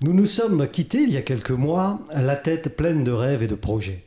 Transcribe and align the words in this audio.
Nous 0.00 0.12
nous 0.12 0.26
sommes 0.26 0.68
quittés 0.68 1.02
il 1.02 1.10
y 1.10 1.16
a 1.16 1.22
quelques 1.22 1.50
mois, 1.50 1.98
la 2.14 2.36
tête 2.36 2.76
pleine 2.76 3.02
de 3.02 3.10
rêves 3.10 3.42
et 3.42 3.48
de 3.48 3.56
projets. 3.56 4.04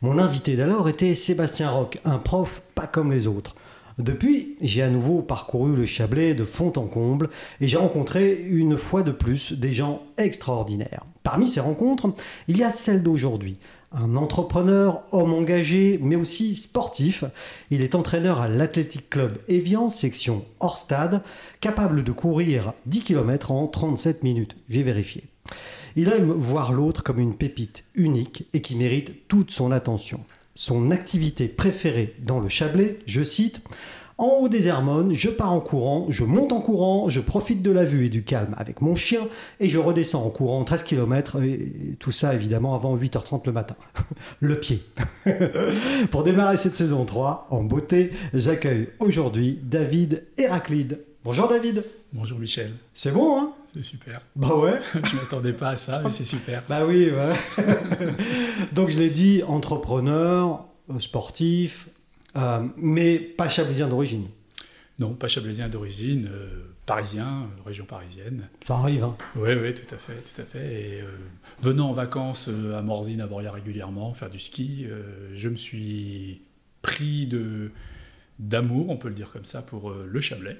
Mon 0.00 0.18
invité 0.18 0.54
d'alors 0.54 0.88
était 0.88 1.16
Sébastien 1.16 1.70
Roch, 1.70 1.98
un 2.04 2.18
prof 2.18 2.62
pas 2.76 2.86
comme 2.86 3.10
les 3.10 3.26
autres. 3.26 3.56
Depuis, 3.98 4.54
j'ai 4.60 4.82
à 4.82 4.90
nouveau 4.90 5.22
parcouru 5.22 5.74
le 5.74 5.86
Chablais 5.86 6.34
de 6.34 6.44
fond 6.44 6.72
en 6.76 6.86
comble 6.86 7.30
et 7.60 7.66
j'ai 7.66 7.78
rencontré 7.78 8.32
une 8.32 8.78
fois 8.78 9.02
de 9.02 9.10
plus 9.10 9.54
des 9.54 9.74
gens 9.74 10.04
extraordinaires. 10.18 11.04
Parmi 11.24 11.48
ces 11.48 11.58
rencontres, 11.58 12.10
il 12.46 12.56
y 12.56 12.62
a 12.62 12.70
celle 12.70 13.02
d'aujourd'hui. 13.02 13.58
Un 13.96 14.16
entrepreneur, 14.16 15.02
homme 15.12 15.32
engagé, 15.32 16.00
mais 16.02 16.16
aussi 16.16 16.56
sportif. 16.56 17.24
Il 17.70 17.80
est 17.80 17.94
entraîneur 17.94 18.40
à 18.40 18.48
l'Athletic 18.48 19.08
Club 19.08 19.38
Evian, 19.46 19.88
section 19.88 20.44
hors 20.58 20.78
stade, 20.78 21.22
capable 21.60 22.02
de 22.02 22.10
courir 22.10 22.72
10 22.86 23.02
km 23.02 23.52
en 23.52 23.68
37 23.68 24.24
minutes. 24.24 24.56
J'ai 24.68 24.82
vérifié. 24.82 25.22
Il 25.94 26.08
aime 26.08 26.32
voir 26.32 26.72
l'autre 26.72 27.04
comme 27.04 27.20
une 27.20 27.36
pépite 27.36 27.84
unique 27.94 28.48
et 28.52 28.60
qui 28.60 28.74
mérite 28.74 29.28
toute 29.28 29.52
son 29.52 29.70
attention. 29.70 30.24
Son 30.56 30.90
activité 30.90 31.46
préférée 31.46 32.16
dans 32.18 32.40
le 32.40 32.48
Chablais, 32.48 32.98
je 33.06 33.22
cite, 33.22 33.60
en 34.18 34.26
haut 34.26 34.48
des 34.48 34.68
Hermones, 34.68 35.12
je 35.12 35.28
pars 35.28 35.52
en 35.52 35.60
courant, 35.60 36.06
je 36.08 36.24
monte 36.24 36.52
en 36.52 36.60
courant, 36.60 37.08
je 37.08 37.20
profite 37.20 37.62
de 37.62 37.70
la 37.70 37.84
vue 37.84 38.06
et 38.06 38.08
du 38.08 38.22
calme 38.22 38.54
avec 38.56 38.80
mon 38.80 38.94
chien 38.94 39.26
et 39.60 39.68
je 39.68 39.78
redescends 39.78 40.24
en 40.24 40.30
courant 40.30 40.62
13 40.64 40.84
km 40.84 41.42
et 41.42 41.96
tout 41.98 42.12
ça 42.12 42.34
évidemment 42.34 42.74
avant 42.74 42.96
8h30 42.96 43.42
le 43.46 43.52
matin. 43.52 43.76
le 44.40 44.60
pied. 44.60 44.82
Pour 46.10 46.22
démarrer 46.22 46.56
cette 46.56 46.76
saison 46.76 47.04
3 47.04 47.48
en 47.50 47.64
beauté, 47.64 48.12
j'accueille 48.32 48.88
aujourd'hui 49.00 49.58
David 49.62 50.24
Héraclide. 50.38 51.00
Bonjour 51.24 51.48
David. 51.48 51.84
Bonjour 52.12 52.38
Michel. 52.38 52.70
C'est 52.92 53.10
bon 53.10 53.40
hein? 53.40 53.52
C'est 53.72 53.82
super. 53.82 54.20
Bah 54.36 54.54
ouais. 54.54 54.78
je 54.94 55.16
m'attendais 55.16 55.52
pas 55.52 55.70
à 55.70 55.76
ça, 55.76 56.00
mais 56.04 56.12
c'est 56.12 56.24
super. 56.24 56.62
Bah 56.68 56.86
oui, 56.86 57.10
ouais. 57.10 57.64
Donc 58.72 58.90
je 58.90 58.98
l'ai 58.98 59.10
dit, 59.10 59.42
entrepreneur, 59.42 60.66
euh, 60.90 61.00
sportif, 61.00 61.88
euh, 62.36 62.66
mais 62.76 63.18
pas 63.18 63.48
chablaisien 63.48 63.88
d'origine. 63.88 64.28
Non, 64.98 65.14
pas 65.14 65.26
chablaisien 65.26 65.68
d'origine, 65.68 66.28
euh, 66.30 66.46
parisien, 66.86 67.48
région 67.64 67.84
parisienne. 67.84 68.48
Ça 68.64 68.74
arrive, 68.74 69.02
hein 69.04 69.16
Oui, 69.34 69.50
oui, 69.54 69.74
tout 69.74 69.92
à 69.92 69.98
fait, 69.98 70.16
tout 70.16 70.40
à 70.40 70.44
fait. 70.44 70.74
Et 70.74 71.04
venant 71.60 71.90
en 71.90 71.92
vacances 71.92 72.48
à 72.48 72.80
Morzine, 72.82 73.20
à 73.20 73.26
Boria 73.26 73.50
régulièrement, 73.50 74.14
faire 74.14 74.30
du 74.30 74.38
ski, 74.38 74.86
je 75.34 75.48
me 75.48 75.56
suis 75.56 76.42
pris 76.82 77.26
de 77.26 77.72
d'amour, 78.38 78.90
on 78.90 78.96
peut 78.96 79.08
le 79.08 79.14
dire 79.14 79.30
comme 79.32 79.44
ça, 79.44 79.62
pour 79.62 79.90
le 79.92 80.20
Chablais. 80.20 80.58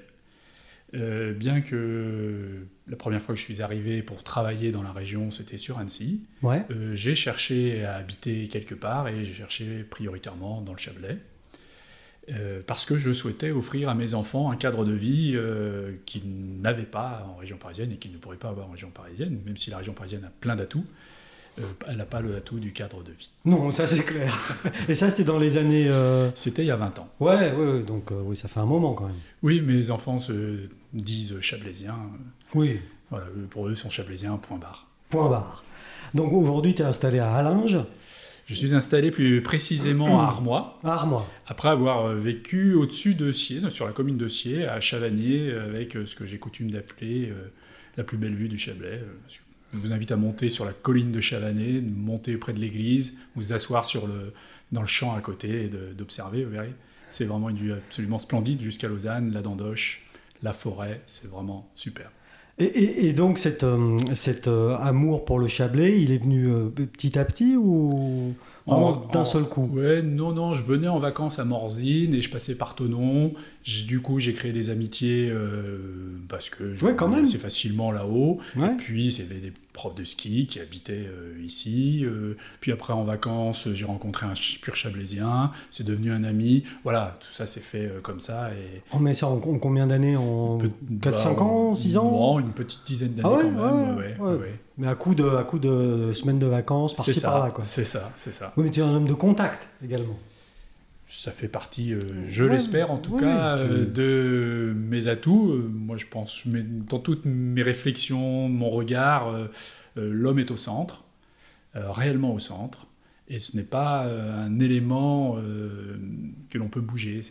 Euh, 0.93 1.33
bien 1.33 1.61
que 1.61 2.67
la 2.87 2.95
première 2.95 3.21
fois 3.21 3.33
que 3.33 3.39
je 3.39 3.45
suis 3.45 3.61
arrivé 3.61 4.01
pour 4.01 4.23
travailler 4.23 4.71
dans 4.71 4.83
la 4.83 4.91
région, 4.91 5.31
c'était 5.31 5.57
sur 5.57 5.79
Annecy, 5.79 6.21
ouais. 6.43 6.63
euh, 6.71 6.93
j'ai 6.93 7.15
cherché 7.15 7.83
à 7.83 7.95
habiter 7.95 8.47
quelque 8.47 8.75
part 8.75 9.07
et 9.07 9.25
j'ai 9.25 9.33
cherché 9.33 9.83
prioritairement 9.83 10.61
dans 10.61 10.73
le 10.73 10.77
Chablais. 10.77 11.17
Euh, 12.31 12.61
parce 12.65 12.85
que 12.85 12.97
je 12.97 13.13
souhaitais 13.13 13.51
offrir 13.51 13.87
à 13.89 13.93
mes 13.93 14.15
enfants 14.15 14.49
un 14.49 14.55
cadre 14.55 14.83
de 14.83 14.93
vie 14.93 15.37
qu'ils 16.05 16.61
n'avaient 16.61 16.83
pas 16.83 17.27
en 17.29 17.39
région 17.39 17.57
parisienne 17.57 17.91
et 17.91 17.97
qu'ils 17.97 18.13
ne 18.13 18.17
pourraient 18.17 18.37
pas 18.37 18.49
avoir 18.49 18.67
en 18.67 18.71
région 18.71 18.89
parisienne, 18.89 19.39
même 19.45 19.57
si 19.57 19.69
la 19.69 19.77
région 19.77 19.93
parisienne 19.93 20.23
a 20.23 20.31
plein 20.41 20.55
d'atouts. 20.55 20.85
Euh, 21.59 21.63
elle 21.87 21.97
n'a 21.97 22.05
pas 22.05 22.19
le 22.19 22.35
atout 22.35 22.59
du 22.59 22.73
cadre 22.73 23.01
de 23.01 23.11
vie. 23.11 23.29
Non, 23.45 23.71
ça 23.71 23.87
c'est 23.87 24.03
clair. 24.03 24.37
Et 24.89 24.95
ça, 24.95 25.09
c'était 25.09 25.23
dans 25.23 25.37
les 25.37 25.57
années. 25.57 25.87
Euh, 25.87 26.29
c'était 26.35 26.63
il 26.63 26.67
y 26.67 26.71
a 26.71 26.75
20 26.75 26.99
ans. 26.99 27.07
Ouais, 27.19 27.53
ouais, 27.53 27.81
donc 27.81 28.11
euh, 28.11 28.21
oui, 28.23 28.35
ça 28.35 28.47
fait 28.47 28.59
un 28.59 28.65
moment 28.65 28.93
quand 28.93 29.05
même. 29.05 29.15
Oui, 29.41 29.61
mes 29.61 29.89
enfants 29.89 30.19
se 30.19 30.67
disent 30.93 31.39
chablaisiens. 31.39 31.97
Oui. 32.53 32.79
Voilà, 33.09 33.27
pour 33.49 33.67
eux, 33.67 33.71
ils 33.71 33.77
sont 33.77 33.89
chablaisiens, 33.89 34.35
point 34.37 34.57
barre. 34.57 34.87
Point 35.09 35.29
barre. 35.29 35.63
Donc 36.13 36.33
aujourd'hui, 36.33 36.75
tu 36.75 36.81
es 36.81 36.85
installé 36.85 37.19
à 37.19 37.33
Hallinge. 37.33 37.79
Je 38.45 38.53
suis 38.53 38.75
installé 38.75 39.09
plus 39.11 39.41
précisément 39.41 40.21
à 40.21 40.25
Armois. 40.25 40.79
À 40.83 40.93
Armois. 40.93 41.27
Après 41.47 41.69
avoir 41.69 42.09
vécu 42.13 42.73
au-dessus 42.73 43.15
de 43.15 43.31
Sier, 43.31 43.69
sur 43.69 43.85
la 43.87 43.91
commune 43.91 44.17
de 44.17 44.27
Sier, 44.27 44.65
à 44.67 44.79
Chavagné, 44.79 45.51
avec 45.51 45.97
ce 46.05 46.15
que 46.15 46.25
j'ai 46.25 46.37
coutume 46.37 46.69
d'appeler 46.69 47.33
la 47.97 48.03
plus 48.03 48.17
belle 48.17 48.35
vue 48.35 48.47
du 48.47 48.57
Chablais. 48.57 49.01
Je 49.73 49.79
vous 49.79 49.91
invite 49.91 50.11
à 50.11 50.15
monter 50.15 50.49
sur 50.49 50.63
la 50.63 50.73
colline 50.73 51.11
de 51.11 51.19
Chavanet, 51.21 51.81
monter 51.81 52.37
près 52.37 52.53
de 52.53 52.59
l'église, 52.59 53.17
vous 53.35 53.51
asseoir 53.51 53.83
sur 53.83 54.07
le, 54.07 54.31
dans 54.71 54.81
le 54.81 54.87
champ 54.87 55.15
à 55.15 55.21
côté 55.21 55.65
et 55.65 55.69
d'observer, 55.93 56.45
vous 56.45 56.51
verrez. 56.51 56.73
C'est 57.09 57.25
vraiment 57.25 57.49
une 57.49 57.57
vue 57.57 57.73
absolument 57.73 58.19
splendide 58.19 58.61
jusqu'à 58.61 58.87
Lausanne, 58.87 59.31
la 59.31 59.41
Dandoche, 59.41 60.03
la 60.43 60.53
forêt, 60.53 61.01
c'est 61.07 61.29
vraiment 61.29 61.69
super. 61.75 62.11
Et, 62.57 63.11
donc 63.11 63.37
cet, 63.37 63.63
euh, 63.63 63.97
cet 64.13 64.47
euh, 64.47 64.77
amour 64.77 65.25
pour 65.25 65.39
le 65.39 65.47
Chablais, 65.47 66.01
il 66.01 66.11
est 66.11 66.23
venu 66.23 66.47
euh, 66.47 66.69
petit 66.69 67.19
à 67.19 67.25
petit 67.25 67.57
ou 67.57 68.33
d'un 69.11 69.25
seul 69.25 69.43
coup? 69.43 69.69
Ouais, 69.73 70.01
non, 70.01 70.31
non, 70.31 70.53
je 70.53 70.63
venais 70.63 70.87
en 70.87 70.97
vacances 70.97 71.37
à 71.37 71.43
Morzine 71.43 72.13
et 72.13 72.21
je 72.21 72.29
passais 72.29 72.55
par 72.57 72.75
Tonon. 72.75 73.33
Du 73.85 73.99
coup, 73.99 74.19
j'ai 74.19 74.33
créé 74.33 74.53
des 74.53 74.69
amitiés 74.69 75.31
parce 76.29 76.49
que 76.49 76.73
je 76.73 76.85
ouais, 76.85 76.95
quand 76.95 77.09
même. 77.09 77.25
assez 77.25 77.37
facilement 77.37 77.91
là-haut. 77.91 78.39
Et 78.57 78.75
puis, 78.77 79.11
c'était 79.11 79.35
des 79.35 79.53
profs 79.75 79.93
de 79.93 80.03
ski 80.03 80.47
qui 80.47 80.59
habitaient 80.59 81.05
euh, 81.07 81.37
ici. 81.43 82.03
Euh, 82.03 82.35
puis 82.61 82.71
après, 82.71 82.93
en 82.93 83.03
vacances, 83.03 83.69
j'ai 83.71 83.85
rencontré 83.85 84.25
un 84.25 84.33
pur 84.61 84.75
chablaisien. 84.75 85.51
C'est 85.69 85.85
devenu 85.85 86.11
un 86.11 86.23
ami. 86.23 86.63
Voilà, 86.83 87.17
tout 87.19 87.31
ça 87.31 87.45
s'est 87.45 87.59
fait 87.59 87.91
comme 88.01 88.19
ça. 88.19 88.49
Et... 88.53 88.81
Oh, 88.93 88.99
mais 88.99 89.13
ça 89.13 89.27
en 89.27 89.37
combien 89.39 89.85
d'années 89.87 90.15
En 90.15 90.57
4-5 90.57 90.65
bah, 91.35 91.41
ans 91.41 91.75
6 91.75 91.97
ans? 91.97 92.39
une 92.39 92.51
petite 92.51 92.85
dizaine 92.85 93.13
d'années 93.13 93.29
ah 93.31 93.39
quand 93.41 93.51
même. 93.51 94.17
Ouais, 94.19 94.59
mais 94.77 94.87
à 94.87 94.95
coup 94.95 95.15
de, 95.15 95.27
à 95.27 95.43
coup 95.43 95.59
de 95.59 96.11
semaines 96.13 96.39
de 96.39 96.47
vacances, 96.47 96.93
par-ci 96.93 97.21
par-là. 97.21 97.53
C'est 97.63 97.85
ça, 97.85 98.11
c'est 98.15 98.33
ça. 98.33 98.53
Oui, 98.57 98.65
mais 98.65 98.71
tu 98.71 98.79
es 98.79 98.83
un 98.83 98.93
homme 98.93 99.07
de 99.07 99.13
contact 99.13 99.69
également. 99.83 100.17
Ça 101.07 101.31
fait 101.31 101.47
partie, 101.47 101.93
euh, 101.93 101.99
je 102.25 102.43
l'espère 102.43 102.89
en 102.89 102.97
tout 102.97 103.15
cas, 103.15 103.59
euh, 103.59 103.85
de 103.85 104.73
mes 104.75 105.07
atouts. 105.07 105.51
Euh, 105.51 105.69
moi, 105.71 105.97
je 105.97 106.07
pense, 106.07 106.47
dans 106.47 106.97
toutes 106.97 107.25
mes 107.25 107.61
réflexions, 107.61 108.49
mon 108.49 108.71
regard, 108.71 109.31
l'homme 109.95 110.39
est 110.39 110.49
au 110.49 110.57
centre, 110.57 111.05
réellement 111.75 112.33
au 112.33 112.39
centre. 112.39 112.87
Et 113.27 113.39
ce 113.39 113.55
n'est 113.55 113.63
pas 113.63 114.05
un 114.05 114.59
élément 114.59 115.37
que 116.49 116.57
l'on 116.57 116.69
peut 116.69 116.81
bouger. 116.81 117.21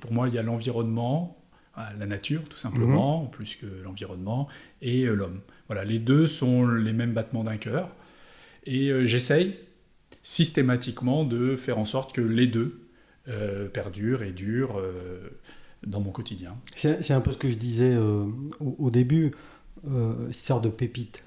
Pour 0.00 0.12
moi, 0.12 0.28
il 0.28 0.34
y 0.34 0.38
a 0.38 0.42
l'environnement, 0.42 1.36
la 1.76 2.06
nature 2.06 2.42
tout 2.48 2.58
simplement, 2.58 3.24
mhm. 3.24 3.30
plus 3.30 3.56
que 3.56 3.66
l'environnement, 3.84 4.48
et 4.82 5.04
l'homme. 5.06 5.40
Voilà, 5.68 5.84
les 5.84 5.98
deux 5.98 6.26
sont 6.26 6.66
les 6.66 6.92
mêmes 6.92 7.12
battements 7.12 7.44
d'un 7.44 7.56
cœur. 7.56 7.88
Et 8.66 8.92
j'essaye 9.04 9.56
systématiquement 10.22 11.24
de 11.24 11.56
faire 11.56 11.78
en 11.78 11.84
sorte 11.84 12.14
que 12.14 12.20
les 12.20 12.46
deux 12.46 12.81
euh, 13.28 13.68
perdurent 13.68 14.22
et 14.22 14.32
durent 14.32 14.78
euh, 14.78 15.30
dans 15.86 16.00
mon 16.00 16.10
quotidien. 16.10 16.56
C'est 16.76 17.12
un 17.12 17.20
peu 17.20 17.32
ce 17.32 17.38
que 17.38 17.48
je 17.48 17.54
disais 17.54 17.96
au, 17.96 18.90
début, 18.90 19.32
cette 20.30 20.44
sorte 20.44 20.64
de 20.64 20.70
pépite. 20.70 21.22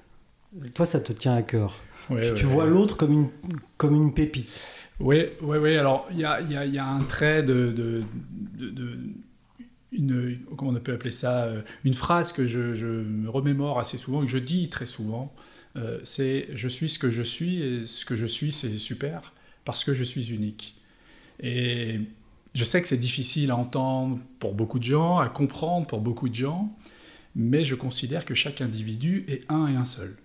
Toi, 0.74 0.86
ça 0.86 1.00
te 1.00 1.12
tient 1.12 1.34
à 1.34 1.42
cœur. 1.42 1.78
tu, 2.36 2.44
vois 2.44 2.66
l'autre 2.66 2.96
comme 2.96 3.12
une, 3.12 3.28
comme 3.76 3.94
une 3.94 4.14
pépite. 4.14 4.48
Oui, 4.98 5.26
oui, 5.42 5.58
oui. 5.58 5.76
Alors, 5.76 6.06
il 6.10 6.18
y 6.18 6.24
a, 6.24 6.40
y 6.40 6.78
a, 6.78 6.86
un 6.86 7.00
trait 7.00 7.42
de, 7.42 7.70
de, 7.70 8.02
une, 9.92 10.38
comment 10.56 10.72
on 10.72 10.80
peut 10.80 10.92
appeler 10.92 11.10
ça, 11.10 11.44
euh, 11.44 11.62
une 11.84 11.94
phrase 11.94 12.32
que 12.32 12.44
je, 12.46 12.86
me 12.86 13.28
remémore 13.28 13.78
assez 13.78 13.98
souvent, 13.98 14.20
que 14.20 14.26
je 14.26 14.38
dis 14.38 14.68
très 14.68 14.86
souvent, 14.86 15.34
euh, 15.76 15.98
c'est 16.04 16.48
je 16.54 16.68
suis 16.68 16.88
ce 16.88 16.98
que 16.98 17.10
je 17.10 17.22
suis 17.22 17.62
et 17.62 17.86
ce 17.86 18.04
que 18.04 18.16
je 18.16 18.26
suis 18.26 18.52
c'est 18.52 18.78
super 18.78 19.32
parce 19.64 19.84
que 19.84 19.94
je 19.94 20.04
suis 20.04 20.32
unique. 20.32 20.76
Et 21.40 22.00
je 22.54 22.64
sais 22.64 22.80
que 22.80 22.88
c'est 22.88 22.96
difficile 22.96 23.50
à 23.50 23.56
entendre 23.56 24.18
pour 24.38 24.54
beaucoup 24.54 24.78
de 24.78 24.84
gens, 24.84 25.18
à 25.18 25.28
comprendre 25.28 25.86
pour 25.86 26.00
beaucoup 26.00 26.28
de 26.28 26.34
gens, 26.34 26.74
mais 27.34 27.64
je 27.64 27.74
considère 27.74 28.24
que 28.24 28.34
chaque 28.34 28.60
individu 28.60 29.24
est 29.28 29.50
un 29.50 29.66
et 29.66 29.76
un 29.76 29.84
seul. 29.84 30.16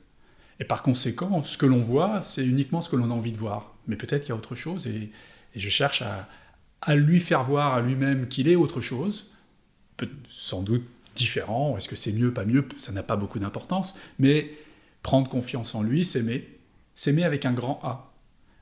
Et 0.62 0.64
par 0.64 0.84
conséquent, 0.84 1.42
ce 1.42 1.58
que 1.58 1.66
l'on 1.66 1.82
voit, 1.82 2.22
c'est 2.22 2.46
uniquement 2.46 2.82
ce 2.82 2.90
que 2.90 2.96
l'on 2.96 3.12
a 3.12 3.14
envie 3.14 3.32
de 3.32 3.38
voir. 3.38 3.76
Mais 3.88 3.96
peut-être 3.96 4.22
qu'il 4.22 4.30
y 4.30 4.32
a 4.32 4.36
autre 4.36 4.56
chose 4.56 4.88
et, 4.88 5.12
je 5.54 5.68
cherche 5.68 6.02
à, 6.02 6.96
lui 6.96 7.20
faire 7.20 7.44
voir 7.44 7.74
à 7.74 7.82
lui-même 7.82 8.30
qu'il 8.30 8.48
est 8.48 8.56
autre 8.56 8.80
chose 8.80 9.30
sans 10.30 10.62
doute 10.62 10.86
différent. 11.16 11.76
Est-ce 11.76 11.90
que 11.90 11.98
c'est 11.98 12.14
mieux, 12.14 12.34
pas 12.34 12.46
mieux 12.46 12.66
Ça 12.78 12.94
n'a 12.94 13.04
pas 13.04 13.18
beaucoup 13.18 13.38
d'importance. 13.38 14.00
Mais 14.18 14.52
prendre 15.04 15.30
confiance 15.30 15.76
en 15.76 15.84
lui, 15.84 16.06
s'aimer, 16.06 16.48
s'aimer 16.96 17.26
avec 17.26 17.46
un 17.46 17.52
grand 17.52 17.82
A, 17.84 18.14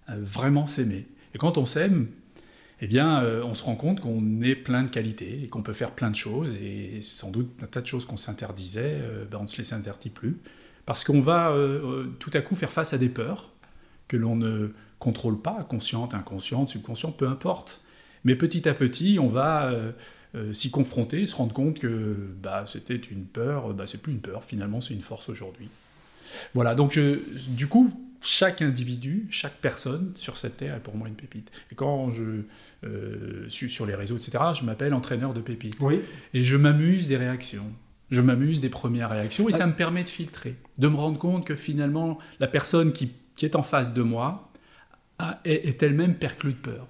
euh, 0.10 0.16
vraiment 0.19 0.66
s'aimer. 0.66 1.06
Et 1.36 1.38
quand 1.38 1.60
on 1.60 1.66
s'aime, 1.66 2.07
eh 2.81 2.88
bien, 2.88 3.24
euh, 3.24 3.44
on 3.44 3.54
se 3.54 3.64
rend 3.64 3.76
compte 3.76 4.00
qu'on 4.00 4.42
est 4.42 4.56
plein 4.56 4.84
de 4.84 4.90
qualités 4.90 5.44
et 5.44 5.48
qu'on 5.48 5.62
peut 5.62 5.74
faire 5.74 5.92
plein 5.92 6.10
de 6.10 6.16
choses. 6.16 6.56
Et 6.62 7.02
sans 7.02 7.31
doute, 7.31 7.52
un 7.62 7.68
tas 7.68 7.81
de 7.81 7.88
choses 7.88 8.06
qu'on 8.06 8.18
s'interdisait, 8.18 9.00
euh, 9.02 9.26
ben, 9.26 9.40
on 9.40 9.44
ne 9.44 9.48
se 9.48 9.58
les 9.58 9.74
interdit 9.74 10.10
plus. 10.10 10.38
Parce 10.86 11.04
qu'on 11.04 11.22
va 11.22 11.56
tout 12.18 12.31
à 12.34 12.42
coup 12.42 12.56
faire 12.56 12.72
face 12.72 12.94
à 12.94 12.98
des 12.98 13.10
peurs 13.10 13.52
que 14.08 14.18
l'on 14.18 14.36
ne 14.36 14.70
contrôle 14.98 15.40
pas, 15.40 15.64
consciente, 15.70 16.16
inconsciente, 16.16 16.68
subconsciente, 16.70 17.16
peu 17.16 17.28
importe. 17.28 17.84
Mais 18.24 18.36
petit 18.36 18.68
à 18.68 18.74
petit, 18.74 19.20
on 19.22 19.30
va 19.30 19.72
euh, 20.36 20.54
s'y 20.54 20.70
confronter, 20.70 21.26
se 21.26 21.36
rendre 21.36 21.54
compte 21.54 21.80
que 21.80 22.16
bah, 22.40 22.64
c'était 22.68 22.96
une 22.96 23.26
peur, 23.26 23.74
bah, 23.74 23.88
c'est 23.88 24.00
plus 24.00 24.14
une 24.14 24.20
peur, 24.20 24.44
finalement 24.44 24.80
c'est 24.80 24.94
une 24.94 25.02
force 25.02 25.28
aujourd'hui. 25.28 25.70
Voilà, 26.54 26.76
donc 26.76 27.00
du 27.00 27.68
coup, 27.68 27.92
chaque 28.21 28.62
individu, 28.62 29.27
chaque 29.30 29.56
personne 29.57 30.12
sur 30.16 30.38
cette 30.38 30.57
terre 30.57 30.75
est 30.75 30.80
pour 30.83 30.95
moi 30.95 31.07
une 31.07 31.16
pépite. 31.16 31.51
Et 31.71 31.75
quand 31.75 32.12
je 32.12 32.44
euh, 32.83 33.48
suis 33.50 33.69
sur 33.69 33.86
les 33.86 33.95
réseaux, 33.95 34.18
etc., 34.18 34.44
je 34.60 34.66
m'appelle 34.66 34.94
entraîneur 34.94 35.33
de 35.33 35.42
pépites. 35.42 35.77
Oui. 35.80 36.01
Et 36.33 36.44
je 36.44 36.56
m'amuse 36.57 37.07
des 37.07 37.18
réactions. 37.18 37.71
Je 38.10 38.21
m'amuse 38.21 38.60
des 38.60 38.69
premières 38.69 39.12
réactions 39.12 39.48
et 39.48 39.51
ça 39.51 39.68
me 39.68 39.74
permet 39.74 40.04
de 40.04 40.10
filtrer, 40.10 40.56
de 40.80 40.88
me 40.88 40.95
rendre 40.95 41.19
compte 41.19 41.45
que 41.45 41.56
finalement, 41.56 42.18
la 42.39 42.48
personne 42.48 42.92
qui, 42.92 43.12
qui 43.36 43.45
est 43.45 43.56
en 43.56 43.62
face 43.62 43.94
de 43.94 44.01
moi 44.01 44.51
a- 45.19 45.39
est, 45.45 45.68
est 45.68 45.83
elle-même 45.83 46.16
perclue 46.16 46.54
de 46.54 46.57
peur. 46.57 46.88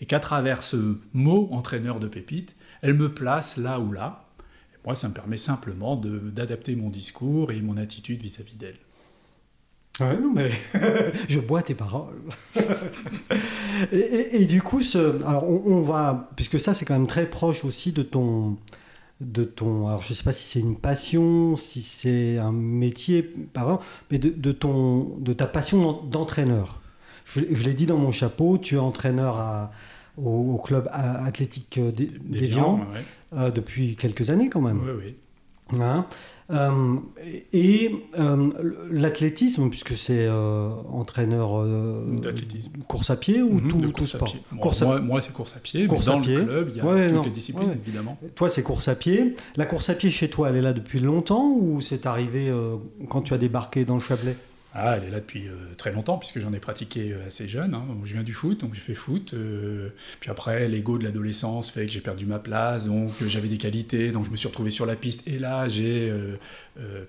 Et 0.00 0.06
qu'à 0.06 0.18
travers 0.20 0.62
ce 0.62 0.98
mot 1.12 1.48
entraîneur 1.52 2.00
de 2.00 2.08
pépites, 2.08 2.56
elle 2.80 2.94
me 2.94 3.12
place 3.12 3.58
là 3.58 3.80
ou 3.80 3.92
là. 3.92 4.24
Et 4.74 4.78
moi, 4.84 4.94
ça 4.94 5.08
me 5.08 5.14
permet 5.14 5.36
simplement 5.36 5.94
d'adapter 5.96 6.74
mon 6.74 6.88
discours 6.88 7.52
et 7.52 7.60
mon 7.60 7.76
attitude 7.76 8.22
vis-à-vis 8.22 8.56
d'elle. 8.56 8.78
Ouais, 10.00 10.18
non, 10.20 10.32
mais 10.34 10.50
je 11.28 11.40
bois 11.40 11.62
tes 11.62 11.74
paroles. 11.74 12.14
et, 13.92 13.96
et- 13.98 14.42
et 14.42 14.44
du 14.46 14.62
coup, 14.62 14.82
ce, 14.82 15.22
alors 15.24 15.48
on, 15.48 15.62
on 15.66 15.80
va, 15.82 16.30
puisque 16.36 16.58
ça 16.60 16.74
c'est 16.74 16.84
quand 16.84 16.94
même 16.94 17.06
très 17.06 17.26
proche 17.26 17.64
aussi 17.64 17.92
de 17.92 18.02
ton, 18.02 18.56
de 19.20 19.44
ton, 19.44 19.88
alors 19.88 20.02
je 20.02 20.12
sais 20.12 20.22
pas 20.22 20.32
si 20.32 20.44
c'est 20.48 20.60
une 20.60 20.76
passion, 20.76 21.56
si 21.56 21.80
c'est 21.82 22.36
un 22.38 22.52
métier, 22.52 23.22
pas 23.22 23.62
vraiment, 23.64 23.80
mais 24.10 24.18
de, 24.18 24.28
de 24.30 24.52
ton, 24.52 25.16
de 25.18 25.32
ta 25.32 25.46
passion 25.46 25.80
d'en- 25.82 26.02
d'entraîneur. 26.02 26.80
Je, 27.24 27.40
je 27.50 27.62
l'ai 27.64 27.74
dit 27.74 27.86
dans 27.86 27.98
mon 27.98 28.12
chapeau, 28.12 28.58
tu 28.58 28.74
es 28.76 28.78
entraîneur 28.78 29.36
à- 29.38 29.72
au, 30.18 30.54
au 30.54 30.58
club 30.58 30.88
athlétique 30.92 31.78
euh, 31.78 31.90
d'Évian 31.90 32.78
ouais. 32.78 33.38
euh, 33.38 33.50
depuis 33.50 33.96
quelques 33.96 34.30
années 34.30 34.48
quand 34.48 34.60
même. 34.62 34.80
Oui, 34.82 34.92
oui. 35.06 35.16
Hein 35.78 36.06
Euh, 36.48 36.94
et 37.52 37.90
euh, 38.20 38.50
l'athlétisme, 38.88 39.68
puisque 39.68 39.96
c'est 39.96 40.26
euh, 40.28 40.68
entraîneur 40.92 41.64
D'athlétisme. 42.22 42.74
course 42.86 43.10
à 43.10 43.16
pied 43.16 43.42
ou 43.42 43.54
Mhm, 43.54 43.68
tout, 43.68 43.78
de 43.78 43.86
tout 43.88 43.92
course 43.92 44.14
à 44.14 44.18
sport 44.18 44.30
pied. 44.30 44.40
Bon, 44.52 44.58
Course 44.58 44.82
à- 44.82 44.84
moi, 44.84 45.00
moi, 45.00 45.20
c'est 45.20 45.32
course 45.32 45.56
à 45.56 45.58
pied, 45.58 45.88
Course 45.88 46.06
mais 46.06 46.12
à 46.12 46.16
dans 46.16 46.22
pied. 46.22 46.36
le 46.36 46.44
club, 46.44 46.70
il 46.72 46.76
y 46.76 46.80
a 46.80 46.84
Ouais, 46.86 47.08
toutes 47.08 47.16
non. 47.16 47.22
les 47.24 47.30
disciplines, 47.30 47.68
Ouais. 47.70 47.78
évidemment. 47.84 48.16
Toi, 48.36 48.48
c'est 48.48 48.62
course 48.62 48.86
à 48.86 48.94
pied. 48.94 49.34
La 49.56 49.66
course 49.66 49.90
à 49.90 49.94
pied 49.94 50.12
chez 50.12 50.30
toi, 50.30 50.50
elle 50.50 50.56
est 50.56 50.62
là 50.62 50.72
depuis 50.72 51.00
longtemps 51.00 51.50
ou 51.50 51.80
c'est 51.80 52.06
arrivé 52.06 52.52
quand 53.08 53.22
tu 53.22 53.34
as 53.34 53.38
débarqué 53.38 53.84
dans 53.84 53.94
le 53.94 54.00
Chablais? 54.00 54.36
Ah, 54.78 54.96
elle 54.98 55.04
est 55.04 55.10
là 55.10 55.20
depuis 55.20 55.48
euh, 55.48 55.52
très 55.78 55.90
longtemps, 55.92 56.18
puisque 56.18 56.38
j'en 56.38 56.52
ai 56.52 56.58
pratiqué 56.58 57.12
euh, 57.12 57.26
assez 57.26 57.48
jeune. 57.48 57.72
hein. 57.74 57.84
Je 58.04 58.12
viens 58.12 58.22
du 58.22 58.34
foot, 58.34 58.60
donc 58.60 58.74
j'ai 58.74 58.80
fait 58.80 58.94
foot. 58.94 59.32
euh, 59.32 59.88
puis 60.20 60.30
après, 60.30 60.68
l'ego 60.68 60.98
de 60.98 61.04
l'adolescence 61.04 61.70
fait 61.70 61.86
que 61.86 61.92
j'ai 61.92 62.00
perdu 62.02 62.26
ma 62.26 62.38
place, 62.38 62.84
donc 62.84 63.10
j'avais 63.26 63.48
des 63.48 63.56
qualités, 63.56 64.10
donc 64.12 64.26
je 64.26 64.30
me 64.30 64.36
suis 64.36 64.48
retrouvé 64.48 64.70
sur 64.70 64.84
la 64.84 64.94
piste. 64.94 65.26
Et 65.26 65.38
là, 65.38 65.66
j'ai 65.68 66.12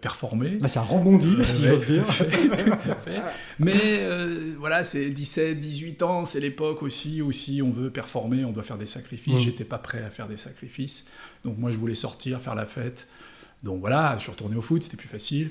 performé. 0.02 0.58
Là, 0.60 0.68
ça 0.68 0.82
rebondit, 0.82 1.36
si 1.44 1.64
ouais, 1.64 1.70
j'ose 1.70 1.86
tout 1.88 1.92
à 1.92 1.96
dire. 1.96 2.14
fait, 2.14 2.48
tout 2.64 2.72
à 2.72 2.78
fait. 2.78 3.22
Mais 3.60 4.06
voilà, 4.58 4.84
c'est 4.84 5.10
17, 5.10 5.60
18 5.60 6.04
ans, 6.04 6.26
c'est 6.26 6.40
l'époque 6.40 6.84
aussi 6.84 7.22
où 7.22 7.32
si 7.32 7.62
on 7.62 7.72
veut 7.72 7.90
performer, 7.90 8.46
on 8.46 8.52
doit 8.52 8.64
faire 8.64 8.78
des 8.78 8.86
sacrifices. 8.86 9.34
Mm. 9.34 9.38
J'étais 9.44 9.66
pas 9.66 9.78
prêt 9.78 10.04
à 10.06 10.10
faire 10.10 10.28
des 10.28 10.38
sacrifices. 10.38 11.10
Donc 11.44 11.58
moi, 11.58 11.72
je 11.72 11.78
voulais 11.78 11.96
sortir, 11.96 12.40
faire 12.42 12.56
la 12.56 12.66
fête. 12.66 13.08
Donc 13.64 13.80
voilà, 13.80 14.16
je 14.18 14.24
suis 14.24 14.32
retourné 14.32 14.56
au 14.56 14.62
foot, 14.62 14.84
c'était 14.84 14.98
plus 14.98 15.08
facile. 15.08 15.50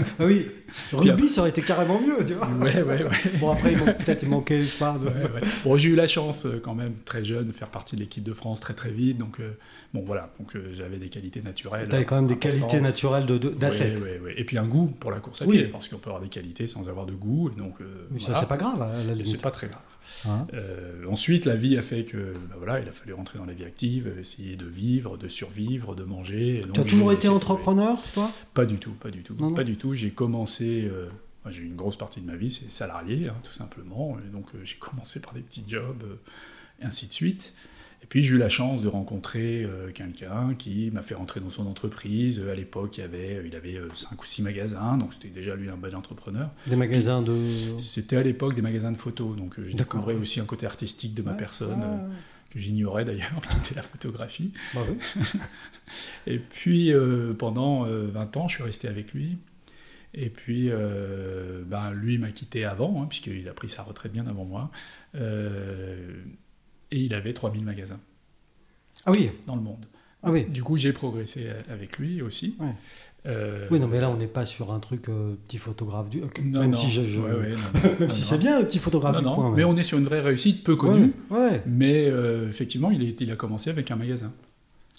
Ah 0.18 0.24
oui, 0.24 0.46
rugby, 0.92 1.28
ça 1.28 1.40
aurait 1.42 1.50
été 1.50 1.62
carrément 1.62 2.00
mieux, 2.00 2.24
tu 2.26 2.34
vois. 2.34 2.48
Ouais, 2.48 2.82
ouais, 2.82 3.02
ouais. 3.04 3.10
Bon, 3.40 3.50
après, 3.50 3.74
peut-être 3.74 4.22
il 4.22 4.28
manquait 4.28 4.60
pas 4.78 4.98
de... 4.98 5.06
Ouais, 5.06 5.12
ouais. 5.34 5.40
Bon, 5.64 5.76
j'ai 5.76 5.88
eu 5.90 5.94
la 5.94 6.06
chance 6.06 6.46
euh, 6.46 6.60
quand 6.62 6.74
même 6.74 6.94
très 7.04 7.24
jeune 7.24 7.48
de 7.48 7.52
faire 7.52 7.68
partie 7.68 7.96
de 7.96 8.00
l'équipe 8.00 8.22
de 8.24 8.32
France 8.32 8.60
très 8.60 8.74
très 8.74 8.90
vite, 8.90 9.18
donc 9.18 9.40
euh, 9.40 9.52
bon 9.94 10.02
voilà, 10.06 10.30
donc 10.38 10.54
euh, 10.56 10.68
j'avais 10.72 10.96
des 10.98 11.08
qualités 11.08 11.42
naturelles. 11.42 11.88
Tu 11.88 11.94
avais 11.94 12.04
quand 12.04 12.16
même 12.16 12.26
des 12.26 12.38
qualités 12.38 12.80
naturelles 12.80 13.26
de- 13.26 13.38
de- 13.38 13.48
d'athlète. 13.50 14.00
Et 14.36 14.44
puis 14.44 14.58
un 14.58 14.66
goût 14.66 14.86
pour 15.00 15.10
la 15.10 15.20
course 15.20 15.42
à 15.42 15.46
Oui. 15.46 15.58
pied, 15.58 15.66
parce 15.68 15.88
qu'on 15.88 15.98
peut 15.98 16.10
avoir 16.10 16.22
des 16.22 16.28
qualités 16.28 16.66
sans 16.66 16.88
avoir 16.88 17.06
de 17.06 17.12
goût, 17.12 17.50
et 17.54 17.58
donc 17.58 17.74
euh, 17.80 17.84
Mais 18.10 18.20
ça, 18.20 18.34
c'est 18.38 18.48
pas 18.48 18.56
grave, 18.56 18.86
c'est 19.24 19.40
pas 19.42 19.50
très 19.50 19.68
grave. 19.68 19.80
Hein 20.28 20.46
Euh, 20.54 21.04
ensuite, 21.08 21.46
la 21.46 21.56
vie 21.56 21.76
a 21.76 21.82
fait 21.82 22.04
que 22.04 22.34
bah 22.48 22.54
voilà, 22.58 22.80
il 22.80 22.88
a 22.88 22.92
fallu 22.92 23.12
rentrer 23.12 23.38
dans 23.38 23.44
la 23.44 23.52
vie 23.54 23.64
active, 23.64 24.12
essayer 24.20 24.56
de 24.56 24.66
vivre, 24.66 25.16
de 25.16 25.28
survivre, 25.28 25.94
de 25.94 26.04
manger. 26.04 26.62
tu 26.72 26.80
as 26.80 26.84
toujours 26.84 27.12
été 27.12 27.28
de 27.28 27.32
entrepreneur, 27.32 27.98
toi? 28.14 28.30
Pas 28.54 28.66
du 28.66 28.76
tout, 28.76 28.92
pas 28.92 29.10
du 29.10 29.22
tout, 29.22 29.34
Non, 29.38 29.50
non. 29.50 29.54
pas 29.54 29.64
du 29.64 29.76
tout. 29.76 29.94
J'ai 29.94 30.10
commencé. 30.10 30.88
euh, 30.92 31.08
j'ai 31.50 31.62
une 31.62 31.74
grosse 31.74 31.96
partie 31.96 32.20
de 32.20 32.26
ma 32.26 32.36
vie, 32.36 32.50
c'est 32.52 32.70
salarié, 32.70 33.28
hein, 33.28 33.36
tout 33.42 33.52
simplement. 33.52 34.16
Et 34.24 34.30
donc, 34.30 34.46
euh, 34.54 34.60
j'ai 34.64 34.76
commencé 34.76 35.20
par 35.20 35.34
des 35.34 35.40
petits 35.40 35.64
jobs, 35.66 36.04
et 36.80 36.84
ainsi 36.84 37.08
de 37.08 37.12
suite. 37.12 37.52
Et 38.02 38.06
puis, 38.06 38.24
j'ai 38.24 38.34
eu 38.34 38.38
la 38.38 38.48
chance 38.48 38.82
de 38.82 38.88
rencontrer 38.88 39.62
euh, 39.64 39.90
quelqu'un 39.92 40.54
qui 40.58 40.90
m'a 40.90 41.02
fait 41.02 41.14
rentrer 41.14 41.40
dans 41.40 41.48
son 41.50 41.66
entreprise. 41.66 42.40
Euh, 42.40 42.52
à 42.52 42.54
l'époque, 42.54 42.98
il, 42.98 43.02
avait, 43.04 43.42
il 43.46 43.54
avait 43.54 43.80
5 43.94 44.20
ou 44.20 44.26
6 44.26 44.42
magasins, 44.42 44.96
donc 44.98 45.12
c'était 45.12 45.28
déjà 45.28 45.54
lui 45.54 45.68
un 45.70 45.76
bon 45.76 45.94
entrepreneur. 45.94 46.50
Des 46.66 46.76
magasins 46.76 47.22
de... 47.22 47.34
C'était 47.78 48.16
à 48.16 48.22
l'époque 48.22 48.54
des 48.54 48.62
magasins 48.62 48.90
de 48.92 48.96
photos, 48.98 49.36
donc 49.36 49.58
euh, 49.58 49.64
je 49.64 49.76
D'accord. 49.76 50.00
découvrais 50.00 50.14
aussi 50.20 50.40
un 50.40 50.44
côté 50.44 50.66
artistique 50.66 51.14
de 51.14 51.22
ma 51.22 51.32
personne, 51.34 51.80
Ah, 51.82 51.86
euh, 51.86 52.08
que 52.50 52.58
j'ignorais 52.58 53.04
d'ailleurs, 53.04 53.40
qui 53.50 53.56
était 53.58 53.74
la 53.76 53.82
photographie. 53.82 54.52
oui. 54.74 55.22
Et 56.26 56.38
puis 56.38 56.92
euh, 56.92 57.32
pendant 57.34 57.86
euh, 57.86 58.08
20 58.12 58.36
ans, 58.36 58.48
je 58.48 58.54
suis 58.56 58.62
resté 58.64 58.88
avec 58.88 59.12
lui. 59.12 59.38
Et 60.14 60.28
puis, 60.28 60.68
euh, 60.70 61.62
ben, 61.66 61.90
lui 61.92 62.18
m'a 62.18 62.30
quitté 62.32 62.64
avant, 62.66 63.02
hein, 63.02 63.06
puisqu'il 63.08 63.48
a 63.48 63.52
pris 63.54 63.70
sa 63.70 63.82
retraite 63.82 64.12
bien 64.12 64.26
avant 64.26 64.44
moi. 64.44 64.70
Euh, 66.92 66.96
et 66.96 67.00
il 67.00 67.14
avait 67.14 67.32
3000 67.32 67.64
magasins 67.64 68.00
Ah 69.06 69.10
oui, 69.12 69.30
dans 69.46 69.56
le 69.56 69.62
monde. 69.62 69.86
ah 70.22 70.30
oui. 70.30 70.44
Du 70.44 70.62
coup, 70.62 70.76
j'ai 70.76 70.92
progressé 70.92 71.46
avec 71.70 71.98
lui 71.98 72.22
aussi. 72.22 72.54
Ouais. 72.60 72.74
Euh, 73.26 73.68
Oui, 73.70 73.78
non, 73.78 73.86
mais 73.86 74.00
là, 74.00 74.10
on 74.10 74.16
n'est 74.16 74.26
pas 74.26 74.44
sur 74.44 74.72
un 74.72 74.80
truc 74.80 75.08
euh, 75.08 75.34
petit 75.46 75.58
photographe 75.58 76.10
du... 76.10 76.20
non, 76.20 76.60
même 76.60 76.70
non. 76.72 76.76
si, 76.76 76.90
je, 76.90 77.02
je- 77.04 77.20
Ouais, 77.20 77.30
ouais, 77.32 77.50
non, 77.52 77.58
non, 77.74 77.80
même 77.82 77.96
non, 78.00 78.08
si 78.08 78.20
non. 78.22 78.26
c'est 78.28 78.38
bien, 78.38 78.58
le 78.60 78.66
petit 78.66 78.78
photographe 78.80 79.14
Non, 79.14 79.20
du 79.20 79.24
non, 79.26 79.34
coin. 79.36 79.52
mais 79.56 79.64
on 79.64 79.76
est 79.76 79.82
sur 79.84 79.98
une 79.98 80.04
vraie 80.04 80.20
réussite 80.20 80.64
peu 80.64 80.74
connue. 80.76 81.12
Mais 81.66 82.06
euh, 82.08 82.48
effectivement, 82.48 82.90
il, 82.90 83.02
est- 83.02 83.20
il 83.20 83.30
a 83.30 83.36
commencé 83.36 83.70
avec 83.70 83.90
un 83.90 83.96
magasin. 83.96 84.32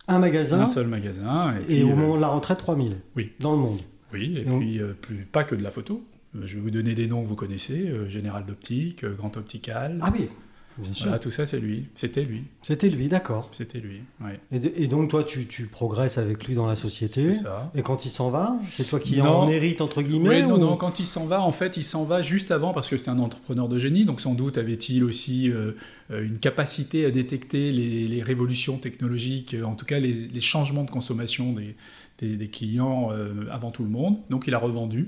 Un 0.08 0.20
magasin, 0.20 0.62
Un 0.62 0.66
seul 0.68 0.88
magasin. 0.88 1.56
Et, 1.70 1.84
au 1.84 1.90
euh, 1.92 1.96
moment 1.96 2.16
de 2.18 2.22
la 2.22 2.28
retraite, 2.30 2.58
3000. 2.60 2.98
oui. 3.16 3.32
Dans 3.40 3.54
le 3.54 3.58
monde. 3.60 3.80
Oui, 4.14 4.36
et, 4.38 4.44
puis 4.44 4.80
euh, 4.80 4.94
plus, 4.94 5.26
pas 5.26 5.44
que 5.44 5.56
de 5.56 5.64
la 5.64 5.72
photo. 5.72 6.04
Euh, 6.36 6.42
Je 6.44 6.56
vais 6.56 6.62
vous 6.62 6.72
donner 6.72 6.94
des 6.94 7.08
noms 7.08 7.24
que 7.24 7.28
vous 7.28 7.36
connaissez 7.36 7.88
euh, 7.88 8.08
Général 8.08 8.46
d'Optique, 8.46 9.04
euh, 9.06 9.14
Grand 9.16 9.36
Optical. 9.38 10.00
Ah 10.02 10.12
oui, 10.14 10.28
bien 10.78 10.94
sûr. 10.94 11.06
Voilà, 11.06 11.20
tout 11.20 11.32
ça, 11.32 11.46
c'est 11.46 11.60
lui. 11.60 11.86
C'était 11.96 12.24
lui. 12.24 12.44
C'était 12.62 12.90
lui, 12.90 13.08
d'accord. 13.08 13.50
C'était 13.52 13.80
lui. 13.80 14.02
ouais. 14.22 14.40
Et, 14.52 14.60
de- 14.60 14.72
et 14.76 14.88
donc, 14.88 15.10
toi, 15.10 15.24
tu, 15.24 15.46
tu 15.48 15.66
progresses 15.66 16.18
avec 16.18 16.46
lui 16.48 16.56
dans 16.56 16.66
la 16.66 16.76
société. 16.76 17.34
C'est 17.34 17.44
ça. 17.44 17.72
Et 17.76 17.82
quand 17.82 18.06
il 18.06 18.10
s'en 18.10 18.30
va, 18.30 18.56
c'est 18.70 18.88
toi 18.88 19.00
qui 19.00 19.18
Non. 19.18 19.26
en 19.26 19.48
hérite, 19.48 19.82
entre 19.82 20.02
guillemets 20.02 20.42
Oui, 20.42 20.44
non, 20.44 20.56
ou- 20.56 20.60
non, 20.60 20.78
quand 20.78 21.00
il 21.00 21.06
s'en 21.06 21.26
va, 21.26 21.42
en 21.42 21.52
fait, 21.52 21.78
il 21.78 21.84
s'en 21.84 22.04
va 22.04 22.22
juste 22.22 22.52
avant 22.52 22.74
parce 22.74 22.90
que 22.90 22.98
c'était 22.98 23.12
un 23.12 23.20
entrepreneur 23.20 23.68
de 23.70 23.78
génie, 23.78 24.06
donc 24.06 24.22
sans 24.22 24.34
doute 24.34 24.58
avait-il 24.58 25.04
aussi 25.04 25.52
euh, 25.52 25.74
euh, 26.12 26.26
une 26.26 26.40
capacité 26.40 27.06
à 27.06 27.12
détecter 27.12 27.72
les, 27.72 28.08
les 28.08 28.24
révolutions 28.24 28.78
technologiques, 28.78 29.54
euh, 29.54 29.64
en 29.64 29.76
tout 29.76 29.86
cas 29.86 30.00
les, 30.00 30.14
les 30.14 30.40
changements 30.42 30.84
de 30.84 30.92
consommation 30.92 31.54
des, 31.54 31.76
des- 32.20 32.36
des 32.38 32.48
clients 32.48 33.10
euh, 33.12 33.46
avant 33.52 33.72
tout 33.72 33.84
le 33.84 33.90
monde. 33.90 34.18
Donc 34.30 34.48
il 34.48 34.54
a 34.54 34.58
revendu 34.60 35.08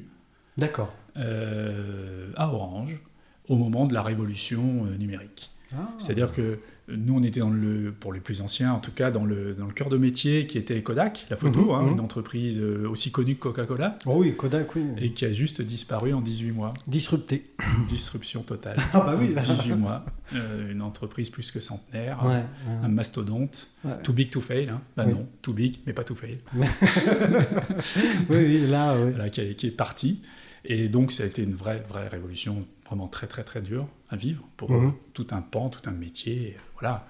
D'accord. 0.57 0.93
euh, 1.17 2.29
à 2.35 2.49
Orange 2.53 3.01
au 3.47 3.55
moment 3.57 3.85
de 3.85 3.93
la 3.93 4.01
révolution 4.01 4.85
numérique. 4.99 5.51
Ah. 5.73 5.89
C'est-à-dire 5.97 6.31
que 6.31 6.59
nous, 6.87 7.15
on 7.17 7.23
était 7.23 7.39
dans 7.39 7.49
le, 7.49 7.91
pour 7.91 8.13
les 8.13 8.19
plus 8.19 8.41
anciens, 8.41 8.71
en 8.73 8.79
tout 8.79 8.91
cas, 8.91 9.09
dans 9.09 9.25
le, 9.25 9.55
dans 9.55 9.65
le 9.65 9.73
cœur 9.73 9.89
de 9.89 9.97
métier 9.97 10.45
qui 10.45 10.59
était 10.59 10.83
Kodak, 10.83 11.25
la 11.31 11.35
photo, 11.35 11.61
Mhm, 11.65 11.69
hein, 11.71 11.81
mhm. 11.81 11.91
une 11.93 11.99
entreprise 11.99 12.59
euh, 12.61 12.87
aussi 12.87 13.11
connue 13.11 13.33
que 13.35 13.39
Coca-Cola, 13.41 13.97
Oh 14.05 14.17
oui, 14.19 14.35
Kodak, 14.35 14.75
oui. 14.75 14.83
et 14.99 15.11
qui 15.11 15.25
a 15.25 15.31
juste 15.31 15.63
disparu 15.63 16.13
en 16.13 16.21
18 16.21 16.51
mois. 16.51 16.69
Disrupté. 16.85 17.49
Disruption 17.87 18.43
totale. 18.43 18.77
Ah 18.93 18.99
bah 18.99 19.15
oui. 19.19 19.33
En 19.35 19.41
18 19.41 19.73
mois. 19.73 20.05
Euh, 20.35 20.71
une 20.71 20.83
entreprise 20.83 21.31
plus 21.31 21.49
que 21.51 21.59
centenaire, 21.59 22.23
Ouais. 22.23 22.43
un 22.83 22.87
mastodonte. 22.87 23.69
ouais. 23.83 23.93
Too 24.03 24.13
big 24.13 24.29
to 24.29 24.41
fail. 24.41 24.69
Hein. 24.69 24.81
Bah 24.95 25.05
Oui. 25.07 25.13
non, 25.13 25.27
too 25.41 25.53
big, 25.53 25.77
mais 25.87 25.93
pas 25.93 26.03
to 26.03 26.13
fail. 26.13 26.37
Oui, 28.29 28.37
oui, 28.37 28.67
là, 28.67 28.95
oui. 28.99 29.11
Voilà, 29.11 29.29
qui, 29.29 29.41
est, 29.41 29.55
qui 29.55 29.67
est 29.67 29.71
parti. 29.71 30.21
Et 30.65 30.87
donc, 30.87 31.11
ça 31.11 31.23
a 31.23 31.25
été 31.27 31.43
une 31.43 31.53
vraie, 31.53 31.83
vraie 31.87 32.07
révolution, 32.07 32.65
vraiment 32.85 33.07
très, 33.07 33.27
très, 33.27 33.43
très 33.43 33.61
dure 33.61 33.87
à 34.09 34.15
vivre 34.15 34.43
pour 34.57 34.71
Mhm. 34.71 34.93
tout 35.13 35.27
un 35.31 35.41
pan, 35.41 35.69
tout 35.69 35.87
un 35.89 35.93
métier. 35.93 36.49
et 36.49 36.57
voilà. 36.79 37.07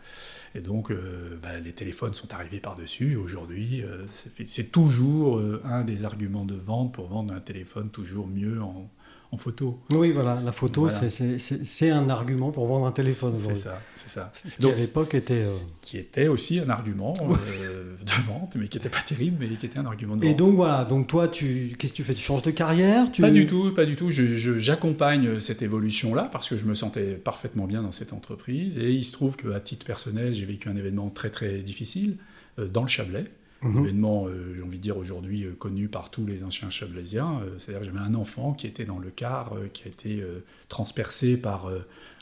Et 0.54 0.62
donc, 0.62 0.92
euh, 0.92 1.38
bah, 1.42 1.60
les 1.60 1.74
téléphones 1.74 2.14
sont 2.14 2.34
arrivés 2.34 2.60
par-dessus. 2.60 3.16
Aujourd'hui, 3.16 3.82
euh, 3.84 4.06
c'est 4.08 4.72
toujours 4.72 5.38
euh, 5.38 5.62
un 5.66 5.84
des 5.84 6.06
arguments 6.06 6.46
de 6.46 6.56
vente 6.56 6.94
pour 6.94 7.08
vendre 7.08 7.34
un 7.34 7.40
téléphone 7.42 7.90
toujours 7.90 8.28
mieux 8.28 8.62
en, 8.62 8.90
en 9.32 9.38
photo. 9.38 9.80
Oui, 9.92 10.12
voilà, 10.12 10.40
la 10.42 10.52
photo, 10.52 10.88
Voilà. 10.88 11.10
c'est- 11.10 11.90
un 11.90 12.10
argument 12.10 12.52
pour 12.52 12.66
vendre 12.68 12.86
un 12.86 12.92
téléphone. 12.92 13.36
C'est 13.38 13.56
ça, 13.56 13.82
c'est 13.94 14.10
ça. 14.10 14.32
Ce 14.34 14.58
qui, 14.58 14.72
à 14.72 14.76
l'époque, 14.76 15.14
était... 15.14 15.34
euh, 15.34 15.56
Qui 15.82 15.98
était 15.98 16.28
aussi 16.28 16.60
un 16.60 16.70
argument 16.70 17.14
euh, 17.22 17.96
de 17.98 18.28
vente, 18.28 18.56
mais 18.60 18.68
qui 18.68 18.78
n'était 18.78 18.90
pas 18.90 19.02
terrible, 19.06 19.38
mais 19.40 19.48
qui 19.56 19.66
était 19.66 19.78
un 19.78 19.86
argument 19.86 20.16
de 20.16 20.22
vente. 20.22 20.30
Et 20.30 20.34
donc, 20.34 20.56
voilà, 20.56 20.86
donc 20.86 21.08
toi, 21.08 21.28
tu 21.28 21.76
qu'est-ce 21.78 21.94
que 21.94 21.98
tu 21.98 22.04
fais? 22.04 22.14
Tu 22.14 22.22
changes 22.24 22.44
de 22.44 22.52
carrière? 22.52 23.12
Tu... 23.12 23.22
Pas 23.22 23.30
du 23.32 23.46
tout, 23.46 23.74
pas 23.74 23.86
du 23.86 23.96
tout. 23.96 24.10
J'accompagne 24.12 25.40
cette 25.40 25.62
évolution-là 25.62 26.30
parce 26.32 26.50
que 26.50 26.58
je 26.58 26.66
me 26.66 26.74
sentais 26.74 27.14
parfaitement 27.16 27.66
bien 27.66 27.82
dans 27.82 27.92
cette 27.92 28.14
entreprise. 28.14 28.78
Et 28.78 28.92
il 28.92 29.04
se 29.04 29.12
trouve 29.14 29.36
qu'à 29.38 29.60
titre 29.60 29.86
personnel, 29.86 30.34
j'ai 30.34 30.46
vécu 30.46 30.70
un 30.70 30.76
événement 30.76 31.10
très 31.10 31.30
très 31.30 31.60
difficile 31.60 32.18
euh, 32.60 32.68
dans 32.68 32.82
le 32.82 32.88
Chablais. 32.88 33.26
Un 33.66 33.84
événement, 33.84 34.28
j'ai 34.56 34.62
envie 34.62 34.78
de 34.78 34.84
dire 34.84 34.98
aujourd'hui 34.98 35.48
connu 35.58 35.88
par 35.88 36.12
tous 36.12 36.26
les 36.26 36.44
anciens 36.44 36.70
chablaisiens. 36.70 37.42
C'est-à-dire 37.58 37.80
que 37.80 37.86
j'avais 37.86 38.06
un 38.06 38.16
enfant 38.16 38.54
qui 38.54 38.68
était 38.68 38.86
dans 38.86 39.00
le 39.00 39.10
car, 39.10 39.54
qui 39.74 39.84
a 39.84 39.88
été 39.88 40.24
transpercé 40.70 41.36
par 41.36 41.70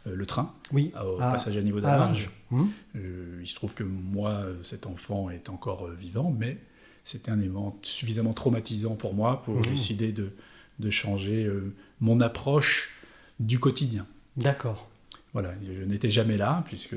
le 0.05 0.25
train 0.25 0.53
oui. 0.71 0.91
au 1.05 1.17
passage 1.17 1.57
à 1.57 1.62
niveau 1.62 1.81
d'âge. 1.81 2.29
il 2.53 3.45
se 3.47 3.55
trouve 3.55 3.73
que 3.73 3.83
moi, 3.83 4.43
cet 4.62 4.88
enfant 4.88 5.29
est 5.29 5.50
encore 5.50 5.89
vivant, 5.89 6.33
mais 6.38 6.57
c'était 7.03 7.31
un 7.31 7.39
événement 7.39 7.77
suffisamment 7.81 8.33
traumatisant 8.33 8.95
pour 8.95 9.13
moi 9.13 9.41
pour 9.41 9.59
décider 9.59 10.12
de, 10.12 10.31
de 10.79 10.89
changer 10.89 11.51
mon 12.00 12.21
approche 12.21 12.91
du 13.39 13.59
quotidien. 13.59 14.05
D'accord. 14.38 14.89
Voilà, 15.33 15.53
je 15.73 15.81
n'étais 15.81 16.12
jamais 16.12 16.38
là, 16.38 16.63
puisque 16.67 16.95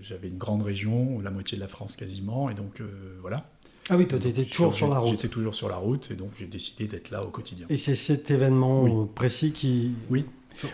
j'avais 0.00 0.28
une 0.28 0.38
grande 0.38 0.62
région, 0.62 1.20
la 1.20 1.30
moitié 1.30 1.56
de 1.56 1.60
la 1.60 1.68
France 1.68 1.96
quasiment, 1.96 2.48
et 2.48 2.54
donc 2.54 2.80
euh, 2.80 3.18
voilà. 3.20 3.50
Ah 3.90 3.96
oui, 3.96 4.06
toi, 4.06 4.18
tu 4.18 4.28
étais 4.28 4.44
toujours 4.44 4.74
sur 4.74 4.88
la 4.88 4.98
route. 4.98 5.10
J'étais 5.10 5.28
toujours 5.28 5.54
sur 5.54 5.68
la 5.68 5.76
route, 5.76 6.10
et 6.10 6.14
donc 6.14 6.30
j'ai 6.36 6.46
décidé 6.46 6.86
d'être 6.86 7.10
là 7.10 7.22
au 7.22 7.28
quotidien. 7.28 7.66
Et 7.68 7.76
c'est 7.76 7.94
cet 7.94 8.30
événement 8.30 9.06
précis 9.06 9.52
qui... 9.52 9.92
Oui, 10.10 10.24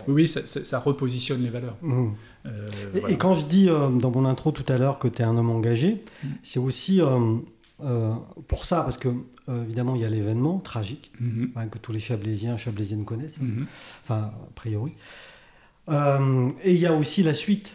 oui, 0.09 0.29
ça, 0.29 0.79
repositionne 0.79 1.43
les 1.43 1.49
valeurs. 1.49 1.77
Mmh. 1.81 2.09
Euh, 2.47 2.69
et, 3.09 3.17
quand 3.17 3.35
je 3.35 3.47
dis 3.47 3.69
euh, 3.69 3.89
dans 3.89 4.11
mon 4.11 4.27
intro 4.27 4.53
tout 4.53 4.71
à 4.71 4.77
l'heure 4.77 4.99
que 4.99 5.09
tu 5.09 5.23
es 5.23 5.25
un 5.25 5.37
homme 5.37 5.51
engagé, 5.51 6.03
mmh. 6.23 6.27
c'est 6.43 6.61
aussi 6.61 7.01
pour 8.47 8.65
ça, 8.65 8.83
parce 8.83 8.99
que 8.99 9.09
évidemment 9.49 9.97
il 9.97 10.03
y 10.03 10.05
a 10.05 10.09
l'événement 10.09 10.59
tragique 10.59 11.11
mmh. 11.19 11.47
hein, 11.57 11.67
que 11.69 11.79
tous 11.79 11.93
les 11.93 12.01
Chablaisiens, 12.01 12.57
Chablaisiennes 12.57 13.05
connaissent, 13.05 13.41
enfin 14.05 14.17
a 14.17 14.51
priori. 14.55 14.93
Euh, 15.91 16.51
et 16.63 16.75
il 16.75 16.81
y 16.81 16.87
a 16.87 16.95
aussi 16.95 17.23
la 17.23 17.35
suite 17.35 17.75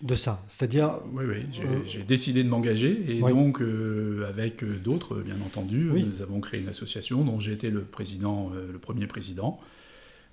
de 0.00 0.14
ça, 0.14 0.44
c'est-à-dire... 0.46 1.00
Oui, 1.12 1.24
oui, 1.28 1.36
j'ai 1.50 1.64
euh, 1.64 2.04
décidé 2.06 2.44
de 2.44 2.48
m'engager, 2.48 3.04
et 3.08 3.20
donc 3.20 3.60
euh, 3.60 4.28
avec 4.28 4.64
d'autres, 4.82 5.16
bien 5.22 5.40
entendu, 5.44 5.90
nous 5.92 6.22
avons 6.22 6.40
créé 6.40 6.60
une 6.60 6.68
association 6.68 7.24
dont 7.24 7.38
j'ai 7.38 7.52
été 7.52 7.70
le 7.70 7.82
président, 7.82 8.50
le 8.50 8.78
premier 8.78 9.06
président. 9.06 9.58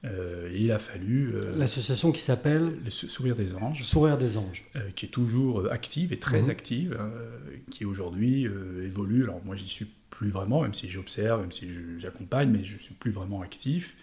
et 0.04 0.10
il 0.56 0.72
a 0.72 0.78
fallu... 0.78 1.34
L'association 1.56 2.12
qui 2.12 2.22
s'appelle... 2.22 2.74
Le 2.84 2.90
Sourire 2.92 3.36
des 3.36 3.56
Anges. 3.56 3.84
Sourire 3.84 4.18
des 4.18 4.38
Anges. 4.38 4.66
qui 4.96 5.08
est 5.08 5.10
toujours 5.10 5.72
active 5.72 6.14
et 6.14 6.18
très 6.18 6.44
mhm. 6.44 6.50
active, 6.50 7.00
qui 7.72 7.86
aujourd'hui 7.86 8.48
évolue. 8.84 9.24
Alors 9.24 9.42
moi, 9.44 9.56
j'y 9.56 9.68
suis 9.68 9.88
plus 10.12 10.30
vraiment, 10.30 10.62
même 10.62 10.76
si 10.76 10.90
j'observe, 10.90 11.42
même 11.42 11.52
si 11.52 11.68
j'accompagne, 11.98 12.50
mais 12.50 12.64
je 12.64 12.78
suis 12.78 12.94
plus 12.94 13.12
vraiment 13.12 13.42
actif. 13.42 13.96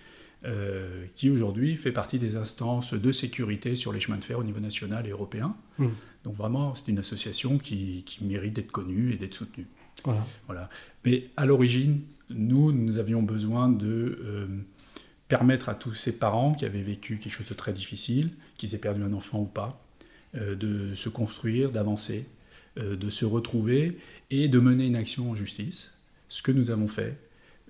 Euh, 0.45 1.07
qui 1.15 1.31
aujourd'hui 1.31 1.77
fait 1.77 1.93
partie 1.93 2.19
des 2.19 2.35
instances 2.35 2.95
de 2.95 3.13
sécurité 3.13 3.77
sur 3.77 3.93
les 3.93 4.01
chemins 4.01 4.17
de 4.17 4.25
fer 4.25 4.41
au 4.41 4.43
niveau 4.43 4.59
national 4.59 5.07
et 5.07 5.11
européen. 5.11 5.55
Hmm. 5.79 5.91
Donc 6.25 6.35
vraiment, 6.35 6.75
c'est 6.75 6.89
une 6.89 6.99
association 6.99 7.59
qui, 7.59 8.05
mérite 8.23 8.55
d'être 8.55 8.73
connue 8.73 9.13
et 9.13 9.17
d'être 9.17 9.35
soutenue. 9.35 9.69
Voilà. 10.47 10.69
Mais 11.05 11.29
à 11.37 11.47
l'origine, 11.47 12.01
nous, 12.29 12.73
nous 12.73 12.99
avions 12.99 13.23
besoin 13.23 13.69
de 13.69 14.19
euh, 14.25 14.47
permettre 15.29 15.69
à 15.69 15.77
tous 15.77 15.95
ces 15.95 16.19
parents 16.19 16.55
qui 16.55 16.65
avaient 16.65 16.83
vécu 16.83 17.19
quelque 17.19 17.33
chose 17.33 17.49
de 17.49 17.55
très 17.55 17.73
difficile, 17.73 18.31
qu'ils 18.57 18.75
aient 18.75 18.79
perdu 18.79 19.05
un 19.05 19.13
enfant 19.13 19.43
ou 19.43 19.47
pas, 19.47 19.87
euh, 20.35 20.57
de 20.57 20.93
se 20.95 21.09
construire, 21.09 21.71
d'avancer, 21.71 22.27
de 22.77 23.11
se 23.11 23.27
retrouver 23.27 23.99
et 24.31 24.49
de 24.49 24.59
mener 24.59 24.87
une 24.87 24.97
action 24.97 25.31
en 25.31 25.37
justice. 25.37 25.95
Ce 26.29 26.43
que 26.43 26.51
nous 26.51 26.71
avons 26.71 26.89
fait, 26.89 27.17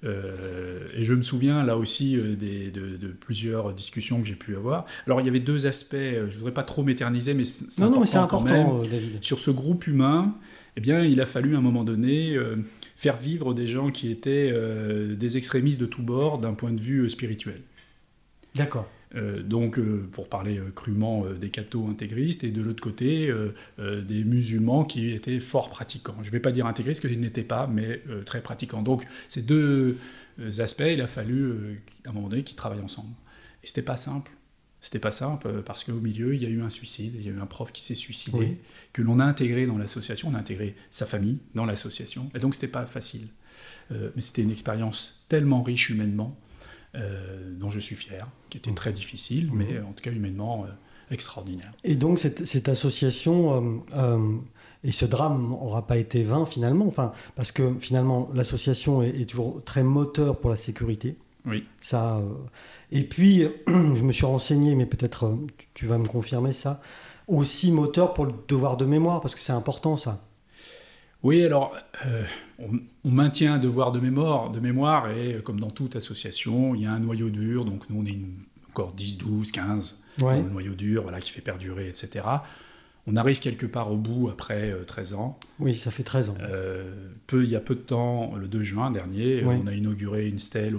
euh, 0.05 0.87
et 0.97 1.05
je 1.05 1.15
me 1.15 1.23
souviens 1.23 1.65
là 1.65 1.77
aussi 1.77 2.17
euh, 2.17 2.35
de, 2.37 3.09
plusieurs 3.09 3.73
discussions 3.73 4.21
que 4.21 4.27
j'ai 4.27 4.35
pu 4.35 4.57
avoir. 4.57 4.85
Alors 5.07 5.21
il 5.21 5.27
y 5.27 5.29
avait 5.29 5.41
deux 5.41 5.67
aspects, 5.67 5.95
euh, 5.95 6.27
je 6.29 6.35
ne 6.35 6.39
voudrais 6.39 6.55
pas 6.55 6.65
trop 6.65 6.83
m'éterniser, 6.83 7.35
mais 7.35 7.45
c'est 7.45 7.83
important, 7.83 8.27
quand 8.27 8.41
même. 8.41 8.81
Sur 9.21 9.39
ce 9.39 9.51
groupe 9.51 9.87
humain, 9.87 10.35
eh 10.77 10.81
bien, 10.81 11.05
il 11.05 11.21
a 11.21 11.27
fallu 11.27 11.55
à 11.55 11.59
un 11.59 11.63
moment 11.63 11.85
donné 11.85 12.37
faire 12.97 13.17
vivre 13.17 13.53
des 13.53 13.67
gens 13.67 13.91
qui 13.91 14.11
étaient 14.11 14.53
des 15.15 15.37
extrémistes 15.37 15.81
de 15.81 15.87
tous 15.87 16.03
bords 16.03 16.39
d'un 16.39 16.55
point 16.55 16.73
de 16.73 16.81
vue 16.81 17.09
spirituel. 17.11 17.61
D'accord. 18.55 18.89
Euh, 19.15 19.43
donc, 19.43 19.79
euh, 19.79 20.09
pour 20.13 20.29
parler 20.29 20.59
euh, 20.59 20.71
crûment 20.75 21.25
des 21.39 21.51
cathos 21.51 21.87
intégristes, 21.89 22.45
et 22.45 22.51
de 22.51 22.63
l'autre 22.63 22.83
côté, 22.83 23.33
des 23.79 24.25
musulmans 24.25 24.85
qui 24.85 25.11
étaient 25.11 25.41
fort 25.41 25.71
pratiquants. 25.71 26.17
Je 26.23 26.29
ne 26.29 26.33
vais 26.33 26.41
pas 26.41 26.53
dire 26.53 26.67
intégristes, 26.67 27.07
qu'ils 27.07 27.21
n'étaient 27.21 27.43
pas, 27.43 27.67
mais 27.67 28.03
très 28.27 28.41
pratiquants. 28.41 28.83
Donc, 28.83 29.05
ces 29.29 29.43
deux 29.43 29.97
aspects, 30.59 30.85
il 30.87 31.01
a 31.01 31.07
fallu, 31.07 31.83
à 32.05 32.11
un 32.11 32.13
moment 32.13 32.29
donné, 32.29 32.43
qu'ils 32.43 32.57
travaillent 32.57 32.83
ensemble. 32.83 33.13
Et 33.63 33.67
c'était 33.67 33.83
pas 33.83 33.97
simple. 33.97 34.33
C'était 34.81 34.99
pas 34.99 35.13
simple 35.13 35.63
parce 35.65 35.85
qu'au 35.85 36.01
milieu, 36.01 36.35
il 36.35 36.43
y 36.43 36.47
a 36.47 36.49
eu 36.49 36.63
un 36.63 36.71
suicide, 36.71 37.15
il 37.15 37.25
y 37.25 37.29
a 37.29 37.33
eu 37.33 37.41
un 37.41 37.47
prof 37.47 37.71
qui 37.73 37.85
s'est 37.85 37.95
suicidé, 37.95 38.59
que 38.93 39.03
l'on 39.03 39.21
a 39.21 39.25
intégré 39.25 39.67
dans 39.67 39.79
l'association, 39.79 40.31
on 40.31 40.35
a 40.35 40.39
intégré 40.39 40.75
sa 40.91 41.07
famille 41.07 41.39
dans 41.55 41.67
l'association, 41.67 42.29
et 42.35 42.41
donc 42.41 42.55
c'était 42.55 42.69
pas 42.69 42.87
facile. 42.87 43.29
mais 43.91 44.21
c'était 44.21 44.43
une 44.43 44.51
expérience 44.51 45.25
tellement 45.29 45.63
riche 45.63 45.91
humainement 45.91 46.37
euh, 46.95 47.51
dont 47.55 47.71
je 47.71 47.81
suis 47.81 47.97
fier, 47.97 48.29
qui 48.51 48.59
était 48.59 48.73
très 48.73 48.93
difficile, 48.93 49.51
mais 49.53 49.79
en 49.81 49.93
tout 49.93 50.03
cas 50.03 50.13
humainement 50.13 50.65
euh, 50.65 50.69
extraordinaire. 51.11 51.73
Et 51.85 51.95
donc 51.95 52.19
cette, 52.19 52.45
cette 52.45 52.69
association 52.69 53.83
euh, 53.95 54.37
et 54.85 54.93
ce 54.93 55.07
drame 55.07 55.49
n'aura 55.49 55.87
pas 55.87 55.97
été 55.97 56.23
vain 56.23 56.45
finalement, 56.45 56.87
enfin, 56.87 57.13
parce 57.35 57.51
que 57.51 57.75
finalement 57.81 58.29
l'association 58.35 59.03
est, 59.03 59.25
toujours 59.25 59.63
très 59.65 59.83
moteur 59.83 60.39
pour 60.39 60.51
la 60.51 60.57
sécurité. 60.57 61.17
Oui. 61.47 61.65
Ça, 61.81 62.21
et 62.91 63.05
puis, 63.05 63.49
je 63.67 64.03
me 64.03 64.13
suis 64.13 64.27
renseigné, 64.27 64.75
mais 64.75 64.87
peut-être 64.87 65.35
tu 65.75 65.87
vas 65.87 65.97
me 65.97 66.07
confirmer 66.07 66.53
ça, 66.53 66.83
aussi 67.27 67.73
moteur 67.73 68.13
pour 68.13 68.27
le 68.27 68.35
devoir 68.49 68.77
de 68.77 68.85
mémoire, 68.85 69.23
parce 69.23 69.35
que 69.35 69.41
c'est 69.41 69.53
important 69.53 69.97
ça. 69.97 70.21
Oui, 71.23 71.45
alors, 71.45 71.77
euh, 72.05 72.25
on, 72.59 73.11
maintient 73.11 73.55
un 73.55 73.59
devoir 73.59 73.93
de 73.93 74.01
mémoire, 74.01 74.51
de 74.51 74.59
mémoire, 74.59 75.11
et 75.11 75.41
comme 75.45 75.61
dans 75.61 75.71
toute 75.71 75.95
association, 75.95 76.75
il 76.75 76.83
y 76.83 76.87
a 76.87 76.93
un 76.93 76.99
noyau 76.99 77.31
dur, 77.31 77.65
donc 77.65 77.89
nous 77.91 78.01
on 78.01 78.07
est 78.07 78.19
encore 78.71 78.93
10, 78.93 79.19
12, 79.19 79.53
15, 79.53 80.05
un 80.23 80.43
noyau 80.43 80.75
dur 80.75 81.03
voilà, 81.03 81.21
qui 81.21 81.31
fait 81.31 81.41
perdurer, 81.41 81.89
etc. 81.89 82.25
On 83.07 83.17
arrive 83.17 83.41
quelque 83.41 83.67
part 83.67 83.93
au 83.93 83.97
bout 83.97 84.31
après 84.31 84.75
13 84.87 85.13
euh, 85.13 85.17
ans. 85.17 85.39
Oui, 85.59 85.77
ça 85.77 85.91
fait 85.91 86.03
13 86.03 86.31
ans. 86.31 86.35
Euh, 86.41 86.93
peu, 87.27 87.45
il 87.45 87.51
y 87.51 87.57
a 87.57 87.61
peu 87.61 87.75
de 87.75 87.81
temps, 87.81 88.35
le 88.37 88.49
2 88.49 88.63
juin 88.63 88.91
dernier, 88.91 89.45
on 89.45 89.67
a 89.67 89.75
inauguré 89.75 90.29
une 90.29 90.39
stèle 90.39 90.77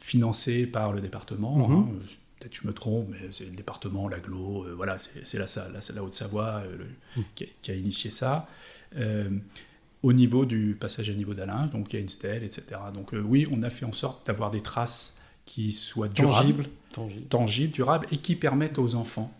financée 0.00 0.66
par 0.66 0.92
le 0.92 1.00
département. 1.00 1.68
Mhm. 1.68 1.76
Hein. 1.76 1.88
Peut-être 2.38 2.56
je 2.60 2.66
me 2.66 2.72
trompe, 2.72 3.08
mais 3.10 3.18
c'est 3.30 3.44
le 3.44 3.56
département, 3.56 4.08
l'aglo, 4.08 4.66
voilà, 4.76 4.96
c'est 4.98 5.38
la, 5.38 5.46
la, 5.72 5.80
la 5.94 6.04
Haute-Savoie 6.04 6.62
mm. 7.16 7.20
qui, 7.34 7.48
qui, 7.60 7.70
a 7.70 7.74
initié 7.74 8.10
ça. 8.10 8.46
Euh, 8.96 9.30
au 10.02 10.12
niveau 10.12 10.44
du 10.44 10.76
passage 10.78 11.08
à 11.08 11.14
niveau 11.14 11.32
d'Alain, 11.32 11.66
donc 11.68 11.92
il 11.92 11.96
y 11.96 11.98
a 11.98 12.02
une 12.02 12.10
stèle, 12.10 12.44
etc. 12.44 12.62
Donc 12.92 13.14
euh, 13.14 13.22
oui, 13.22 13.46
on 13.50 13.62
a 13.62 13.70
fait 13.70 13.86
en 13.86 13.92
sorte 13.94 14.26
d'avoir 14.26 14.50
des 14.50 14.60
traces 14.60 15.22
qui 15.46 15.72
soient 15.72 16.08
durables, 16.08 16.66
tangibles, 17.30 17.72
durables, 17.72 18.06
et 18.12 18.18
qui 18.18 18.36
permettent 18.36 18.78
aux 18.78 18.96
enfants 18.96 19.32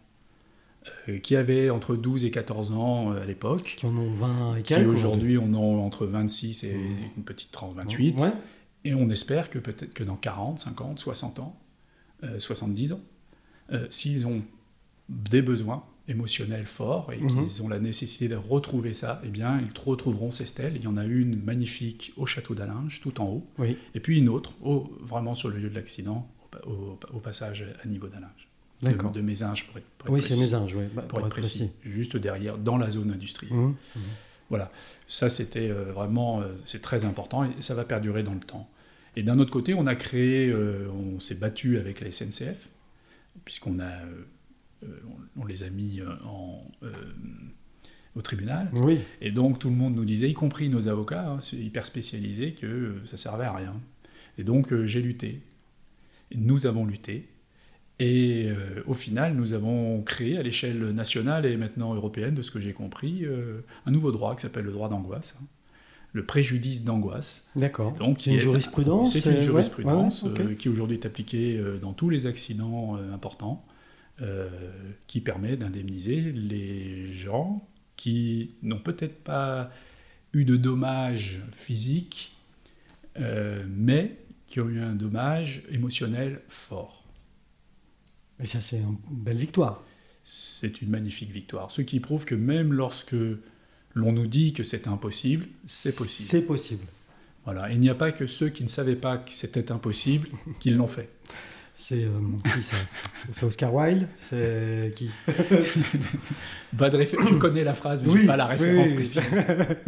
euh, 1.08 1.18
qui 1.18 1.36
avaient 1.36 1.68
entre 1.68 1.96
12 1.96 2.24
et 2.24 2.30
14 2.30 2.72
ans 2.72 3.12
à 3.12 3.26
l'époque, 3.26 3.74
qui 3.76 3.84
en 3.84 3.94
ont 3.94 4.10
20 4.10 4.56
et 4.56 4.62
qui 4.62 4.74
aujourd'hui 4.86 5.36
en 5.36 5.52
ont 5.52 5.84
entre 5.84 6.06
26 6.06 6.64
et 6.64 6.74
mmh. 6.74 6.96
une 7.18 7.24
petite 7.24 7.50
30, 7.52 7.76
28, 7.76 8.22
et 8.86 8.94
on 8.94 9.10
espère 9.10 9.50
que 9.50 9.58
peut-être 9.58 9.92
que 9.92 10.02
dans 10.02 10.16
40, 10.16 10.58
50, 10.58 10.98
60 10.98 11.40
ans, 11.40 11.60
70 12.38 12.92
ans, 12.92 13.00
s'ils 13.90 14.26
ont 14.26 14.42
des 15.10 15.42
besoins, 15.42 15.84
émotionnel 16.08 16.64
fort 16.64 17.12
et 17.12 17.18
mhm. 17.18 17.28
qu'ils 17.28 17.62
ont 17.62 17.68
la 17.68 17.78
nécessité 17.78 18.28
de 18.28 18.36
retrouver 18.36 18.92
ça, 18.92 19.20
eh 19.24 19.28
bien, 19.28 19.60
ils 19.60 19.80
retrouveront 19.80 20.30
ces 20.30 20.46
stèles. 20.46 20.74
Il 20.76 20.82
y 20.82 20.86
en 20.86 20.96
a 20.96 21.04
une 21.04 21.42
magnifique 21.42 22.12
au 22.16 22.26
château 22.26 22.54
d'Alinge, 22.54 23.00
tout 23.00 23.20
en 23.20 23.26
haut, 23.26 23.44
et 23.94 24.00
puis 24.00 24.18
une 24.18 24.28
autre, 24.28 24.54
vraiment 25.00 25.34
sur 25.34 25.48
le 25.48 25.56
lieu 25.56 25.70
de 25.70 25.74
l'accident, 25.74 26.28
au, 26.66 27.18
passage 27.18 27.64
à 27.82 27.88
niveau 27.88 28.08
d'Alinge. 28.08 28.48
De, 28.82 29.12
de 29.12 29.20
Mésinges, 29.22 29.66
pour 29.66 29.78
être, 29.78 29.86
pour 29.96 30.10
oui, 30.10 30.20
c'est 30.20 30.36
Mésinges, 30.36 30.74
oui, 30.74 30.84
bah, 30.94 31.02
pour, 31.02 31.20
être 31.20 31.28
précis. 31.30 31.70
Juste 31.82 32.18
derrière, 32.18 32.58
dans 32.58 32.76
la 32.76 32.90
zone 32.90 33.10
industrielle. 33.10 33.56
Mhm. 33.56 33.74
Voilà, 34.50 34.70
ça 35.08 35.30
c'était 35.30 35.70
euh, 35.70 35.92
vraiment, 35.92 36.42
euh, 36.42 36.48
c'est 36.64 36.82
très 36.82 37.04
important 37.04 37.44
et 37.44 37.60
ça 37.60 37.74
va 37.74 37.84
perdurer 37.84 38.22
dans 38.22 38.34
le 38.34 38.40
temps. 38.40 38.68
Et 39.16 39.22
d'un 39.22 39.38
autre 39.38 39.50
côté, 39.50 39.74
on 39.74 39.86
a 39.86 39.94
créé, 39.94 40.48
euh, 40.48 40.88
on 40.90 41.18
s'est 41.18 41.36
battu 41.36 41.78
avec 41.78 42.00
la 42.00 42.12
SNCF, 42.12 42.68
puisqu'on 43.44 43.80
a 43.80 43.92
euh, 44.84 45.00
on, 45.36 45.44
les 45.44 45.64
a 45.64 45.70
mis 45.70 46.00
euh, 46.00 46.06
euh, 46.82 46.92
au 48.14 48.22
tribunal. 48.22 48.70
Et 49.20 49.30
donc 49.30 49.58
tout 49.58 49.70
le 49.70 49.76
monde 49.76 49.94
nous 49.94 50.04
disait, 50.04 50.30
y 50.30 50.34
compris 50.34 50.68
nos 50.68 50.88
avocats, 50.88 51.28
hein, 51.28 51.38
hyper 51.52 51.86
spécialisés, 51.86 52.52
que 52.52 52.96
ça 53.04 53.16
servait 53.16 53.44
à 53.44 53.52
rien. 53.52 53.74
Et 54.38 54.44
donc 54.44 54.74
j'ai 54.84 55.02
lutté. 55.02 55.42
nous 56.34 56.66
avons 56.66 56.84
lutté. 56.84 57.28
Et 58.00 58.48
au 58.86 58.94
final, 58.94 59.36
nous 59.36 59.54
avons 59.54 60.02
créé 60.02 60.36
à 60.36 60.42
l'échelle 60.42 60.90
nationale 60.90 61.46
et 61.46 61.56
maintenant 61.56 61.94
européenne, 61.94 62.34
de 62.34 62.42
ce 62.42 62.50
que 62.50 62.58
j'ai 62.58 62.72
compris, 62.72 63.24
un 63.86 63.90
nouveau 63.92 64.10
droit 64.10 64.34
qui 64.34 64.42
s'appelle 64.42 64.64
le 64.64 64.72
droit 64.72 64.88
d'angoisse. 64.88 65.38
Hein. 65.40 65.46
le 66.12 66.24
préjudice 66.24 66.82
d'angoisse. 66.82 67.48
D'accord. 67.54 67.92
Donc, 67.92 68.16
c'est 68.18 68.32
une 68.32 68.40
jurisprudence. 68.40 69.12
C'est 69.12 69.30
une 69.30 69.40
jurisprudence 69.40 70.26
qui 70.58 70.68
aujourd'hui 70.68 70.96
est 70.96 71.06
appliquée 71.06 71.62
dans 71.80 71.92
tous 71.92 72.10
les 72.10 72.26
accidents 72.26 72.96
importants. 73.12 73.64
Euh, 74.22 74.48
qui 75.08 75.20
permet 75.20 75.56
d'indemniser 75.56 76.20
les 76.20 77.04
gens 77.04 77.68
qui 77.96 78.54
n'ont 78.62 78.78
peut-être 78.78 79.24
pas 79.24 79.72
eu 80.32 80.44
de 80.44 80.56
dommages 80.56 81.40
physiques, 81.50 82.36
euh, 83.18 83.64
mais 83.68 84.16
qui 84.46 84.60
ont 84.60 84.68
eu 84.68 84.78
un 84.78 84.94
dommage 84.94 85.64
émotionnel 85.68 86.42
fort. 86.46 87.02
Et 88.38 88.46
ça, 88.46 88.60
c'est 88.60 88.78
une 88.78 88.96
belle 89.10 89.36
victoire. 89.36 89.82
C'est 90.22 90.80
une 90.80 90.90
magnifique 90.90 91.32
victoire. 91.32 91.72
Ce 91.72 91.82
qui 91.82 91.98
prouve 91.98 92.24
que 92.24 92.36
même 92.36 92.72
lorsque 92.72 93.16
l'on 93.94 94.12
nous 94.12 94.28
dit 94.28 94.52
que 94.52 94.62
c'est 94.62 94.86
impossible, 94.86 95.48
c'est 95.66 95.96
possible. 95.96 96.28
C'est 96.28 96.42
possible. 96.42 96.84
Voilà. 97.44 97.72
il 97.72 97.80
n'y 97.80 97.90
a 97.90 97.96
pas 97.96 98.12
que 98.12 98.28
ceux 98.28 98.48
qui 98.48 98.62
ne 98.62 98.68
savaient 98.68 98.94
pas 98.94 99.18
que 99.18 99.32
c'était 99.32 99.72
impossible 99.72 100.28
qui 100.60 100.70
l'ont 100.70 100.86
fait. 100.86 101.10
C'est 101.76 102.04
euh, 102.04 102.20
ça 102.62 102.76
C'est 103.32 103.44
Oscar 103.44 103.74
Wilde 103.74 104.06
C'est 104.16 104.92
qui? 104.94 105.10
Je 106.72 107.34
connais 107.34 107.64
la 107.64 107.74
phrase, 107.74 108.02
mais 108.02 108.10
je 108.12 108.18
n'ai 108.18 108.26
pas 108.26 108.36
la 108.36 108.46
référence 108.46 108.92
précise. 108.92 109.36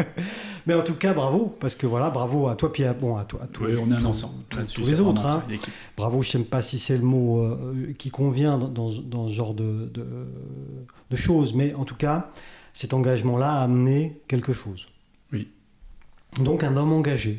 mais 0.66 0.74
en 0.74 0.82
tout 0.82 0.94
cas, 0.94 1.14
bravo, 1.14 1.56
parce 1.60 1.76
que 1.76 1.86
voilà, 1.86 2.10
bravo 2.10 2.48
à 2.48 2.56
toi, 2.56 2.72
puis 2.72 2.82
à, 2.84 2.92
bon, 2.92 3.16
à 3.16 3.24
toi. 3.24 3.42
À 3.42 3.46
oui, 3.62 3.74
on 3.80 3.90
est 3.92 3.94
un 3.94 4.04
ensemble. 4.04 4.42
Tous, 4.48 4.78
les 4.78 5.00
autres. 5.00 5.24
Hein. 5.26 5.44
Bravo, 5.96 6.22
je 6.22 6.38
ne 6.38 6.42
sais 6.42 6.48
pas 6.48 6.60
si 6.60 6.78
c'est 6.78 6.96
le 6.96 7.04
mot 7.04 7.40
euh, 7.40 7.92
qui 7.96 8.10
convient 8.10 8.58
dans, 8.58 8.90
dans, 8.90 9.28
ce 9.28 9.32
genre 9.32 9.54
de, 9.54 9.88
de, 9.94 10.06
de 11.10 11.16
choses, 11.16 11.54
mais 11.54 11.72
en 11.74 11.84
tout 11.84 11.96
cas, 11.96 12.30
cet 12.72 12.94
engagement-là 12.94 13.60
a 13.60 13.62
amené 13.62 14.20
quelque 14.26 14.52
chose. 14.52 14.88
Oui. 15.32 15.48
Donc 16.40 16.64
un 16.64 16.76
homme 16.76 16.92
engagé. 16.92 17.38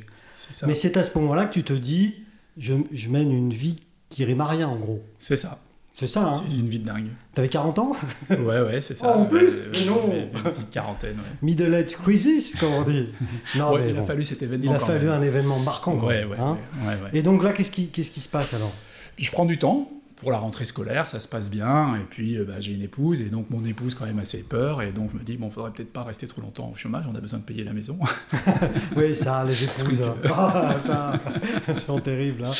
Mais 0.66 0.74
c'est 0.74 0.96
à 0.96 1.04
ce 1.04 1.18
moment-là 1.20 1.46
que 1.46 1.54
tu 1.54 1.64
te 1.64 1.74
dis, 1.74 2.16
je, 2.58 2.76
je 2.92 3.10
mène 3.10 3.32
une 3.32 3.52
vie 3.52 3.80
qui 4.10 4.26
rime 4.26 4.42
à 4.42 4.46
rien, 4.46 4.68
en 4.68 4.78
gros. 4.78 5.04
C'est 5.20 5.36
ça. 5.36 5.60
C'est 5.94 6.06
ça, 6.06 6.28
hein 6.28 6.44
C'est 6.48 6.56
une 6.56 6.70
vie 6.70 6.78
de 6.78 6.86
dingue. 6.86 7.08
T'avais 7.34 7.50
40 7.50 7.80
ans? 7.80 7.92
Ouais, 8.30 8.62
ouais, 8.62 8.82
c'est 8.82 8.94
ça. 8.94 9.16
Oh, 9.16 9.22
en 9.22 9.26
plus 9.26 9.64
non 9.88 10.14
Une 10.14 10.44
petite 10.44 10.70
quarantaine, 10.70 11.16
ouais. 11.16 11.38
Middle 11.42 11.74
Age 11.74 11.96
Crisis, 11.96 12.56
comme 12.56 12.72
on 12.74 12.84
dit. 12.84 13.10
Non, 13.56 13.76
mais 13.76 13.90
il 13.90 13.98
a 13.98 14.04
fallu 14.04 14.24
cet 14.24 14.44
événement. 14.44 14.72
Il 14.72 14.76
a 14.76 14.80
fallu 14.80 15.10
un 15.10 15.24
événement 15.24 15.58
marquant, 15.58 15.98
quoi. 15.98 16.10
Ouais, 16.10 16.24
ouais, 16.24 16.38
hein 16.38 16.58
ouais, 16.86 17.10
Et 17.14 17.24
donc 17.24 17.42
là, 17.44 17.52
qu'est-ce 17.52 17.72
qui, 17.72 17.90
qu'est-ce 17.90 18.12
qui 18.12 18.20
se 18.20 18.30
passe 18.30 18.54
alors? 18.54 18.72
Je 19.18 19.32
prends 19.32 19.46
du 19.46 19.58
temps 19.58 19.90
pour 20.18 20.32
la 20.32 20.40
rentrée 20.40 20.66
scolaire, 20.66 21.08
ça 21.08 21.20
se 21.20 21.28
passe 21.28 21.50
bien. 21.50 21.96
Et 21.96 22.06
puis, 22.10 22.38
euh, 22.38 22.44
bah, 22.44 22.56
j'ai 22.60 22.74
une 22.74 22.82
épouse, 22.82 23.22
et 23.22 23.26
donc 23.26 23.50
mon 23.50 23.64
épouse, 23.66 23.94
quand 23.96 24.06
même, 24.06 24.20
assez 24.20 24.40
peur. 24.40 24.82
Et 24.82 24.92
donc, 24.92 25.14
me 25.14 25.24
dit, 25.24 25.38
bon, 25.38 25.50
faudrait 25.50 25.72
peut-être 25.72 25.94
pas 25.94 26.04
rester 26.04 26.28
trop 26.28 26.42
longtemps 26.42 26.72
au 26.74 26.76
chômage, 26.76 27.06
on 27.12 27.16
a 27.16 27.22
besoin 27.22 27.40
de 27.40 27.44
payer 27.44 27.64
la 27.64 27.74
maison. 27.74 28.00
oui, 28.98 29.16
ça, 29.16 29.46
les 29.46 29.64
épouses, 29.64 30.04
ah, 30.34 30.76
ça, 30.80 31.14
c'est 31.74 32.02
terrible. 32.02 32.44
Hein. 32.46 32.52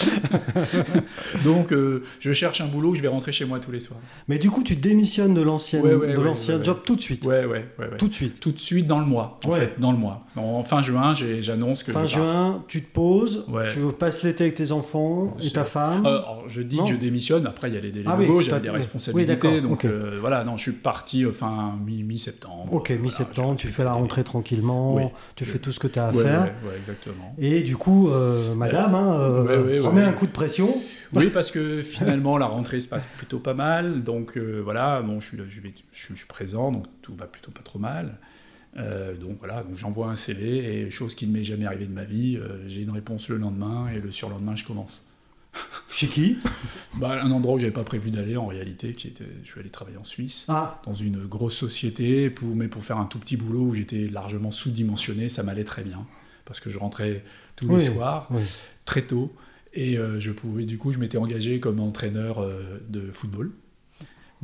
donc, 1.44 1.74
euh, 1.74 2.04
je 2.20 2.32
cherche 2.32 2.62
un 2.62 2.68
boulot, 2.68 2.94
je 2.94 3.02
vais 3.02 3.08
rentrer 3.08 3.32
chez 3.32 3.46
moi 3.46 3.60
tous 3.60 3.72
les 3.72 3.80
soirs. 3.80 4.00
Mais 4.28 4.38
du 4.38 4.52
coup, 4.52 4.64
tu 4.64 4.76
démissionnes 4.76 5.34
de 5.34 5.42
l'ancien 5.42 5.82
l'ancien 5.84 6.62
job 6.62 6.80
tout 6.86 6.96
de 6.96 7.02
suite 7.02 7.26
Ouais, 7.26 7.46
ouais, 7.46 7.68
ouais, 7.80 7.98
Tout 7.98 8.08
de 8.08 8.14
suite 8.14 8.40
Tout 8.40 8.52
de 8.52 8.60
suite 8.60 8.88
dans 8.88 9.00
le 9.00 9.06
mois, 9.06 9.40
en 9.44 9.52
fait, 9.52 9.74
dans 9.80 9.92
le 9.92 9.98
mois. 9.98 10.26
En 10.36 10.64
fin 10.64 10.82
juin, 10.82 11.14
j'annonce 11.40 11.84
que 11.84 11.92
Fin 11.92 12.06
juin, 12.06 12.64
tu 12.68 12.84
te 12.84 12.92
poses, 12.92 13.46
tu 13.70 13.80
passes 13.98 14.24
l'été 14.24 14.46
avec 14.46 14.56
tes 14.56 14.72
enfants 14.72 15.36
et 15.42 15.50
ta 15.50 15.66
femme. 15.66 16.06
Euh, 16.06 16.22
je 16.48 16.62
dis 16.62 16.78
que 16.78 16.86
je 16.86 16.96
démissionne 16.96 17.47
après, 17.48 17.70
il 17.70 17.74
y 17.74 17.78
a 17.78 17.80
les 17.80 17.92
délais 17.92 18.06
ah 18.08 18.16
oui, 18.18 18.28
j'avais 18.44 18.62
des 18.62 18.70
responsabilités. 18.70 19.62
donc 19.62 19.86
euh, 19.86 20.18
voilà, 20.20 20.44
non, 20.44 20.58
je 20.58 20.64
suis 20.64 20.72
parti 20.74 21.26
euh, 21.26 21.32
fin 21.32 21.78
mi-septembre. 21.86 22.74
ok, 22.74 22.92
mi-septembre, 22.92 23.56
tu 23.56 23.70
fais 23.70 23.84
la 23.84 23.94
rentrée 23.94 24.24
tranquillement, 24.24 25.12
tu 25.36 25.46
fais 25.46 25.60
tout 25.60 25.72
ce 25.72 25.80
que 25.80 25.88
tu 25.88 26.00
as 26.00 26.08
à 26.08 26.14
faire. 26.14 26.54
exactement. 26.78 27.34
Et 27.38 27.62
du 27.64 27.78
coup, 27.78 28.10
euh, 28.10 28.54
madame, 28.56 28.96
hein, 28.96 29.46
remets 29.82 30.04
un 30.04 30.14
coup 30.14 30.28
de 30.28 30.32
pression. 30.32 30.76
Oui, 31.14 31.30
parce 31.30 31.52
que 31.52 31.82
finalement, 31.82 32.38
la 32.38 32.48
rentrée 32.48 32.80
se 32.80 32.90
passe 32.90 33.06
plutôt 33.06 33.40
pas 33.40 33.54
mal. 33.54 34.04
Donc 34.04 34.38
voilà, 34.38 35.02
bon, 35.02 35.20
je, 35.20 35.30
suis, 35.30 35.38
je, 35.48 35.62
vais, 35.62 35.74
je, 35.92 36.14
suis 36.14 36.26
présent, 36.26 36.72
donc 36.72 36.86
tout 37.02 37.16
va 37.16 37.26
plutôt 37.26 37.52
pas 37.52 37.64
trop 37.64 37.80
mal. 37.80 38.18
donc 38.76 39.38
voilà, 39.40 39.64
j'envoie 39.74 40.08
un 40.08 40.16
CV 40.16 40.84
et 40.84 40.90
chose 40.90 41.16
qui 41.16 41.28
ne 41.28 41.34
m'est 41.34 41.44
jamais 41.44 41.66
arrivée 41.66 41.86
de 41.86 41.94
ma 41.94 42.04
vie, 42.04 42.40
j'ai 42.68 42.82
une 42.82 42.92
réponse 42.92 43.30
le 43.30 43.38
lendemain 43.38 43.88
et 43.96 44.00
le 44.00 44.12
surlendemain 44.12 44.56
je 44.56 44.66
commence. 44.66 45.07
Chez 45.90 46.08
qui? 46.08 46.38
Bah, 46.96 47.22
Un 47.22 47.32
endroit 47.32 47.56
où 47.56 47.58
j'avais 47.58 47.72
pas 47.72 47.84
prévu 47.84 48.12
d'aller 48.12 48.38
en 48.38 48.48
réalité, 48.48 48.94
qui 48.94 49.08
était, 49.08 49.26
je 49.44 49.50
suis 49.50 49.60
allé 49.60 49.70
travailler 49.70 49.98
en 49.98 50.04
Suisse, 50.04 50.46
ah. 50.50 50.82
dans 50.86 50.94
une 50.94 51.26
grosse 51.26 51.56
société, 51.56 52.30
pour, 52.30 52.56
mais 52.56 52.68
pour 52.68 52.84
faire 52.84 52.98
un 52.98 53.06
tout 53.06 53.20
petit 53.20 53.38
boulot 53.38 53.62
où 53.62 53.74
j'étais 53.74 54.08
largement 54.08 54.52
sous-dimensionné, 54.52 55.30
ça 55.30 55.44
m'allait 55.44 55.64
très 55.64 55.84
bien, 55.84 56.06
parce 56.46 56.60
que 56.60 56.70
je 56.70 56.80
rentrais 56.80 57.24
tous 57.56 57.68
les 57.70 57.80
soirs, 57.80 58.30
très 58.86 59.04
tôt, 59.04 59.34
et 59.74 59.98
euh, 59.98 60.20
je 60.20 60.32
pouvais, 60.32 60.66
du 60.66 60.78
coup, 60.78 60.92
je 60.92 61.00
m'étais 61.00 61.18
engagé 61.18 61.60
comme 61.60 61.80
entraîneur 61.80 62.40
euh, 62.40 62.80
de 62.90 63.12
football 63.12 63.52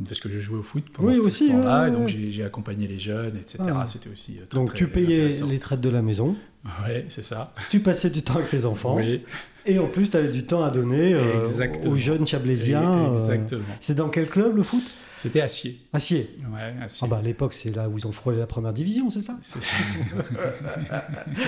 parce 0.07 0.19
que 0.19 0.29
je 0.29 0.39
jouais 0.39 0.57
au 0.57 0.63
foot 0.63 0.85
pendant 0.91 1.13
ce 1.13 1.47
temps-là, 1.47 1.87
et 1.87 1.91
donc 1.91 2.07
j'ai 2.07 2.43
accompagné 2.43 2.87
les 2.87 2.97
jeunes, 2.97 3.37
etc. 3.37 3.63
Ah. 3.67 3.85
C'était 3.85 4.09
aussi 4.09 4.39
euh, 4.39 4.45
très, 4.49 4.57
Donc 4.57 4.73
tu 4.73 4.87
payais 4.87 5.29
les 5.47 5.59
traites 5.59 5.81
de 5.81 5.89
la 5.89 6.01
maison. 6.01 6.35
Oui, 6.65 7.03
c'est 7.09 7.23
ça. 7.23 7.53
Tu 7.69 7.79
passais 7.79 8.09
du 8.09 8.23
temps 8.23 8.35
avec 8.35 8.49
tes 8.49 8.65
enfants. 8.65 8.95
Oui. 8.95 9.23
Et 9.65 9.79
en 9.79 9.87
plus, 9.87 10.09
tu 10.09 10.17
avais 10.17 10.27
du 10.29 10.45
temps 10.45 10.63
à 10.63 10.69
donner 10.71 11.13
euh, 11.13 11.43
aux 11.85 11.95
jeunes 11.95 12.27
chablaisiens. 12.27 13.05
Euh, 13.05 13.11
exactement. 13.11 13.63
c'est 13.79 13.95
dans 13.95 14.09
quel 14.09 14.27
club 14.27 14.57
le 14.57 14.63
foot? 14.63 14.83
C'était 15.15 15.41
Acier. 15.41 15.79
Acier 15.93 16.29
Ouais, 16.53 16.73
Acier. 16.83 17.05
Ah 17.05 17.09
bah, 17.09 17.17
à 17.19 17.21
l'époque, 17.21 17.53
c'est 17.53 17.73
là 17.73 17.87
où 17.87 17.97
ils 17.97 18.05
ont 18.05 18.11
frôlé 18.11 18.39
la 18.39 18.47
première 18.47 18.73
division, 18.73 19.09
c'est 19.09 19.21
ça? 19.21 19.37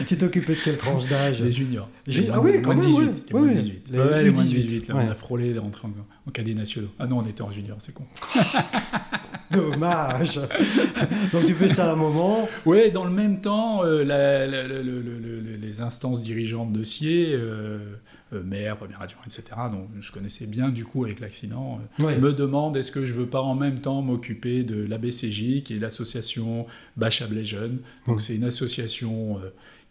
Tu 0.07 0.17
t'occupais 0.17 0.53
de 0.53 0.59
quelle 0.63 0.77
tranche 0.77 1.07
d'âge? 1.07 1.41
Les 1.41 1.51
juniors. 1.51 1.89
ah 2.31 2.39
oui, 2.39 2.61
quand 2.61 2.75
même, 2.75 2.85
18. 2.85 3.25
Les 3.27 3.33
moins 3.39 3.51
18. 3.51 3.87
Les, 3.91 3.99
ouais, 3.99 4.23
les 4.23 4.29
moins 4.31 4.43
18. 4.43 4.87
Là, 4.87 4.95
on 4.97 5.11
a 5.11 5.15
frôlé 5.15 5.53
d'entrer 5.53 5.87
en, 5.87 5.91
en 6.27 6.31
cadet 6.31 6.53
nationaux. 6.53 6.87
Ah 6.99 7.07
non, 7.07 7.17
on 7.19 7.25
était 7.25 7.41
en 7.41 7.51
junior, 7.51 7.75
c'est 7.79 7.93
con. 7.93 8.03
Dommage. 9.55 10.39
Donc 11.33 11.45
tu 11.45 11.53
fais 11.53 11.69
ça 11.69 11.89
à 11.89 11.93
un 11.93 11.95
moment. 11.95 12.47
Oui, 12.65 12.91
dans 12.91 13.05
le 13.05 13.11
même 13.11 13.41
temps, 13.41 13.83
euh, 13.83 14.03
les 15.61 15.81
instances 15.81 16.21
dirigeantes 16.21 16.71
de 16.71 16.83
SIE, 16.83 17.33
euh, 17.33 17.79
euh, 18.33 18.43
maire, 18.43 18.77
premier 18.77 18.95
adjoint, 18.99 19.21
etc., 19.25 19.43
dont 19.71 19.87
je 19.99 20.11
connaissais 20.11 20.45
bien 20.45 20.69
du 20.69 20.85
coup 20.85 21.05
avec 21.05 21.19
l'accident, 21.19 21.79
me 21.99 22.31
demandent 22.31 22.75
est-ce 22.77 22.91
que 22.91 23.05
je 23.05 23.13
veux 23.13 23.27
pas 23.27 23.41
en 23.41 23.55
même 23.55 23.79
temps 23.79 24.01
m'occuper 24.01 24.63
de 24.63 24.85
l'ABCJ, 24.85 25.63
qui 25.63 25.75
est 25.75 25.79
l'association 25.79 26.65
Bachablais 26.97 27.43
Jeunes. 27.43 27.79
Donc 28.07 28.21
c'est 28.21 28.35
une 28.35 28.43
association 28.43 29.39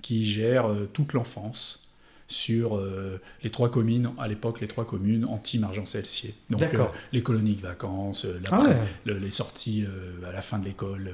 qui 0.03 0.24
gère 0.24 0.66
toute 0.92 1.12
l'enfance 1.12 1.84
sur 2.27 2.77
euh, 2.77 3.21
les 3.43 3.51
trois 3.51 3.71
communes, 3.71 4.11
à 4.19 4.29
l'époque, 4.29 4.61
les 4.61 4.69
trois 4.69 4.87
communes 4.87 5.25
anti-Margent-Celsier. 5.25 6.35
Donc, 6.51 6.63
euh, 6.63 6.87
les 7.13 7.23
colonies 7.23 7.55
de 7.55 7.61
vacances, 7.61 8.25
euh, 8.25 8.41
ah 8.51 8.63
les 9.05 9.31
sorties 9.31 9.85
à 10.27 10.33
la 10.33 10.41
fin 10.41 10.59
de 10.59 10.65
l'école, 10.65 11.11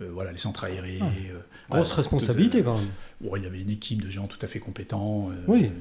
voilà, 0.00 0.32
les 0.32 0.38
centres 0.38 0.64
aériés. 0.64 1.00
Ah. 1.02 1.74
Grosse 1.74 1.92
responsabilité, 1.92 2.62
quand 2.62 2.76
même. 2.76 2.88
il 3.36 3.42
y 3.42 3.46
avait 3.46 3.60
une 3.60 3.70
équipe 3.70 4.02
de 4.02 4.10
gens 4.10 4.26
tout 4.26 4.38
à 4.42 4.46
fait 4.46 4.58
compétents, 4.58 5.30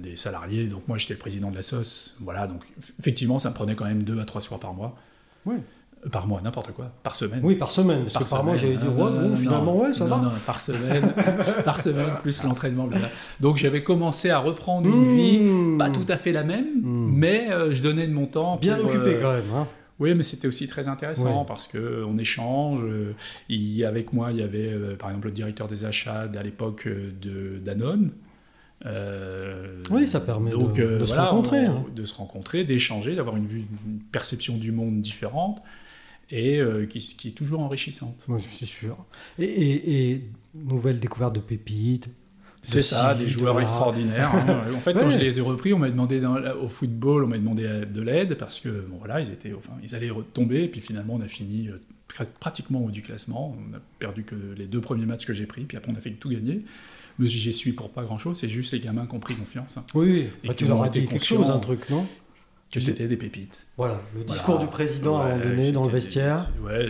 des 0.04 0.18
salariés. 0.18 0.66
Donc, 0.66 0.88
moi, 0.88 0.98
j'étais 0.98 1.14
le 1.14 1.20
président 1.20 1.50
de 1.50 1.56
la 1.56 1.62
SOS. 1.62 2.18
Voilà, 2.20 2.48
donc, 2.48 2.64
effectivement, 3.00 3.40
ça 3.40 3.50
me 3.50 3.56
prenait 3.56 3.76
quand 3.76 3.86
même 3.86 4.04
deux 4.04 4.20
à 4.20 4.26
trois 4.26 4.42
soirs 4.42 4.60
par 4.60 4.74
mois. 4.74 4.98
Oui. 5.46 5.56
Par 6.12 6.28
mois, 6.28 6.40
n'importe 6.42 6.72
quoi. 6.72 6.92
Par 7.04 7.16
semaine. 7.18 7.42
Oui, 7.44 7.56
par 7.56 7.72
semaine. 7.72 8.04
Parce 8.04 8.24
que 8.24 8.30
par 8.30 8.44
mois, 8.46 8.56
j'avais 8.56 8.78
dit, 8.78 8.88
ouais, 8.88 9.36
finalement, 9.36 9.76
ouais, 9.76 9.94
ça 9.94 10.06
non, 10.06 10.16
va. 10.16 10.24
Non, 10.24 10.32
par 10.46 10.60
semaine. 10.60 11.14
par 11.66 11.82
semaine, 11.82 12.12
plus 12.22 12.42
l'entraînement. 12.44 12.88
Donc, 13.42 13.58
j'avais 13.58 13.84
commencé 13.84 14.30
à 14.30 14.40
reprendre 14.40 14.88
une 14.88 15.04
vie, 15.04 15.40
mmh. 15.40 15.78
pas 15.78 15.90
tout 15.90 16.06
à 16.08 16.16
fait 16.16 16.32
la 16.32 16.46
même, 16.46 16.82
mmh. 16.82 17.12
mais 17.12 17.52
euh, 17.52 17.74
je 17.74 17.84
donnais 17.84 18.08
de 18.08 18.14
mon 18.14 18.28
temps. 18.28 18.56
Bien 18.56 18.80
occupé 18.80 19.16
euh, 19.16 19.22
quand 19.22 19.34
même. 19.34 19.44
Hein. 19.54 19.68
Oui, 20.00 20.16
mais 20.16 20.24
c'était 20.24 20.48
aussi 20.48 20.68
très 20.68 20.88
intéressant 20.88 21.44
parce 21.44 21.68
que 21.68 22.06
on 22.06 22.18
échange. 22.18 22.86
Euh, 22.86 23.14
il, 23.50 23.84
avec 23.84 24.14
moi, 24.14 24.32
il 24.32 24.38
y 24.38 24.42
avait 24.42 24.74
par 24.98 25.10
exemple 25.10 25.28
le 25.28 25.34
directeur 25.34 25.68
des 25.68 25.84
achats 25.84 26.30
à 26.34 26.44
l'époque 26.44 26.88
de 26.88 27.60
Danone. 27.60 28.12
oui, 29.92 30.08
ça 30.08 30.22
permet 30.22 30.52
donc, 30.52 30.76
de, 30.80 31.04
se 31.04 31.14
rencontrer. 31.14 31.66
Hein. 31.66 31.84
De 31.94 32.06
se 32.06 32.16
rencontrer, 32.16 32.64
d'échanger, 32.64 33.16
d'avoir 33.16 33.36
une 33.36 33.46
vue, 33.46 33.66
une 33.86 34.00
perception 34.00 34.56
du 34.56 34.72
monde 34.72 35.02
différente 35.02 35.62
et 36.32 36.58
euh, 36.60 36.86
qui, 36.86 37.00
qui, 37.00 37.30
est 37.30 37.32
toujours 37.32 37.62
enrichissante. 37.62 38.26
Oui, 38.28 38.42
c'est 38.50 38.66
sûr. 38.66 38.98
Et, 39.38 40.12
et, 40.12 40.22
nouvelle 40.54 41.00
découverte 41.00 41.36
de 41.36 41.40
pépites. 41.40 42.10
C'est 42.62 42.82
ça, 42.82 43.16
des 43.16 43.28
joueurs 43.28 43.60
extraordinaires. 43.62 44.34
Hein. 44.36 44.64
En 44.76 44.80
fait, 44.80 44.94
quand 44.94 45.10
je 45.10 45.20
les 45.20 45.40
ai 45.40 45.42
repris, 45.42 45.74
on 45.74 45.80
m'a 45.80 45.90
demandé 45.90 46.20
dans, 46.20 46.36
au 46.62 46.68
football, 46.68 47.24
on 47.24 47.28
m'a 47.28 47.38
demandé 47.38 47.64
euh, 47.64 47.86
de 47.86 48.02
l'aide 48.02 48.36
parce 48.36 48.60
que 48.60 48.70
bon, 48.70 48.98
voilà, 48.98 49.22
ils 49.22 49.32
étaient, 49.32 49.54
enfin, 49.54 49.74
ils 49.82 49.96
allaient 49.96 50.10
retomber. 50.10 50.64
Et 50.64 50.68
puis 50.68 50.82
finalement, 50.82 51.16
on 51.16 51.22
a 51.22 51.28
fini 51.28 51.70
euh, 51.70 52.26
pratiquement 52.40 52.82
au 52.82 52.88
haut 52.88 52.92
du 52.92 53.02
classement. 53.02 53.56
On 53.58 53.76
a 53.76 53.80
perdu 54.00 54.24
que 54.24 54.36
les 54.58 54.66
deux 54.66 54.82
premiers 54.82 55.06
matchs 55.06 55.26
que 55.26 55.34
j'ai 55.34 55.46
pris, 55.46 55.64
puis 55.64 55.78
après 55.78 55.92
on 55.92 55.96
a 55.96 56.02
fait 56.02 56.12
tout 56.12 56.30
gagner. 56.30 56.66
Mais 57.18 57.28
j'y 57.28 57.52
suis 57.52 57.74
pour 57.74 57.90
pas 57.90 58.04
grand 58.04 58.18
chose. 58.18 58.38
C'est 58.40 58.50
juste 58.50 58.72
les 58.74 58.80
gamins 58.80 59.06
qui 59.06 59.16
ont 59.16 59.20
pris 59.20 59.36
confiance. 59.36 59.78
Hein. 59.78 59.86
Oui, 59.94 60.30
bah, 60.46 60.54
tu 60.54 60.66
leur 60.66 60.84
as 60.84 60.90
dit 60.90 61.06
quelque 61.06 61.26
chose, 61.26 61.50
un 61.50 61.60
truc, 61.60 61.90
non? 61.90 62.08
Que 62.72 62.80
c'était 62.80 63.08
des 63.08 63.18
pépites. 63.18 63.66
Voilà, 63.78 64.00
le 64.16 64.24
discours 64.24 64.60
du 64.60 64.68
président 64.68 65.20
à 65.20 65.26
un 65.26 65.30
moment 65.30 65.44
donné 65.44 65.72
dans 65.72 65.84
le 65.84 65.90
vestiaire. 65.90 66.50
Ouais, 66.64 66.88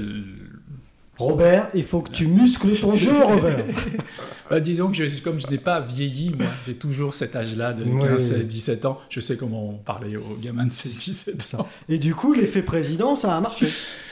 Robert, 1.19 1.67
il 1.73 1.83
faut 1.83 1.99
que 2.01 2.11
tu 2.11 2.27
muscles 2.27 2.73
ton 2.79 2.95
jeu, 2.95 3.11
Robert. 3.21 3.65
bah, 4.49 4.61
disons 4.61 4.87
que 4.89 4.93
je, 4.93 5.21
comme 5.21 5.37
je 5.37 5.47
n'ai 5.49 5.57
pas 5.57 5.81
vieilli, 5.81 6.33
moi, 6.33 6.47
j'ai 6.65 6.75
toujours 6.75 7.13
cet 7.13 7.35
âge-là 7.35 7.73
de 7.73 7.83
15, 7.83 8.17
16, 8.17 8.47
17 8.47 8.85
ans. 8.85 8.99
Je 9.09 9.19
sais 9.19 9.35
comment 9.35 9.73
parler 9.73 10.15
aux 10.15 10.37
gamins 10.41 10.65
de 10.65 10.71
16, 10.71 10.97
17 10.97 11.55
ans. 11.55 11.67
Et 11.89 11.99
du 11.99 12.15
coup, 12.15 12.33
l'effet 12.33 12.61
président, 12.61 13.15
ça 13.15 13.35
a 13.35 13.41
marché. 13.41 13.67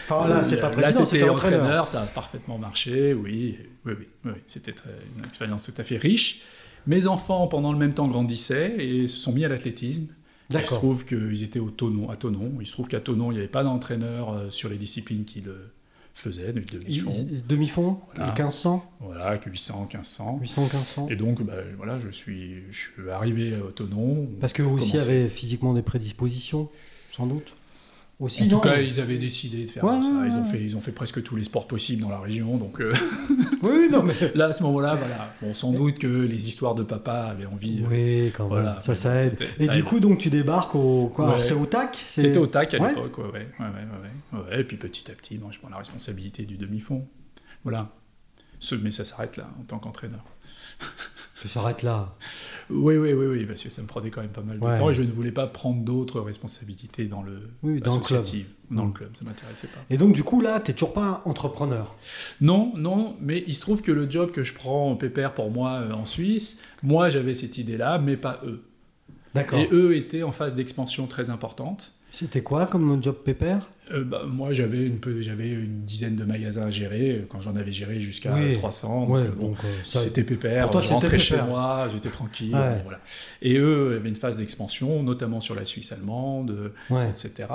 Enfin, 0.10 0.28
là, 0.28 0.44
c'est 0.44 0.60
pas 0.60 0.70
Là, 0.70 0.82
président, 0.82 1.06
c'était 1.06 1.30
entraîneur. 1.30 1.62
entraîneur. 1.62 1.88
ça 1.88 2.02
a 2.02 2.06
parfaitement 2.08 2.58
marché, 2.58 3.14
oui, 3.14 3.58
oui, 3.86 3.94
oui, 3.98 4.08
oui. 4.26 4.32
C'était 4.46 4.76
une 5.18 5.26
expérience 5.26 5.64
tout 5.64 5.74
à 5.78 5.86
fait 5.86 5.98
riche. 5.98 6.42
Mes 6.88 7.08
enfants, 7.08 7.48
pendant 7.48 7.72
le 7.72 7.78
même 7.78 7.94
temps, 7.94 8.08
grandissaient 8.08 8.76
et 8.80 9.08
se 9.08 9.20
sont 9.20 9.32
mis 9.32 9.46
à 9.46 9.50
l'athlétisme. 9.50 10.08
Il 10.50 10.64
se 10.64 10.74
trouve 10.74 11.06
qu'ils 11.06 11.44
étaient 11.44 11.60
au 11.60 11.70
Tonon, 11.70 12.10
à 12.10 12.16
Tonon. 12.16 12.54
Il 12.60 12.66
se 12.66 12.72
trouve 12.72 12.88
qu'à 12.88 13.00
Tonon, 13.02 13.32
il 13.32 13.36
n'y 13.36 13.40
avait 13.40 13.48
pas 13.50 13.64
d'entraîneur 13.64 14.30
euh, 14.32 14.50
sur 14.50 14.70
les 14.70 14.78
disciplines 14.78 15.26
qui 15.26 15.42
le 15.42 15.72
faisaient, 16.14 16.54
du 16.54 16.62
demi-fond. 16.62 17.12
Demi-fond, 17.48 17.98
Voilà. 18.16 18.28
1500, 18.32 18.92
Voilà, 19.02 19.38
que 19.38 19.50
800, 19.50 19.82
1500. 19.94 20.40
800, 20.42 20.62
1500. 20.62 21.08
Et 21.10 21.16
donc, 21.16 21.44
bah, 21.44 21.54
voilà, 21.76 22.00
je 22.00 22.10
suis, 22.10 22.64
je 22.72 22.78
suis 22.78 23.10
arrivé 23.12 23.56
au 23.58 23.72
Tonon. 23.72 24.28
Parce 24.40 24.54
que 24.54 24.64
vous 24.64 24.78
aussi 24.78 24.98
avez 24.98 25.28
physiquement 25.28 25.74
des 25.74 25.82
prédispositions, 25.84 26.70
sans 27.12 27.28
doute. 27.28 27.56
Aussi, 28.20 28.46
En 28.46 28.48
tout 28.48 28.56
non 28.56 28.62
cas, 28.62 28.80
ils 28.82 29.00
avaient 29.00 29.20
décidé 29.20 29.66
de 29.66 29.70
faire 29.70 29.84
Ouais, 29.84 30.02
ça. 30.02 30.08
Ils, 30.26 30.34
ont 30.34 30.44
fait, 30.44 30.60
ils 30.60 30.76
ont 30.76 30.80
fait 30.80 30.92
presque 30.92 31.22
tous 31.22 31.36
les 31.36 31.44
sports 31.44 31.68
possibles 31.68 32.02
dans 32.02 32.10
la 32.10 32.20
région. 32.20 32.58
Donc 32.58 32.82
euh, 32.82 32.92
Oui, 33.62 33.90
non, 33.92 34.02
mais. 34.02 34.14
là, 34.36 34.46
à 34.48 34.54
ce 34.54 34.64
moment-là, 34.64 34.96
voilà. 34.96 35.36
Bon, 35.40 35.54
sans 35.54 35.72
doute 35.72 36.00
que 36.00 36.08
les 36.08 36.48
histoires 36.48 36.74
de 36.74 36.82
papa 36.82 37.14
avaient 37.30 37.46
envie. 37.46 37.84
euh, 37.84 37.88
Oui, 38.26 38.32
quand 38.36 38.46
même, 38.46 38.54
Voilà, 38.64 38.80
ça, 38.82 38.94
mais 38.94 38.96
ça 38.96 39.14
bon, 39.14 39.20
aide. 39.22 39.38
Et 39.60 39.66
ça 39.68 39.72
du 39.74 39.80
aide. 39.80 39.86
coup, 39.86 40.00
donc, 40.00 40.18
tu 40.18 40.32
débarques 40.32 40.74
au. 40.74 41.12
Quoi 41.14 41.26
Ouais. 41.26 41.32
Alors, 41.34 41.44
c'est 41.46 41.54
au 41.54 41.68
TAC 41.68 41.96
C'était 42.08 42.38
au 42.38 42.48
TAC 42.48 42.74
à 42.74 42.80
Ouais. 42.82 42.90
l'époque, 42.96 43.18
ouais, 43.20 43.24
ouais, 43.26 43.32
ouais, 43.60 43.66
ouais, 43.66 44.40
ouais, 44.40 44.50
ouais. 44.50 44.62
Et 44.62 44.64
puis 44.64 44.78
petit 44.78 45.12
à 45.12 45.14
petit, 45.14 45.38
moi, 45.38 45.50
je 45.52 45.60
prends 45.60 45.70
la 45.70 45.78
responsabilité 45.78 46.44
du 46.46 46.58
demi-fond. 46.58 47.08
Voilà. 47.64 47.90
Ce- 48.60 48.74
mais 48.74 48.90
ça 48.90 49.06
s'arrête 49.06 49.38
là, 49.38 49.48
en 49.60 49.64
tant 49.64 49.78
qu'entraîneur. 49.78 50.24
Ça 51.40 51.48
s'arrête 51.48 51.84
là. 51.84 52.16
Oui, 52.72 52.98
oui, 52.98 53.14
oui, 53.14 53.26
oui, 53.28 53.46
parce 53.46 53.62
que 53.62 53.70
ça 53.70 53.84
me 53.84 53.88
prenait 53.88 54.10
quand 54.10 54.22
même 54.22 54.32
pas 54.32 54.42
mal 54.42 54.60
de 54.60 54.66
Ouais. 54.66 54.80
temps 54.80 54.90
et 54.90 54.96
je 54.96 55.04
ne 55.04 55.12
voulais 55.12 55.32
pas 55.32 55.46
prendre 55.46 55.84
d'autres 55.84 56.20
responsabilités 56.20 57.06
dans 57.06 57.22
le 57.22 57.52
Oui, 57.62 57.80
dans 57.80 57.94
le 57.96 58.02
club. 58.02 58.24
dans 58.72 58.84
Mm. 58.84 58.88
le 58.88 58.94
club, 58.94 59.10
ça 59.16 59.24
m'intéressait 59.24 59.68
pas. 59.68 59.80
Et 59.92 59.98
donc, 59.98 60.14
du 60.14 60.24
coup, 60.24 60.42
là, 60.42 60.60
t'es 60.60 60.74
toujours 60.74 60.94
pas 60.94 61.22
entrepreneur? 61.26 61.96
Non, 62.42 62.74
non, 62.76 63.16
mais 63.22 63.44
il 63.46 63.54
se 63.54 63.62
trouve 63.62 63.84
que 63.84 63.92
le 63.92 64.10
job 64.10 64.32
que 64.32 64.44
je 64.44 64.54
prends, 64.56 64.96
Pépère, 64.96 65.36
pour 65.36 65.52
moi 65.52 65.74
euh, 65.74 65.92
en 65.94 66.06
Suisse, 66.06 66.60
moi 66.82 67.12
j'avais 67.12 67.36
cette 67.36 67.60
idée-là, 67.60 68.00
mais 68.00 68.18
pas 68.18 68.42
eux. 68.44 68.64
D'accord. 69.36 69.60
Et 69.60 69.70
eux 69.72 69.96
étaient 69.96 70.24
en 70.24 70.32
phase 70.32 70.56
d'expansion 70.56 71.06
très 71.06 71.30
importante. 71.30 71.94
C'était 72.10 72.42
quoi 72.42 72.68
comme 72.68 73.04
job 73.04 73.18
pépère? 73.24 73.70
Euh, 73.92 74.04
bah, 74.04 74.24
moi 74.26 74.54
j'avais 74.54 74.86
une, 74.88 75.00
j'avais 75.22 75.50
une 75.50 75.84
dizaine 75.84 76.16
de 76.16 76.24
magasins 76.24 76.66
à 76.68 76.70
gérer, 76.70 77.12
euh, 77.12 77.26
quand 77.28 77.40
j'en 77.40 77.56
avais 77.56 77.72
géré 77.72 78.00
jusqu'à 78.00 78.34
Oui. 78.34 78.54
300. 78.58 79.02
donc, 79.02 79.10
Ouais, 79.10 79.22
euh, 79.22 79.32
bon. 79.32 79.54
C'était 79.84 80.24
pépère, 80.24 80.70
toi, 80.72 80.82
je 80.82 80.90
rentrais 80.90 81.20
chez 81.20 81.42
moi, 81.42 81.88
j'étais 81.92 82.10
tranquille. 82.10 82.54
Ouais. 82.56 82.76
bon, 82.78 82.82
voilà. 82.84 83.00
Et 83.42 83.58
eux 83.58 83.96
avaient 83.98 84.10
une 84.10 84.16
phase 84.16 84.38
d'expansion, 84.38 85.04
notamment 85.04 85.42
sur 85.42 85.54
la 85.56 85.66
Suisse 85.66 85.92
allemande, 85.92 86.72
Ouais. 86.90 87.10
etc. 87.10 87.46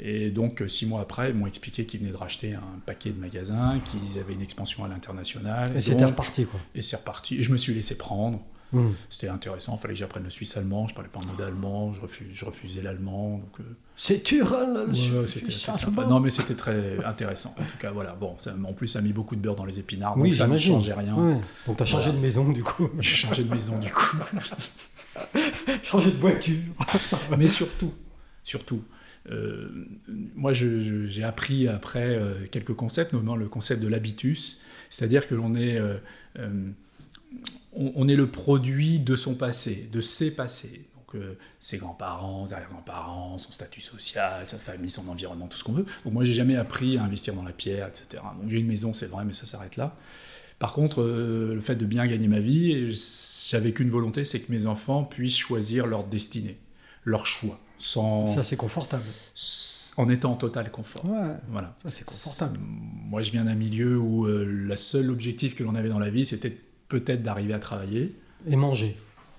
Et 0.00 0.30
donc, 0.30 0.64
six 0.66 0.86
mois 0.86 1.00
après, 1.02 1.30
ils 1.30 1.36
m'ont 1.36 1.46
expliqué 1.46 1.86
qu'ils 1.86 2.00
venaient 2.00 2.10
de 2.10 2.16
racheter 2.16 2.54
un 2.54 2.80
paquet 2.86 3.10
de 3.10 3.20
magasins, 3.20 3.78
qu'ils 3.84 4.18
avaient 4.18 4.32
une 4.32 4.42
expansion 4.42 4.84
à 4.84 4.88
l'international. 4.88 5.70
Et 5.76 5.80
c'était 5.80 6.04
reparti, 6.06 6.44
quoi. 6.46 6.58
Et 6.74 6.82
c'est 6.82 6.96
reparti. 6.96 7.36
Et 7.38 7.42
je 7.42 7.52
me 7.52 7.56
suis 7.56 7.72
laissé 7.74 7.96
prendre. 7.96 8.40
Hum. 8.74 8.94
C'était 9.10 9.28
intéressant. 9.28 9.76
Il 9.76 9.80
fallait 9.82 9.94
que 9.94 10.00
j'apprenne 10.00 10.24
le 10.24 10.30
suisse 10.30 10.56
allemand. 10.56 10.86
Je 10.88 10.94
parlais 10.94 11.10
pas 11.10 11.20
un 11.20 11.26
mot 11.26 11.36
d'allemand. 11.36 11.92
Je, 11.92 12.00
refus- 12.00 12.28
je 12.32 12.44
refusais 12.44 12.80
l'allemand. 12.80 13.38
Donc, 13.38 13.60
euh, 13.60 13.64
C'est 13.96 14.24
dur, 14.24 14.54
hein, 14.54 14.86
le 14.86 15.20
ouais, 15.20 15.26
c'était 15.26 15.50
sympa. 15.50 16.06
Non, 16.06 16.20
mais 16.20 16.30
c'était 16.30 16.54
très 16.54 17.04
intéressant. 17.04 17.54
En 17.58 17.64
tout 17.64 17.76
cas, 17.78 17.90
voilà. 17.90 18.12
Bon, 18.14 18.36
ça, 18.38 18.54
en 18.64 18.72
plus, 18.72 18.88
ça 18.88 19.00
a 19.00 19.02
mis 19.02 19.12
beaucoup 19.12 19.36
de 19.36 19.40
beurre 19.40 19.56
dans 19.56 19.64
les 19.66 19.78
épinards. 19.78 20.14
Donc 20.16 20.24
Oui, 20.24 20.32
ça 20.32 20.46
ne 20.46 20.56
j'imagine. 20.56 20.72
changeait 20.74 20.94
rien. 20.94 21.14
Ouais. 21.14 21.40
Donc, 21.66 21.76
t'as 21.76 21.84
changé 21.84 22.04
Voilà. 22.06 22.18
de 22.18 22.22
maison, 22.22 22.48
du 22.50 22.62
coup. 22.62 22.88
J'ai 23.00 23.14
changé 23.16 23.44
de 23.44 23.52
maison, 23.54 23.78
du 23.78 23.92
coup. 23.92 24.16
changé 25.82 26.10
de 26.10 26.16
voiture. 26.18 26.58
mais 27.38 27.48
surtout, 27.48 27.92
surtout, 28.42 28.82
euh, 29.30 29.68
moi 30.34 30.52
j'ai 30.52 31.22
appris 31.22 31.68
après 31.68 32.16
euh, 32.16 32.46
quelques 32.50 32.74
concepts, 32.74 33.12
notamment 33.12 33.36
le 33.36 33.48
concept 33.48 33.82
de 33.82 33.88
l'habitus, 33.88 34.60
c'est-à-dire 34.90 35.28
que 35.28 35.34
l'on 35.34 35.54
est, 35.54 35.76
euh, 35.78 35.96
euh, 36.38 36.70
on, 37.72 37.92
on 37.94 38.08
est 38.08 38.16
le 38.16 38.30
produit 38.30 38.98
de 38.98 39.16
son 39.16 39.34
passé, 39.34 39.88
de 39.92 40.00
ses 40.00 40.34
passés. 40.34 40.88
Donc 40.96 41.14
euh, 41.14 41.38
ses 41.60 41.78
grands-parents, 41.78 42.46
ses 42.46 42.54
arrière-grands-parents, 42.54 43.38
son 43.38 43.52
statut 43.52 43.80
social, 43.80 44.46
sa 44.46 44.58
famille, 44.58 44.90
son 44.90 45.08
environnement, 45.08 45.48
tout 45.48 45.58
ce 45.58 45.64
qu'on 45.64 45.72
veut. 45.72 45.86
Donc 46.04 46.12
moi 46.12 46.24
j'ai 46.24 46.34
jamais 46.34 46.56
appris 46.56 46.98
à 46.98 47.04
investir 47.04 47.34
dans 47.34 47.44
la 47.44 47.52
pierre, 47.52 47.88
etc. 47.88 48.22
Donc 48.40 48.50
j'ai 48.50 48.58
une 48.58 48.66
maison, 48.66 48.92
c'est 48.92 49.06
vrai, 49.06 49.24
mais 49.24 49.32
ça 49.32 49.46
s'arrête 49.46 49.76
là. 49.76 49.96
Par 50.58 50.74
contre, 50.74 51.02
euh, 51.02 51.54
le 51.54 51.60
fait 51.60 51.74
de 51.74 51.84
bien 51.86 52.06
gagner 52.06 52.28
ma 52.28 52.38
vie, 52.38 52.88
j'avais 53.48 53.72
qu'une 53.72 53.90
volonté, 53.90 54.24
c'est 54.24 54.40
que 54.40 54.52
mes 54.52 54.66
enfants 54.66 55.04
puissent 55.04 55.36
choisir 55.36 55.88
leur 55.88 56.04
destinée, 56.04 56.56
leur 57.04 57.26
choix, 57.26 57.58
sans, 57.78 58.26
Ça, 58.26 58.44
c'est 58.44 58.56
confortable. 58.56 59.02
en 59.96 60.08
étant 60.08 60.30
en 60.30 60.36
total 60.36 60.70
confort. 60.70 61.04
Ouais. 61.04 61.34
Voilà. 61.48 61.74
Ça, 61.82 61.90
c'est 61.90 62.04
confortable. 62.04 62.60
Moi, 62.60 63.22
je 63.22 63.32
viens 63.32 63.44
d'un 63.44 63.56
milieu 63.56 63.98
où 63.98 64.26
euh, 64.26 64.44
le 64.44 64.76
seul 64.76 65.10
objectif 65.10 65.56
que 65.56 65.64
l'on 65.64 65.74
avait 65.74 65.88
dans 65.88 65.98
la 65.98 66.10
vie, 66.10 66.24
c'était 66.24 66.56
peut-être 66.98 67.22
d'arriver 67.22 67.54
à 67.54 67.58
travailler. 67.58 68.14
Et 68.48 68.56
manger. 68.56 68.96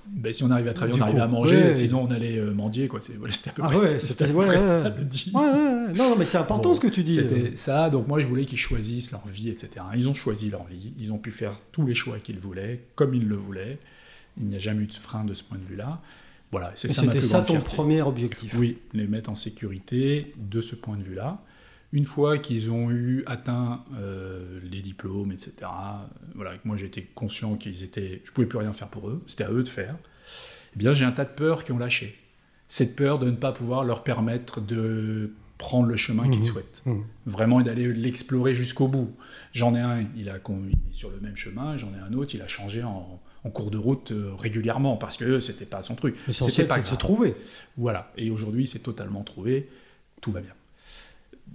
Ben, 0.08 0.34
si 0.34 0.44
on 0.44 0.52
arrivait 0.52 0.72
à 0.72 0.74
travailler, 0.74 0.96
Du 0.96 1.02
on 1.02 1.06
arrivait 1.06 1.22
à 1.22 1.28
manger, 1.28 1.56
ouais, 1.64 1.74
sinon 1.74 2.04
on 2.04 2.12
allait 2.12 2.38
euh, 2.38 2.52
mendier. 2.54 2.88
quoi. 2.90 3.00
C'est- 3.00 3.14
voilà, 3.16 3.32
C'était 3.34 3.52
à 3.52 3.54
peu 3.54 3.62
Ah 3.64 3.68
près, 3.70 3.76
ouais, 3.78 3.82
ça- 3.82 3.88
c'était- 4.00 4.06
c'était 4.08 4.24
à 4.26 4.28
peu 4.28 4.34
ouais, 4.34 4.46
près 4.48 4.58
ça 4.60 4.90
le. 4.90 5.94
Non, 5.94 6.10
non, 6.10 6.16
mais 6.18 6.26
c'est 6.26 6.38
important 6.38 6.70
Bon, 6.70 6.76
ce 6.76 6.82
que 6.82 6.88
tu 6.88 7.04
dis. 7.04 7.14
C'était 7.16 7.56
ça, 7.56 7.90
donc 7.90 8.08
moi 8.08 8.20
je 8.20 8.28
voulais 8.28 8.44
qu'ils 8.46 8.58
choisissent 8.58 9.12
leur 9.12 9.26
vie, 9.28 9.48
etc. 9.50 9.70
Ils 9.96 10.10
ont 10.10 10.14
choisi 10.14 10.50
leur 10.50 10.66
vie, 10.66 10.94
ils 11.00 11.12
ont 11.14 11.18
pu 11.20 11.32
faire 11.32 11.54
tous 11.72 11.86
les 11.86 11.94
choix 11.94 12.18
qu'ils 12.20 12.40
voulaient, 12.40 12.82
comme 12.96 13.14
ils 13.14 13.26
le 13.28 13.36
voulaient. 13.38 13.80
Il 14.38 14.48
n'y 14.48 14.56
a 14.56 14.60
jamais 14.60 14.84
eu 14.84 14.88
de 14.88 14.94
frein 14.94 15.24
de 15.24 15.34
ce 15.34 15.44
point 15.44 15.58
de 15.58 15.64
vue-là. 15.64 16.02
Voilà, 16.52 16.72
c'est 16.76 16.88
ça 16.92 17.02
c'était 17.04 17.22
ça 17.22 17.40
ton 17.40 17.54
fierté. 17.54 17.66
premier 17.76 18.02
objectif. 18.02 18.54
Oui, 18.58 18.80
les 18.94 19.08
mettre 19.08 19.30
en 19.30 19.36
sécurité 19.36 20.34
de 20.38 20.60
ce 20.60 20.76
point 20.76 20.98
de 20.98 21.04
vue-là. 21.04 21.42
Une 21.94 22.06
fois 22.06 22.38
qu'ils 22.40 22.72
ont 22.72 22.90
eu 22.92 23.24
atteint 23.28 23.84
euh, 23.96 24.60
les 24.64 24.82
diplômes, 24.82 25.32
etc., 25.32 25.54
euh, 25.62 25.68
voilà, 26.36 26.58
que 26.58 26.68
moi 26.68 26.76
j'étais 26.76 27.04
conscient 27.04 27.56
qu'ils 27.56 27.84
étaient, 27.84 28.20
je 28.26 28.32
pouvais 28.32 28.48
plus 28.48 28.58
rien 28.58 28.74
faire 28.74 28.90
pour 28.90 29.08
eux, 29.10 29.22
c'était 29.28 29.46
à 29.46 29.52
eux 29.52 29.64
de 29.64 29.70
faire. 29.70 29.96
Eh 30.76 30.80
bien, 30.80 30.92
j'ai 30.94 31.06
un 31.06 31.12
tas 31.12 31.24
de 31.26 31.30
peurs 31.30 31.64
qui 31.64 31.72
ont 31.72 31.78
lâché. 31.78 32.18
Cette 32.68 32.96
peur 32.96 33.20
de 33.20 33.30
ne 33.30 33.36
pas 33.36 33.52
pouvoir 33.52 33.84
leur 33.86 34.04
permettre 34.04 34.60
de 34.60 35.32
prendre 35.60 35.88
le 35.88 35.96
chemin 35.96 36.24
qu'ils 36.30 36.40
Mhm. 36.42 36.48
souhaitent, 36.48 36.82
Mhm. 36.88 37.04
vraiment 37.28 37.60
et 37.60 37.64
d'aller 37.64 37.94
l'explorer 37.94 38.56
jusqu'au 38.56 38.88
bout. 38.88 39.16
J'en 39.54 39.76
ai 39.76 39.80
un, 39.80 40.06
il, 40.18 40.30
a, 40.30 40.40
con- 40.40 40.64
il 40.68 40.72
est 40.74 40.94
sur 40.94 41.12
le 41.12 41.20
même 41.22 41.36
chemin, 41.38 41.78
j'en 41.78 41.94
ai 41.94 42.00
un 42.00 42.12
autre, 42.14 42.34
il 42.34 42.42
a 42.42 42.48
changé 42.48 42.84
en, 42.84 43.22
en 43.44 43.50
cours 43.52 43.70
de 43.70 43.78
route 43.78 44.12
euh, 44.12 44.34
régulièrement 44.36 44.98
parce 44.98 45.16
que 45.16 45.40
c'était 45.40 45.66
pas 45.66 45.82
son 45.84 45.94
truc. 45.96 46.16
C'était 46.32 46.66
pas 46.66 46.82
de 46.82 46.88
se 46.88 46.96
trouver. 46.96 47.36
Voilà. 47.78 48.12
Et 48.18 48.32
aujourd'hui, 48.32 48.66
c'est 48.66 48.80
totalement 48.80 49.22
trouvé. 49.24 49.70
Tout 50.22 50.32
va 50.32 50.42
bien. 50.42 50.54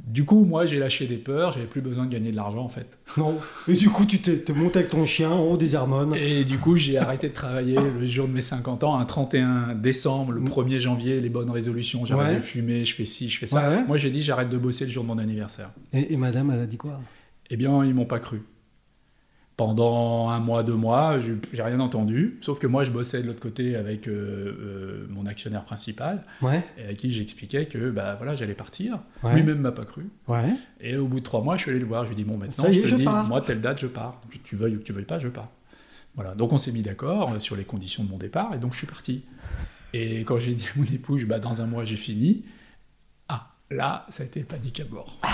Du 0.08 0.24
coup, 0.24 0.44
moi, 0.44 0.64
j'ai 0.66 0.78
lâché 0.78 1.06
des 1.06 1.16
peurs. 1.16 1.52
J'avais 1.52 1.66
plus 1.66 1.80
besoin 1.80 2.06
de 2.06 2.10
gagner 2.10 2.30
de 2.30 2.36
l'argent, 2.36 2.64
en 2.64 2.68
fait. 2.68 2.98
Non. 3.16 3.38
Et 3.68 3.74
du 3.74 3.90
coup, 3.90 4.04
tu 4.06 4.18
t'es 4.20 4.52
monté 4.52 4.78
avec 4.80 4.90
ton 4.90 5.04
chien 5.04 5.30
en 5.30 5.44
haut 5.44 5.56
des 5.56 5.74
Hermones. 5.74 6.14
Et 6.14 6.44
du 6.44 6.58
coup, 6.58 6.76
j'ai 6.76 6.96
arrêté 6.98 7.28
de 7.28 7.34
travailler 7.34 7.76
le 7.76 8.06
jour 8.06 8.26
de 8.28 8.32
mes 8.32 8.40
50 8.40 8.84
ans, 8.84 8.96
un 8.98 9.04
31 9.04 9.74
décembre, 9.74 10.32
le 10.32 10.40
1er 10.40 10.78
janvier, 10.78 11.20
les 11.20 11.28
bonnes 11.28 11.50
résolutions. 11.50 12.04
J'arrête 12.06 12.28
Ouais. 12.28 12.34
de 12.36 12.40
fumer, 12.40 12.84
je 12.84 12.94
fais 12.94 13.04
ci, 13.04 13.28
je 13.28 13.38
fais 13.38 13.46
ça. 13.46 13.68
Ouais, 13.68 13.76
ouais. 13.76 13.84
Moi, 13.86 13.98
j'ai 13.98 14.10
dit, 14.10 14.22
j'arrête 14.22 14.48
de 14.50 14.58
bosser 14.58 14.84
le 14.86 14.90
jour 14.90 15.02
de 15.04 15.08
mon 15.08 15.18
anniversaire. 15.18 15.70
Et, 15.92 16.12
et 16.12 16.16
madame, 16.16 16.50
elle 16.50 16.60
a 16.60 16.66
dit 16.66 16.76
quoi? 16.78 17.00
Eh 17.50 17.56
bien, 17.56 17.84
ils 17.84 17.94
m'ont 17.94 18.04
pas 18.06 18.18
cru. 18.18 18.42
Pendant 19.58 20.28
un 20.28 20.38
mois, 20.38 20.62
deux 20.62 20.76
mois, 20.76 21.18
je- 21.18 21.32
j'ai 21.52 21.62
rien 21.64 21.80
entendu. 21.80 22.38
Sauf 22.40 22.60
que 22.60 22.68
moi, 22.68 22.84
je 22.84 22.92
bossais 22.92 23.20
de 23.22 23.26
l'autre 23.26 23.40
côté 23.40 23.74
avec 23.74 24.06
euh, 24.06 24.12
euh, 24.12 25.06
mon 25.10 25.26
actionnaire 25.26 25.64
principal, 25.64 26.22
Ouais. 26.42 26.64
et 26.78 26.90
à 26.90 26.94
qui 26.94 27.10
j'expliquais 27.10 27.66
que 27.66 27.90
bah, 27.90 28.14
voilà, 28.16 28.36
j'allais 28.36 28.54
partir. 28.54 29.00
Ouais. 29.24 29.34
Lui-même 29.34 29.58
m'a 29.58 29.72
pas 29.72 29.84
cru. 29.84 30.06
Ouais. 30.28 30.50
Et 30.80 30.96
au 30.96 31.08
bout 31.08 31.18
de 31.18 31.24
trois 31.24 31.42
mois, 31.42 31.56
je 31.56 31.62
suis 31.62 31.70
allé 31.72 31.80
le 31.80 31.86
voir. 31.86 32.04
Je 32.04 32.10
lui 32.10 32.14
ai 32.20 32.22
dit 32.22 32.30
Bon, 32.30 32.36
maintenant, 32.38 32.64
Ça 32.64 32.70
je 32.70 32.80
te 32.82 32.86
je 32.86 32.94
dis, 32.94 33.02
pars. 33.04 33.26
moi, 33.26 33.40
telle 33.40 33.60
date, 33.60 33.80
je 33.80 33.88
pars. 33.88 34.20
Que 34.30 34.38
tu 34.44 34.54
veuilles 34.54 34.76
ou 34.76 34.78
que 34.78 34.84
tu 34.84 34.92
veuilles 34.92 35.04
pas, 35.04 35.18
je 35.18 35.26
pars. 35.28 35.48
Voilà. 36.14 36.36
Donc, 36.36 36.52
on 36.52 36.56
s'est 36.58 36.70
mis 36.72 36.82
d'accord 36.82 37.32
euh, 37.34 37.40
sur 37.40 37.56
les 37.56 37.64
conditions 37.64 38.04
de 38.04 38.10
mon 38.10 38.16
départ, 38.18 38.54
et 38.54 38.58
donc 38.58 38.72
je 38.74 38.78
suis 38.78 38.86
parti. 38.86 39.22
Et 39.92 40.20
quand 40.20 40.38
j'ai 40.38 40.52
dit 40.52 40.68
à 40.72 40.78
mon 40.78 40.84
épouse 40.84 41.24
bah, 41.24 41.40
Dans 41.40 41.60
un 41.62 41.66
mois, 41.66 41.82
j'ai 41.82 41.96
fini. 41.96 42.44
Ah, 43.28 43.48
là, 43.72 44.06
ça 44.08 44.22
a 44.22 44.26
été 44.26 44.40
panique 44.44 44.78
à 44.78 44.84
bord. 44.84 45.18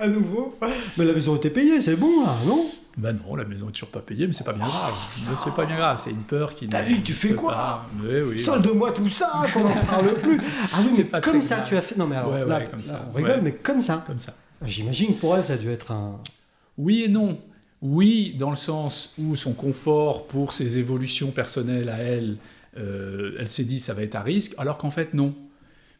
À 0.00 0.06
nouveau 0.06 0.56
Mais 0.96 1.04
la 1.04 1.12
maison 1.12 1.34
était 1.34 1.50
payée, 1.50 1.80
c'est 1.80 1.96
bon 1.96 2.24
là, 2.24 2.32
non? 2.46 2.70
Ben 2.98 3.12
non, 3.26 3.36
la 3.36 3.44
maison 3.44 3.68
est 3.68 3.72
toujours 3.72 3.90
pas 3.90 4.00
payée, 4.00 4.26
mais 4.26 4.32
c'est 4.32 4.44
pas 4.44 4.52
bien 4.52 4.66
grave. 4.66 4.92
Mais 5.30 5.36
c'est 5.36 5.54
pas 5.54 5.64
bien 5.64 5.76
grave, 5.76 5.98
c'est 6.00 6.10
une 6.10 6.24
peur 6.24 6.54
qui. 6.54 6.66
T'as 6.68 6.82
vu, 6.82 7.00
tu 7.00 7.12
fais 7.12 7.32
quoi 7.32 7.52
pas. 7.54 7.86
Oui. 8.04 8.38
Solde-moi 8.38 8.92
tout 8.92 9.08
ça, 9.08 9.30
qu'on 9.54 9.60
n'en 9.64 9.84
parle 9.86 10.14
plus. 10.16 10.40
Ah 10.74 10.78
oui, 10.80 10.90
mais 10.98 11.04
pas 11.04 11.20
comme 11.20 11.40
ça, 11.40 11.56
grave. 11.56 11.68
tu 11.68 11.76
as 11.76 11.82
fait. 11.82 11.96
Non, 11.96 12.06
mais 12.08 12.16
alors, 12.16 12.32
Ouais, 12.32 12.42
ouais, 12.42 12.48
là, 12.48 12.60
comme 12.66 12.78
là, 12.80 12.84
ça. 12.84 13.08
on 13.12 13.16
rigole, 13.16 13.30
Ouais. 13.36 13.40
mais 13.42 13.52
comme 13.54 13.80
ça. 13.80 14.02
Comme 14.06 14.18
ça. 14.18 14.34
J'imagine 14.66 15.14
que 15.14 15.20
pour 15.20 15.36
elle, 15.36 15.44
ça 15.44 15.52
a 15.52 15.56
dû 15.56 15.70
être 15.70 15.92
un. 15.92 16.20
Oui 16.76 17.04
et 17.04 17.08
non. 17.08 17.38
Oui, 17.80 18.34
dans 18.36 18.50
le 18.50 18.56
sens 18.56 19.14
où 19.18 19.36
son 19.36 19.52
confort 19.52 20.26
pour 20.26 20.52
ses 20.52 20.78
évolutions 20.78 21.30
personnelles 21.30 21.88
à 21.88 21.98
elle, 21.98 22.38
euh, 22.76 23.36
elle 23.38 23.48
s'est 23.48 23.62
dit 23.64 23.78
ça 23.78 23.94
va 23.94 24.02
être 24.02 24.16
à 24.16 24.22
risque, 24.22 24.54
alors 24.58 24.76
qu'en 24.78 24.90
fait 24.90 25.14
non, 25.14 25.32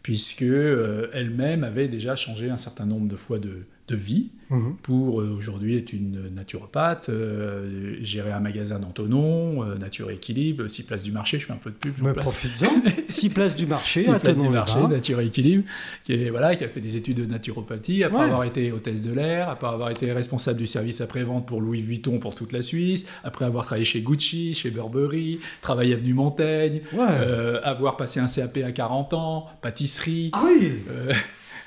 puisque 0.02 0.42
euh, 0.42 1.08
elle-même 1.12 1.62
avait 1.62 1.86
déjà 1.86 2.16
changé 2.16 2.50
un 2.50 2.56
certain 2.58 2.84
nombre 2.86 3.06
de 3.06 3.14
fois 3.14 3.38
de, 3.38 3.64
de 3.88 3.96
vie 3.96 4.28
Mhm. 4.50 4.76
pour 4.82 5.20
euh, 5.20 5.34
aujourd'hui 5.36 5.76
être 5.76 5.92
une 5.92 6.30
naturopathe, 6.34 7.10
euh, 7.10 7.96
gérer 8.00 8.32
un 8.32 8.40
magasin 8.40 8.78
d'Antonon, 8.78 9.62
euh, 9.62 9.76
Nature 9.76 10.10
Équilibre, 10.10 10.68
6 10.68 10.84
places 10.84 11.02
du 11.02 11.12
marché, 11.12 11.38
je 11.38 11.44
fais 11.44 11.52
un 11.52 11.56
peu 11.56 11.68
de 11.68 11.74
pub, 11.74 11.92
Mais 12.00 12.14
profites-en. 12.14 12.70
6 13.08 13.28
places 13.28 13.54
du 13.54 13.66
marché, 13.66 14.00
places 14.00 14.40
du 14.40 14.48
marché, 14.48 14.78
Nature 14.88 15.20
Équilibre, 15.20 15.64
qui, 16.02 16.14
est, 16.14 16.30
voilà, 16.30 16.56
qui 16.56 16.64
a 16.64 16.68
fait 16.70 16.80
des 16.80 16.96
études 16.96 17.18
de 17.18 17.26
naturopathie, 17.26 18.02
après 18.04 18.20
Ouais. 18.20 18.24
avoir 18.24 18.44
été 18.44 18.72
hôtesse 18.72 19.02
de 19.02 19.12
l'air, 19.12 19.50
après 19.50 19.66
avoir 19.68 19.90
été 19.90 20.10
responsable 20.14 20.58
du 20.58 20.66
service 20.66 21.02
après-vente 21.02 21.46
pour 21.46 21.60
Louis 21.60 21.82
Vuitton 21.82 22.18
pour 22.18 22.34
toute 22.34 22.52
la 22.54 22.62
Suisse, 22.62 23.06
après 23.24 23.44
avoir 23.44 23.66
travaillé 23.66 23.84
chez 23.84 24.00
Gucci, 24.00 24.54
chez 24.54 24.70
Burberry, 24.70 25.40
travaillé 25.60 25.92
avenue 25.92 26.14
Montaigne, 26.14 26.80
Ouais. 26.94 27.04
euh, 27.06 27.60
avoir 27.64 27.98
passé 27.98 28.18
un 28.18 28.26
CAP 28.26 28.56
à 28.64 28.72
40 28.72 29.12
ans, 29.12 29.44
pâtisserie, 29.60 30.30
Ah 30.32 30.42
oui 30.46 30.72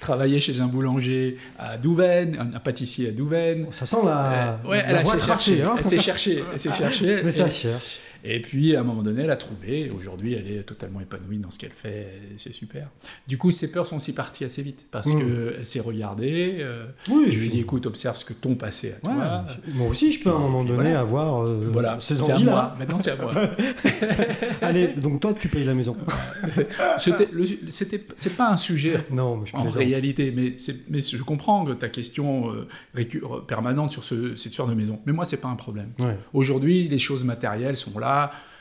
travailler 0.01 0.41
chez 0.41 0.59
un 0.59 0.67
boulanger 0.67 1.37
à 1.57 1.77
Douvaine, 1.77 2.35
un, 2.37 2.57
un 2.57 2.59
pâtissier 2.59 3.07
à 3.09 3.11
Douvaine. 3.11 3.67
Ça 3.71 3.85
sent 3.85 3.97
la, 4.03 4.59
Euh, 4.65 4.67
ouais, 4.67 4.77
la 4.81 4.99
elle 4.99 5.03
voie 5.05 5.17
cherché. 5.19 5.61
Hein 5.61 5.75
elle 5.77 5.85
s'est 5.85 5.99
cherchée, 5.99 6.43
elle 6.51 6.59
s'est 6.59 6.73
cherchée. 6.73 7.21
Mais 7.23 7.29
et, 7.29 7.31
ça 7.31 7.47
cherche. 7.47 7.99
Et 8.23 8.41
puis, 8.41 8.75
à 8.75 8.81
un 8.81 8.83
moment 8.83 9.01
donné, 9.03 9.23
elle 9.23 9.31
a 9.31 9.35
trouvé. 9.35 9.89
Aujourd'hui, 9.95 10.33
elle 10.33 10.49
est 10.51 10.63
totalement 10.63 11.01
épanouie 11.01 11.37
dans 11.37 11.51
ce 11.51 11.57
qu'elle 11.59 11.71
fait. 11.71 12.07
C'est 12.37 12.53
super. 12.53 12.87
Du 13.27 13.37
coup, 13.37 13.51
ses 13.51 13.71
peurs 13.71 13.87
sont 13.87 13.97
aussi 13.97 14.13
parties 14.13 14.43
assez 14.45 14.61
vite 14.61 14.85
parce 14.91 15.07
Mm. 15.07 15.17
qu'elle 15.19 15.65
s'est 15.65 15.79
regardée. 15.79 16.57
euh, 16.59 16.85
Oui, 17.09 17.25
je 17.31 17.39
lui 17.39 17.47
ai 17.47 17.49
dit, 17.49 17.59
écoute, 17.59 17.85
observe 17.85 18.15
ce 18.15 18.25
que 18.25 18.33
ton 18.33 18.55
passé 18.55 18.93
à 19.03 19.07
Ouais, 19.07 19.13
toi. 19.15 19.45
moi 19.75 19.87
aussi, 19.89 20.11
je 20.11 20.23
peux 20.23 20.29
à 20.29 20.33
un 20.33 20.39
moment 20.39 20.63
donné 20.63 20.81
Voilà. 20.91 20.99
avoir 20.99 21.41
euh, 21.49 21.69
Voilà, 21.71 21.97
ces 21.99 22.15
c'est 22.15 22.31
à 22.31 22.35
envies-là. 22.35 22.51
moi. 22.51 22.75
Maintenant, 22.79 22.99
c'est 22.99 23.11
à 23.11 23.15
moi. 23.15 23.31
Allez, 24.61 24.87
donc 24.89 25.19
toi, 25.19 25.33
tu 25.39 25.47
payes 25.47 25.63
la 25.65 25.73
maison. 25.73 25.95
C'était, 26.97 28.03
c'est 28.15 28.35
pas 28.35 28.49
un 28.51 28.57
sujet 28.57 28.95
Non, 29.11 29.37
mais 29.37 29.45
je 29.47 29.55
en 29.55 29.63
réalité, 29.63 30.31
mais, 30.35 30.55
mais 30.89 30.99
je 30.99 31.23
comprends 31.23 31.65
que 31.65 31.73
ta 31.73 31.89
question 31.89 32.51
euh, 32.51 32.67
récu- 32.95 33.21
permanente 33.45 33.91
sur 33.91 34.03
ce, 34.03 34.35
cette 34.35 34.51
histoire 34.51 34.67
de 34.67 34.73
maison. 34.73 34.99
Mais 35.05 35.13
moi, 35.13 35.25
c'est 35.25 35.41
pas 35.41 35.47
un 35.47 35.55
problème. 35.55 35.89
Ouais. 35.99 36.17
Aujourd'hui, 36.33 36.87
les 36.87 36.97
choses 36.97 37.23
matérielles 37.23 37.75
sont 37.77 37.97
là, 37.99 38.10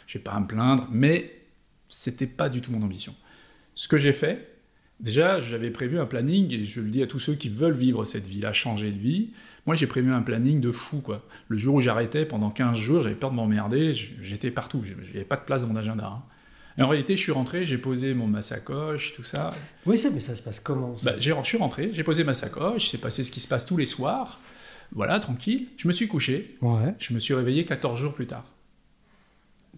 je 0.06 0.18
vais 0.18 0.22
pas 0.24 0.32
à 0.32 0.40
me 0.40 0.46
plaindre, 0.46 0.86
mais 0.90 1.30
c'était 1.88 2.26
pas 2.26 2.48
du 2.48 2.60
tout 2.60 2.70
mon 2.72 2.82
ambition. 2.82 3.14
Ce 3.74 3.88
que 3.88 3.96
j'ai 3.96 4.12
fait, 4.12 4.48
déjà, 5.00 5.40
j'avais 5.40 5.70
prévu 5.70 5.98
un 5.98 6.06
planning, 6.06 6.52
et 6.52 6.64
je 6.64 6.80
le 6.80 6.90
dis 6.90 7.02
à 7.02 7.06
tous 7.06 7.18
ceux 7.18 7.34
qui 7.34 7.48
veulent 7.48 7.74
vivre 7.76 8.04
cette 8.04 8.26
vie-là, 8.28 8.52
changer 8.52 8.90
de 8.90 8.98
vie. 8.98 9.30
Moi, 9.66 9.74
j'ai 9.76 9.86
prévu 9.86 10.12
un 10.12 10.22
planning 10.22 10.60
de 10.60 10.70
fou, 10.70 11.00
quoi. 11.00 11.26
Le 11.48 11.56
jour 11.56 11.76
où 11.76 11.80
j'arrêtais, 11.80 12.24
pendant 12.26 12.50
15 12.50 12.76
jours, 12.76 13.02
j'avais 13.02 13.14
peur 13.14 13.30
de 13.30 13.36
m'emmerder, 13.36 13.92
j'étais 13.94 14.50
partout, 14.50 14.82
j'avais 14.82 15.24
pas 15.24 15.36
de 15.36 15.42
place 15.42 15.62
dans 15.62 15.68
mon 15.68 15.76
agenda. 15.76 16.06
hein. 16.06 16.22
Et 16.78 16.82
en 16.82 16.88
réalité, 16.88 17.16
je 17.16 17.22
suis 17.22 17.32
rentré, 17.32 17.66
j'ai 17.66 17.78
posé 17.78 18.14
mon, 18.14 18.26
ma 18.26 18.42
sacoche, 18.42 19.12
tout 19.14 19.24
ça. 19.24 19.52
Oui, 19.86 19.98
ça, 19.98 20.08
mais 20.10 20.20
ça 20.20 20.34
se 20.34 20.40
passe 20.42 20.60
comment 20.60 20.94
Bah, 21.02 21.12
j'ai- 21.18 21.34
je 21.36 21.46
suis 21.46 21.58
rentré, 21.58 21.90
j'ai 21.92 22.04
posé 22.04 22.24
ma 22.24 22.32
sacoche, 22.32 22.88
c'est 22.90 22.98
passé 22.98 23.24
ce 23.24 23.32
qui 23.32 23.40
se 23.40 23.48
passe 23.48 23.66
tous 23.66 23.76
les 23.76 23.86
soirs. 23.86 24.40
Voilà, 24.92 25.18
tranquille. 25.20 25.66
Je 25.76 25.88
me 25.88 25.92
suis 25.92 26.08
couché, 26.08 26.56
Ouais. 26.62 26.94
je 26.98 27.12
me 27.12 27.18
suis 27.18 27.34
réveillé 27.34 27.64
14 27.64 27.98
jours 27.98 28.14
plus 28.14 28.26
tard. 28.26 28.44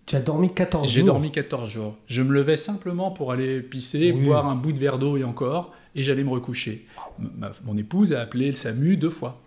Tu 0.06 0.16
as 0.16 0.20
dormi 0.20 0.52
14 0.52 0.90
J'ai 0.90 1.00
jours. 1.00 1.06
dormi 1.08 1.30
14 1.30 1.68
jours. 1.70 1.96
Je 2.06 2.22
me 2.22 2.32
levais 2.32 2.56
simplement 2.56 3.10
pour 3.10 3.32
aller 3.32 3.60
pisser, 3.60 4.12
Oui. 4.12 4.24
boire 4.24 4.46
un 4.48 4.56
bout 4.56 4.72
de 4.72 4.78
verre 4.78 4.98
d'eau 4.98 5.16
et 5.16 5.24
encore, 5.24 5.72
et 5.94 6.02
j'allais 6.02 6.24
me 6.24 6.30
recoucher. 6.30 6.86
Ma- 7.18 7.52
mon 7.64 7.76
épouse 7.76 8.12
a 8.12 8.20
appelé 8.20 8.46
le 8.48 8.52
SAMU 8.52 8.96
deux 8.96 9.10
fois. 9.10 9.40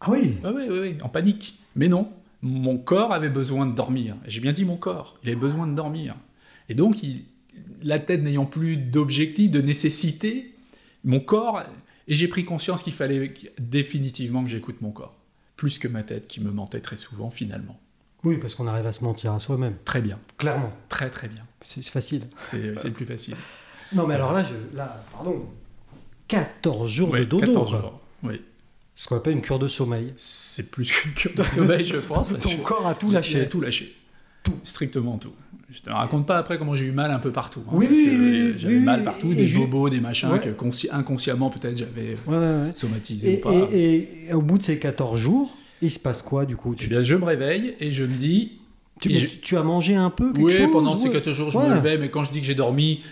Ah 0.00 0.10
oui? 0.10 0.36
Oui, 0.44 0.50
oui, 0.54 0.62
oui, 0.68 0.78
oui, 0.80 0.96
en 1.02 1.08
panique. 1.08 1.58
Mais 1.74 1.88
non, 1.88 2.08
mon 2.42 2.76
corps 2.76 3.12
avait 3.12 3.30
besoin 3.30 3.66
de 3.66 3.74
dormir. 3.74 4.14
J'ai 4.26 4.40
bien 4.40 4.52
dit 4.52 4.64
mon 4.64 4.76
corps, 4.76 5.18
il 5.22 5.30
avait 5.30 5.40
besoin 5.40 5.66
de 5.66 5.74
dormir. 5.74 6.14
Et 6.68 6.74
donc, 6.74 7.02
il- 7.02 7.24
la 7.82 7.98
tête 7.98 8.22
n'ayant 8.22 8.44
plus 8.44 8.76
d'objectif, 8.76 9.50
de 9.50 9.62
nécessité, 9.62 10.52
mon 11.02 11.20
corps, 11.20 11.62
et 12.08 12.14
j'ai 12.14 12.28
pris 12.28 12.44
conscience 12.44 12.82
qu'il 12.82 12.92
fallait 12.92 13.32
définitivement 13.58 14.44
que 14.44 14.50
j'écoute 14.50 14.80
mon 14.82 14.90
corps, 14.90 15.16
plus 15.56 15.78
que 15.78 15.88
ma 15.88 16.02
tête 16.02 16.26
qui 16.28 16.40
me 16.42 16.50
mentait 16.50 16.80
très 16.80 16.96
souvent 16.96 17.30
finalement. 17.30 17.80
Oui, 18.24 18.38
parce 18.38 18.54
qu'on 18.54 18.66
arrive 18.66 18.86
à 18.86 18.92
se 18.92 19.04
mentir 19.04 19.32
à 19.32 19.38
soi-même. 19.38 19.74
Très 19.84 20.00
bien, 20.00 20.18
Clairement. 20.38 20.72
très 20.88 21.10
très 21.10 21.28
bien. 21.28 21.42
C'est 21.60 21.84
facile. 21.88 22.22
C'est 22.36 22.58
le 22.84 22.90
plus 22.90 23.06
facile. 23.06 23.34
Non, 23.94 24.06
mais 24.06 24.14
alors 24.14 24.32
là, 24.32 24.42
je, 24.42 24.76
là 24.76 25.02
pardon. 25.12 25.44
14 26.28 26.90
jours 26.90 27.10
Ouais, 27.10 27.20
de 27.20 27.24
dodo. 27.24 27.46
14 27.46 27.70
quoi. 27.70 27.80
jours. 27.80 28.00
Oui. 28.24 28.40
Ce 28.94 29.06
qu'on 29.06 29.16
appelle 29.16 29.34
une 29.34 29.42
cure 29.42 29.58
de 29.58 29.68
sommeil. 29.68 30.12
C'est 30.16 30.70
plus 30.70 30.90
qu'une 30.90 31.12
cure 31.12 31.32
de 31.36 31.42
sommeil, 31.42 31.84
je 31.84 31.98
pense. 31.98 32.32
Ton 32.40 32.56
corps 32.64 32.86
a 32.86 32.94
tout 32.94 33.10
lâché. 33.10 33.48
Tout 33.48 33.60
lâché. 33.60 33.94
Tout. 34.42 34.58
Strictement 34.62 35.18
tout. 35.18 35.32
Je 35.70 35.80
te 35.82 35.90
raconte 35.90 36.26
pas 36.26 36.38
après 36.38 36.58
comment 36.58 36.74
j'ai 36.76 36.86
eu 36.86 36.92
mal 36.92 37.10
un 37.10 37.18
peu 37.18 37.30
partout. 37.32 37.60
hein, 37.66 37.72
Oui, 37.72 37.86
parce 37.86 38.00
que 38.00 38.06
oui, 38.08 38.54
J'avais 38.56 38.74
oui, 38.76 38.80
mal 38.80 39.02
partout, 39.02 39.34
des 39.34 39.48
bobos, 39.48 39.90
des 39.90 40.00
machins 40.00 40.30
Ouais. 40.30 40.40
que 40.40 40.48
consci- 40.50 40.88
inconsciemment 40.92 41.50
peut-être 41.50 41.76
j'avais 41.76 42.16
Ouais, 42.26 42.36
ouais, 42.36 42.70
somatisé 42.74 43.34
Et, 43.34 43.36
ou 43.38 43.40
pas. 43.40 43.52
et 43.72 44.08
au 44.32 44.40
bout 44.42 44.58
de 44.58 44.62
ces 44.62 44.78
14 44.78 45.18
jours, 45.18 45.50
il 45.82 45.90
se 45.90 45.98
passe 45.98 46.22
quoi 46.22 46.44
du 46.46 46.56
coup 46.56 46.72
Eh 46.74 46.78
tu, 46.82 46.88
bien, 46.88 47.02
je 47.02 47.14
me 47.14 47.24
réveille 47.24 47.74
et 47.80 47.90
je 47.90 48.04
me 48.04 48.16
dis. 48.16 48.52
tu, 49.00 49.10
et 49.12 49.18
je- 49.18 49.26
tu- 49.26 49.38
tu 49.40 49.56
as 49.58 49.62
mangé 49.62 49.94
un 49.94 50.08
peu 50.10 50.32
quelque 50.32 50.42
Oui, 50.44 50.52
chose 50.56 50.72
pendant 50.72 50.96
ces 50.98 51.08
ouais. 51.08 51.12
14 51.14 51.36
jours, 51.36 51.50
je 51.50 51.58
Ouais. 51.58 51.68
me 51.68 51.74
levais, 51.74 51.98
mais 51.98 52.08
quand 52.08 52.24
je 52.24 52.32
dis 52.32 52.40
que 52.40 52.46
j'ai 52.46 52.54
dormi, 52.54 53.02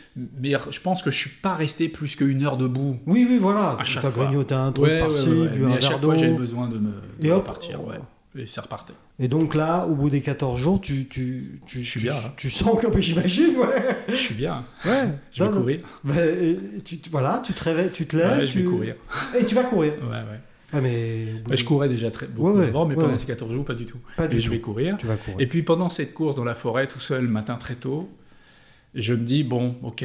mais 0.41 0.53
je 0.71 0.81
pense 0.81 1.03
que 1.03 1.11
je 1.11 1.17
suis 1.19 1.31
pas 1.31 1.55
resté 1.55 1.89
plus 1.89 2.17
qu'une 2.17 2.43
heure 2.43 2.57
debout. 2.57 2.97
Oui, 3.07 3.27
oui, 3.29 3.39
voilà. 3.39 3.77
À 3.79 3.85
chaque 3.85 4.01
Tu 4.03 4.07
as 4.07 4.11
fois. 4.11 4.25
grignoté 4.25 4.55
un 4.55 4.73
truc 4.73 4.87
Ouais, 4.87 4.99
par-ci, 4.99 5.29
un 5.29 5.71
à 5.73 5.81
chaque 5.81 6.01
fois, 6.01 6.17
j'avais 6.17 6.33
besoin 6.33 6.69
de 6.69 6.79
me 6.79 6.91
Et 7.21 7.25
de 7.27 7.31
hop. 7.33 7.43
repartir. 7.43 7.87
Ouais. 7.87 7.97
Et 8.37 8.47
ça 8.47 8.63
repartait. 8.63 8.95
Et 9.21 9.29
donc 9.29 9.55
là, 9.55 9.87
au 9.89 9.95
bout 9.95 10.11
des 10.11 10.21
14 10.21 10.59
jours, 10.59 10.81
tu, 10.81 11.07
tu, 11.07 11.61
tu, 11.69 11.85
Je 11.85 11.89
suis 11.89 12.01
tu- 12.01 12.07
bien, 12.07 12.15
hein. 12.17 12.33
Tu 12.37 12.51
sens 12.51 12.81
que, 12.81 12.89
j'imagine, 13.01 13.57
ouais. 13.59 13.97
Je 14.09 14.15
suis 14.15 14.35
bien. 14.35 14.65
ouais. 14.87 15.05
Je 15.31 15.45
vais 15.45 15.51
courir. 15.51 15.81
Bah, 16.03 16.15
et 16.27 16.59
tu, 16.85 16.97
voilà, 17.13 17.41
tu 17.47 17.53
te 17.53 17.63
réveilles, 17.63 17.91
tu 17.93 18.07
te 18.07 18.17
lèves. 18.17 18.39
Ouais, 18.39 18.47
je 18.47 18.59
vais 18.59 18.65
courir. 18.65 18.97
Et 19.39 19.45
tu 19.45 19.55
vas 19.55 19.63
courir. 19.63 19.93
Ouais, 20.03 20.09
ouais. 20.17 20.41
Ah, 20.75 20.81
mais. 20.81 21.27
Ouais, 21.49 21.57
je 21.57 21.65
courais 21.65 21.89
déjà 21.89 22.11
très 22.11 22.27
beaucoup 22.27 22.49
Ouais, 22.51 22.61
ouais, 22.63 22.69
avant, 22.69 22.85
mais 22.87 22.95
ouais, 22.95 23.01
pendant 23.01 23.13
ouais. 23.13 23.19
ces 23.19 23.27
14 23.27 23.53
jours, 23.53 23.65
pas 23.65 23.75
du 23.75 23.87
tout. 23.87 23.99
Pas 24.17 24.29
du 24.29 24.37
Et 24.37 24.41
je 24.41 24.51
vais 24.51 24.61
courir. 24.61 24.97
Tu 24.99 25.07
vas 25.07 25.17
courir. 25.17 25.41
Et 25.41 25.47
puis 25.47 25.63
pendant 25.63 25.89
cette 25.89 26.13
course 26.15 26.35
dans 26.35 26.45
la 26.45 26.55
forêt, 26.55 26.87
tout 26.89 27.01
seul, 27.01 27.25
le 27.25 27.31
matin 27.31 27.57
très 27.57 27.75
tôt, 27.77 28.11
je 28.95 29.15
me 29.15 29.25
dis, 29.25 29.45
bon, 29.45 29.77
ok, 29.83 30.05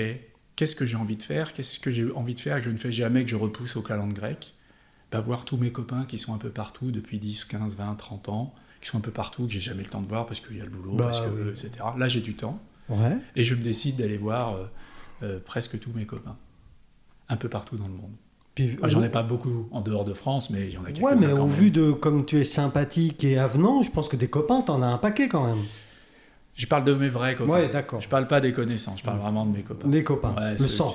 qu'est-ce 0.56 0.76
que 0.76 0.86
j'ai 0.86 0.98
envie 0.98 1.18
de 1.18 1.24
faire? 1.24 1.54
Qu'est-ce 1.54 1.80
que 1.80 1.92
j'ai 1.92 2.12
envie 2.12 2.36
de 2.36 2.40
faire 2.40 2.58
que 2.58 2.64
je 2.66 2.70
ne 2.70 2.78
fais 2.78 2.92
jamais, 2.92 3.24
que 3.24 3.30
je 3.32 3.36
repousse 3.36 3.76
au 3.76 3.82
calendrier 3.82 4.14
grec? 4.20 4.54
Bah, 5.12 5.20
Voir 5.22 5.46
tous 5.46 5.58
mes 5.58 5.72
copains 5.72 6.06
qui 6.06 6.18
sont 6.20 6.34
un 6.34 6.38
peu 6.38 6.50
partout 6.50 6.92
depuis 6.92 7.18
10, 7.20 7.46
15, 7.46 7.76
20, 7.78 7.96
30 7.96 8.30
ans, 8.30 8.54
qui 8.82 8.90
sont 8.90 8.98
un 9.00 9.02
peu 9.02 9.12
partout, 9.12 9.46
que 9.48 9.52
j'ai 9.52 9.60
jamais 9.60 9.84
le 9.84 9.90
temps 9.90 10.02
de 10.02 10.08
voir 10.08 10.26
parce 10.26 10.40
qu'il 10.40 10.56
y 10.58 10.62
a 10.62 10.66
le 10.66 10.70
boulot, 10.70 10.94
Bah, 10.94 11.06
parce 11.06 11.22
que, 11.22 11.30
oui. 11.30 11.50
etc. 11.50 11.72
Là, 11.98 12.08
j'ai 12.08 12.22
du 12.22 12.36
temps. 12.36 12.62
Ouais. 12.90 13.18
Et 13.36 13.44
je 13.44 13.56
me 13.56 13.62
décide 13.64 13.98
d'aller 13.98 14.18
voir 14.18 14.54
euh, 14.56 14.66
euh, 15.24 15.40
presque 15.44 15.80
tous 15.80 15.92
mes 15.94 16.06
copains, 16.06 16.38
un 17.28 17.38
peu 17.38 17.50
partout 17.50 17.76
dans 17.78 17.88
le 17.88 17.94
monde. 17.94 18.14
Puis, 18.68 18.78
Ah, 18.82 18.88
J'en 18.90 19.02
ai 19.04 19.10
pas 19.10 19.24
beaucoup 19.24 19.68
en 19.72 19.80
dehors 19.82 20.04
de 20.04 20.14
France, 20.14 20.50
mais 20.50 20.66
il 20.68 20.74
y 20.74 20.78
en 20.78 20.84
a 20.84 20.88
quelques-uns 20.92 21.02
Ouais, 21.04 21.16
mais 21.16 21.32
au 21.32 21.48
vu 21.48 21.72
de 21.72 21.92
comme 21.92 22.26
tu 22.26 22.38
es 22.40 22.44
sympathique 22.44 23.24
et 23.24 23.38
avenant, 23.38 23.82
je 23.82 23.90
pense 23.90 24.10
que 24.10 24.18
des 24.18 24.28
copains, 24.28 24.62
t'en 24.62 24.82
as 24.82 24.88
un 24.88 24.98
paquet 24.98 25.30
quand 25.30 25.46
même. 25.48 25.64
Je 26.56 26.68
parle 26.68 26.84
de 26.84 26.94
mes 26.94 27.08
vrais 27.08 27.36
copains. 27.38 27.54
Ouais, 27.54 27.70
d'accord. 27.70 28.02
Je 28.02 28.10
parle 28.10 28.28
pas 28.28 28.42
des 28.42 28.52
connaissances, 28.52 29.00
je 29.00 29.04
parle 29.06 29.20
vraiment 29.20 29.46
de 29.46 29.56
mes 29.56 29.64
copains. 29.64 29.88
Les 29.90 30.04
copains. 30.04 30.36
Ouais, 30.36 30.52
le 30.52 30.58
c'est- 30.58 30.68
sang. 30.68 30.94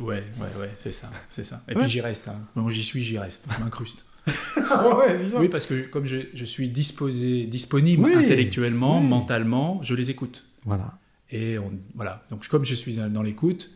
ouais, 0.00 0.24
ouais, 0.40 0.60
ouais, 0.60 0.70
c'est 0.76 0.90
ça, 0.90 1.08
c'est 1.28 1.44
ça. 1.44 1.62
Et 1.68 1.74
Ouais. 1.76 1.82
puis 1.82 1.88
j'y 1.90 2.00
reste. 2.00 2.26
Hein. 2.26 2.34
Bon, 2.56 2.68
j'y 2.68 2.82
suis, 2.82 3.00
j'y 3.02 3.16
reste. 3.16 3.46
Je 3.56 3.62
m'incruste. 3.62 4.06
ouais, 4.26 5.14
évidemment. 5.14 5.40
Oui, 5.40 5.48
parce 5.48 5.66
que 5.66 5.82
comme 5.82 6.06
je, 6.06 6.16
je 6.34 6.44
suis 6.44 6.68
disposé, 6.68 7.44
disponible 7.44 8.06
Oui, 8.06 8.14
intellectuellement, 8.16 8.98
oui. 9.00 9.06
mentalement, 9.06 9.78
je 9.82 9.94
les 9.94 10.10
écoute. 10.10 10.46
Voilà, 10.64 10.94
Et 11.30 11.58
on, 11.60 11.70
voilà. 11.94 12.24
Donc 12.30 12.48
comme 12.48 12.64
je 12.64 12.74
suis 12.74 12.96
dans 12.96 13.22
l'écoute, 13.22 13.70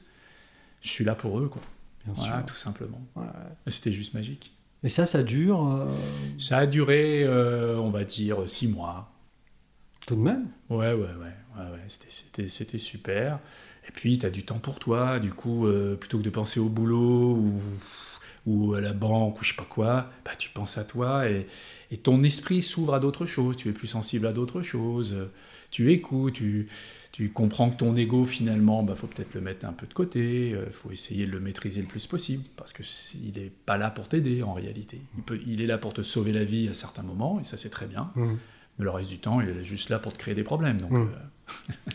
je 0.81 0.89
suis 0.89 1.05
là 1.05 1.15
pour 1.15 1.39
eux, 1.39 1.47
quoi. 1.49 1.63
Bien 2.13 2.25
Voilà, 2.25 2.37
sûr. 2.39 2.47
tout 2.47 2.55
simplement. 2.57 3.01
Ouais. 3.17 3.25
C'était 3.67 3.93
juste 3.93 4.15
magique. 4.15 4.53
Et 4.85 4.89
ça, 4.89 5.07
ça 5.07 5.23
dure 5.23 5.67
euh, 5.67 5.87
Ça 6.39 6.59
a 6.59 6.67
duré, 6.67 7.25
euh, 7.25 7.77
on 7.79 7.91
va 7.91 8.05
dire, 8.05 8.49
six 8.49 8.69
mois. 8.69 9.11
tout 10.07 10.17
de 10.17 10.21
même? 10.21 10.49
Ouais, 10.71 10.93
ouais, 10.93 10.95
ouais, 10.95 11.07
ouais, 11.57 11.71
ouais. 11.73 11.85
C'était, 11.89 12.11
c'était, 12.11 12.49
c'était 12.49 12.79
super. 12.79 13.41
Et 13.89 13.93
puis, 13.93 14.19
tu 14.19 14.27
as 14.27 14.31
du 14.31 14.45
temps 14.45 14.59
pour 14.59 14.79
toi. 14.79 15.19
Du 15.19 15.33
coup, 15.33 15.67
euh, 15.67 15.97
plutôt 15.97 16.19
que 16.19 16.23
de 16.23 16.31
penser 16.31 16.61
au 16.61 16.69
boulot 16.69 17.33
ou, 17.37 17.61
ou 18.47 18.75
à 18.75 18.81
la 18.81 18.93
banque 18.93 19.41
ou 19.41 19.45
je 19.45 19.51
sais 19.51 19.57
pas 19.57 19.67
quoi, 19.69 20.11
bah, 20.25 20.33
tu 20.39 20.51
penses 20.51 20.79
à 20.79 20.85
toi 20.85 21.29
et, 21.29 21.47
et 21.91 21.97
ton 21.99 22.23
esprit 22.23 22.63
s'ouvre 22.63 22.95
à 22.95 23.01
d'autres 23.01 23.27
choses. 23.27 23.57
Tu 23.57 23.69
es 23.69 23.73
plus 23.73 23.89
sensible 23.89 24.27
à 24.27 24.33
d'autres 24.33 24.63
choses. 24.63 25.17
Tu 25.71 25.93
écoutes, 25.93 26.35
tu, 26.35 26.69
tu 27.19 27.31
comprends 27.33 27.69
que 27.69 27.77
ton 27.77 27.97
ego, 27.97 28.25
finalement, 28.25 28.85
bah, 28.85 28.95
faut 28.95 29.09
peut-être 29.09 29.35
le 29.35 29.41
mettre 29.41 29.67
un 29.67 29.73
peu 29.73 29.89
de 29.89 29.93
côté. 29.93 30.51
Il 30.51 30.71
faut 30.73 30.93
essayer 30.93 31.27
de 31.27 31.33
le 31.33 31.41
maîtriser 31.41 31.81
le 31.81 31.89
plus 31.89 32.07
possible 32.07 32.45
parce 32.57 32.73
que 32.73 32.85
c'est- 32.85 33.19
il 33.19 33.33
n'est 33.43 33.51
pas 33.51 33.77
là 33.77 33.91
pour 33.91 34.07
t'aider 34.07 34.45
en 34.45 34.53
réalité. 34.53 35.01
Il, 35.17 35.25
peut, 35.25 35.41
il 35.45 35.61
est 35.61 35.67
là 35.67 35.79
pour 35.79 35.93
te 35.93 36.03
sauver 36.03 36.31
la 36.33 36.45
vie 36.45 36.69
à 36.69 36.75
certains 36.75 37.03
moments 37.03 37.41
et 37.41 37.45
ça, 37.45 37.57
c'est 37.57 37.71
très 37.71 37.87
bien. 37.87 38.13
Mhm. 38.15 38.39
Mais 38.79 38.85
le 38.85 38.91
reste 38.93 39.11
du 39.11 39.19
temps, 39.19 39.41
il 39.41 39.49
est 39.49 39.65
juste 39.65 39.89
là 39.91 39.99
pour 39.99 40.13
te 40.13 40.19
créer 40.19 40.37
des 40.37 40.45
problèmes. 40.45 40.81
Donc, 40.81 40.93
Mm. 40.93 41.09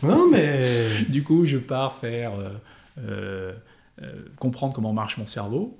euh, 0.02 0.06
Non, 0.06 0.28
mais. 0.30 0.62
du 1.08 1.22
coup, 1.22 1.46
je 1.46 1.56
pars 1.56 1.94
faire 1.94 2.34
euh, 2.34 2.50
euh, 2.98 3.54
euh, 4.02 4.24
comprendre 4.38 4.74
comment 4.74 4.92
marche 4.92 5.16
mon 5.16 5.26
cerveau, 5.26 5.78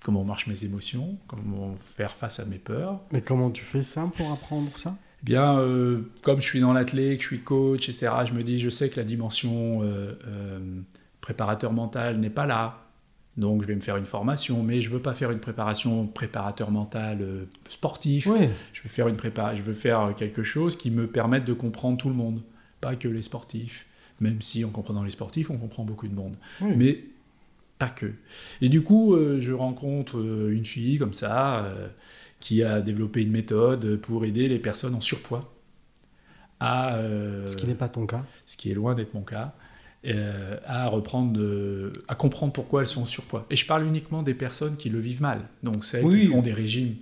comment 0.00 0.24
marchent 0.24 0.46
mes 0.46 0.64
émotions, 0.64 1.18
comment 1.26 1.74
faire 1.76 2.14
face 2.14 2.40
à 2.40 2.46
mes 2.46 2.58
peurs. 2.58 3.00
Mais 3.12 3.20
comment 3.20 3.50
tu 3.50 3.64
fais 3.64 3.82
ça 3.82 4.10
pour 4.16 4.32
apprendre 4.32 4.74
ça? 4.78 4.96
Eh 5.22 5.24
bien, 5.24 5.58
euh, 5.58 6.00
comme 6.22 6.40
je 6.40 6.46
suis 6.46 6.60
dans 6.60 6.72
l'athlète, 6.72 7.16
que 7.18 7.22
je 7.22 7.28
suis 7.28 7.40
coach, 7.40 7.88
etc., 7.88 8.10
je 8.26 8.32
me 8.34 8.42
dis, 8.42 8.58
je 8.60 8.68
sais 8.68 8.88
que 8.90 8.96
la 8.96 9.04
dimension 9.04 9.82
euh, 9.82 10.12
euh, 10.28 10.58
préparateur 11.20 11.72
mental 11.72 12.18
n'est 12.18 12.30
pas 12.30 12.46
là. 12.46 12.82
Donc 13.36 13.60
je 13.62 13.66
vais 13.66 13.74
me 13.74 13.80
faire 13.80 13.96
une 13.98 14.06
formation, 14.06 14.62
mais 14.62 14.80
je 14.80 14.88
veux 14.88 15.00
pas 15.00 15.12
faire 15.12 15.30
une 15.30 15.40
préparation 15.40 16.06
préparateur 16.06 16.70
mental 16.70 17.46
sportif. 17.68 18.26
Oui. 18.28 18.48
Je 18.72 18.82
veux 18.82 18.88
faire 18.88 19.08
une 19.08 19.16
prépa, 19.16 19.54
je 19.54 19.62
veux 19.62 19.74
faire 19.74 20.14
quelque 20.16 20.42
chose 20.42 20.76
qui 20.76 20.90
me 20.90 21.06
permette 21.06 21.44
de 21.44 21.52
comprendre 21.52 21.98
tout 21.98 22.08
le 22.08 22.14
monde, 22.14 22.40
pas 22.80 22.96
que 22.96 23.08
les 23.08 23.20
sportifs. 23.20 23.86
Même 24.20 24.40
si 24.40 24.64
en 24.64 24.70
comprenant 24.70 25.02
les 25.02 25.10
sportifs, 25.10 25.50
on 25.50 25.58
comprend 25.58 25.84
beaucoup 25.84 26.08
de 26.08 26.14
monde, 26.14 26.34
Oui. 26.62 26.70
mais 26.76 27.04
pas 27.78 27.90
que. 27.90 28.10
Et 28.62 28.70
du 28.70 28.82
coup, 28.82 29.14
je 29.38 29.52
rencontre 29.52 30.16
une 30.50 30.64
fille 30.64 30.96
comme 30.96 31.12
ça 31.12 31.66
qui 32.40 32.62
a 32.62 32.80
développé 32.80 33.22
une 33.22 33.30
méthode 33.30 33.96
pour 33.96 34.24
aider 34.24 34.48
les 34.48 34.58
personnes 34.58 34.94
en 34.94 35.00
surpoids 35.00 35.52
à 36.60 36.96
euh, 36.96 37.46
Ce 37.46 37.56
qui 37.56 37.66
n'est 37.66 37.74
pas 37.74 37.88
ton 37.88 38.06
cas. 38.06 38.24
ce 38.46 38.56
qui 38.56 38.70
est 38.70 38.74
loin 38.74 38.94
d'être 38.94 39.12
mon 39.14 39.22
cas, 39.22 39.54
euh, 40.06 40.56
à 40.66 40.88
reprendre, 40.88 41.40
à 42.08 42.14
comprendre 42.14 42.52
pourquoi 42.52 42.80
elles 42.82 42.86
sont 42.86 43.02
en 43.02 43.06
surpoids. 43.06 43.46
Et 43.50 43.56
je 43.56 43.66
parle 43.66 43.84
uniquement 43.84 44.22
des 44.22 44.34
personnes 44.34 44.76
qui 44.76 44.88
le 44.88 44.98
vivent 45.00 45.22
mal, 45.22 45.42
donc 45.62 45.84
celles 45.84 46.04
Oui. 46.04 46.20
qui 46.20 46.26
font 46.28 46.42
des 46.42 46.52
régimes. 46.52 46.94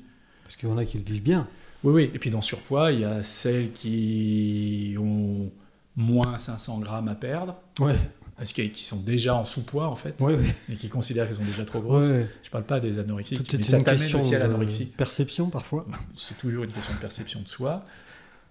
Parce 0.44 0.56
qu'il 0.56 0.68
y 0.68 0.72
en 0.72 0.78
a 0.78 0.84
qui 0.84 0.98
le 0.98 1.04
vivent 1.04 1.22
bien. 1.22 1.46
Oui, 1.84 1.92
oui. 1.92 2.10
Et 2.14 2.18
puis 2.18 2.30
dans 2.30 2.40
surpoids, 2.40 2.92
il 2.92 3.00
y 3.00 3.04
a 3.04 3.22
celles 3.22 3.72
qui 3.72 4.96
ont 4.98 5.50
moins 5.96 6.38
500 6.38 6.78
grammes 6.80 7.08
à 7.08 7.14
perdre, 7.14 7.58
Ouais. 7.80 7.96
Que- 8.38 8.62
qui 8.62 8.84
sont 8.84 8.96
déjà 8.96 9.34
en 9.36 9.44
sous-poids 9.44 9.86
en 9.86 9.96
fait, 9.96 10.20
Ouais, 10.20 10.34
ouais. 10.34 10.54
et 10.68 10.74
qui 10.74 10.88
considèrent 10.88 11.26
qu'elles 11.26 11.36
sont 11.36 11.44
déjà 11.44 11.64
trop 11.64 11.80
grosses. 11.80 12.08
Ouais. 12.08 12.26
Je 12.42 12.50
parle 12.50 12.64
pas 12.64 12.80
des 12.80 12.98
anorexiques, 12.98 13.46
Tout 13.46 13.56
mais 13.56 13.62
ça 13.62 13.78
une 13.78 13.84
t'amène 13.84 14.00
question 14.00 14.18
aussi 14.18 14.34
à 14.34 14.38
de 14.38 14.44
l'anorexie. 14.44 14.86
perception 14.86 15.50
parfois. 15.50 15.86
C'est 16.16 16.36
toujours 16.38 16.64
une 16.64 16.72
question 16.72 16.94
de 16.94 16.98
perception 17.00 17.40
de 17.42 17.48
soi. 17.48 17.84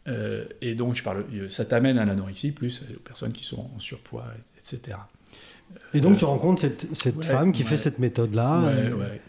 Euh, 0.07 0.45
et 0.61 0.75
donc, 0.75 0.95
je 0.95 1.03
parle, 1.03 1.25
euh, 1.33 1.47
ça 1.49 1.63
t'amène 1.65 1.97
à 1.97 2.03
l'anorexie, 2.05 2.51
plus 2.51 2.81
aux 2.95 2.99
personnes 2.99 3.31
qui 3.31 3.45
sont 3.45 3.69
en 3.75 3.79
surpoids, 3.79 4.25
etc. 4.57 4.97
Et 5.93 6.01
donc 6.01 6.13
Euh, 6.15 6.19
tu 6.19 6.25
rencontres 6.25 6.61
cette, 6.93 7.23
femme 7.25 7.51
qui 7.51 7.63
fait 7.63 7.77
cette 7.77 7.97
méthode-là 7.99 8.71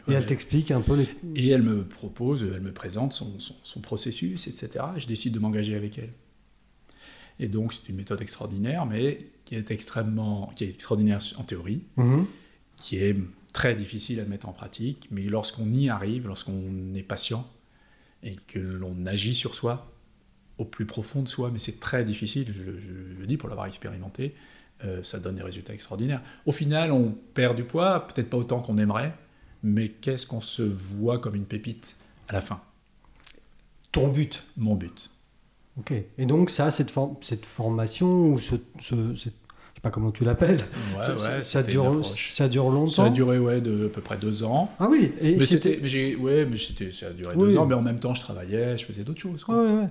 et, 0.08 0.12
elle 0.12 0.26
t'explique 0.26 0.70
un 0.72 0.80
peu 0.82 0.96
les... 0.96 1.08
Et 1.36 1.48
elle 1.48 1.62
me 1.62 1.84
propose, 1.84 2.44
elle 2.54 2.60
me 2.60 2.72
présente 2.72 3.12
son, 3.12 3.38
son- 3.38 3.54
son 3.62 3.80
processus, 3.80 4.46
etc. 4.48 4.84
Je 4.98 5.06
décide 5.06 5.32
de 5.32 5.38
m'engager 5.38 5.74
avec 5.74 5.96
elle. 5.98 6.10
Et 7.40 7.46
donc, 7.48 7.72
c'est 7.72 7.88
une 7.88 7.96
méthode 7.96 8.20
extraordinaire, 8.20 8.84
mais 8.84 9.18
qui 9.54 9.58
est 9.60 9.70
extrêmement, 9.74 10.50
qui 10.56 10.64
est 10.64 10.68
extraordinaire 10.70 11.20
en 11.36 11.42
théorie, 11.44 11.82
Mhm. 11.96 12.26
qui 12.76 12.96
est 12.96 13.16
très 13.52 13.74
difficile 13.74 14.18
à 14.20 14.24
mettre 14.24 14.48
en 14.48 14.52
pratique, 14.52 15.08
mais 15.12 15.22
lorsqu'on 15.22 15.70
y 15.70 15.88
arrive, 15.88 16.26
lorsqu'on 16.26 16.94
est 16.94 17.02
patient 17.04 17.48
et 18.24 18.36
que 18.48 18.58
l'on 18.58 19.06
agit 19.06 19.34
sur 19.34 19.54
soi, 19.54 19.92
au 20.58 20.64
plus 20.64 20.86
profond 20.86 21.22
de 21.22 21.28
soi, 21.28 21.50
mais 21.52 21.58
c'est 21.58 21.78
très 21.80 22.04
difficile, 22.04 22.46
je, 22.52 22.62
le 23.20 23.26
dis 23.26 23.36
pour 23.36 23.48
l'avoir 23.48 23.66
expérimenté, 23.66 24.34
euh, 24.84 25.02
ça 25.02 25.18
donne 25.20 25.36
des 25.36 25.42
résultats 25.42 25.72
extraordinaires. 25.74 26.22
Au 26.46 26.52
final, 26.52 26.90
on 26.90 27.12
perd 27.34 27.56
du 27.56 27.64
poids, 27.64 28.06
peut-être 28.08 28.28
pas 28.30 28.36
autant 28.36 28.60
qu'on 28.60 28.78
aimerait, 28.78 29.14
mais 29.62 29.88
qu'est-ce 29.88 30.26
qu'on 30.26 30.40
se 30.40 30.62
voit 30.62 31.18
comme 31.18 31.34
une 31.36 31.46
pépite 31.46 31.96
à 32.28 32.32
la 32.32 32.40
fin? 32.40 32.60
Ton 33.92 34.08
but. 34.08 34.42
Mon 34.56 34.74
but. 34.74 35.10
Ok. 35.78 35.92
Et 36.18 36.26
donc 36.26 36.50
ça, 36.50 36.70
cette, 36.70 36.90
for- 36.90 37.16
cette 37.20 37.46
formation, 37.46 38.32
ou 38.32 38.38
ce, 38.40 38.56
ce- 38.80 39.14
cette- 39.14 39.34
pas 39.84 39.90
comment 39.90 40.10
tu 40.10 40.24
l'appelles, 40.24 40.56
Ouais, 40.58 41.00
ça, 41.00 41.12
ouais, 41.12 41.18
ça- 41.18 41.42
ça 41.42 41.60
c'était 41.62 41.74
une 41.74 41.80
dure, 42.00 42.04
ça 42.06 42.48
dure 42.48 42.70
longtemps 42.70 42.86
Ça 42.90 43.04
a 43.04 43.10
duré 43.10 43.38
ouais, 43.38 43.60
de 43.60 43.86
à 43.86 43.88
peu 43.90 44.00
près 44.00 44.16
deux 44.16 44.42
ans. 44.42 44.70
Ah 44.80 44.88
oui, 44.90 45.12
et 45.20 45.36
Mais 45.36 45.44
c'était... 45.46 45.78
mais 45.80 45.88
j'ai, 45.88 46.16
ouais, 46.16 46.46
mais 46.46 46.56
c'était, 46.56 46.90
ça 46.90 47.08
a 47.08 47.10
duré 47.10 47.34
Oui. 47.36 47.48
deux 47.48 47.56
ans, 47.58 47.66
mais 47.66 47.74
en 47.74 47.82
même 47.82 48.00
temps, 48.00 48.14
je 48.14 48.22
travaillais, 48.22 48.76
je 48.78 48.84
faisais 48.86 49.04
d'autres 49.04 49.20
choses. 49.20 49.44
quoi. 49.44 49.56
Ouais. 49.62 49.86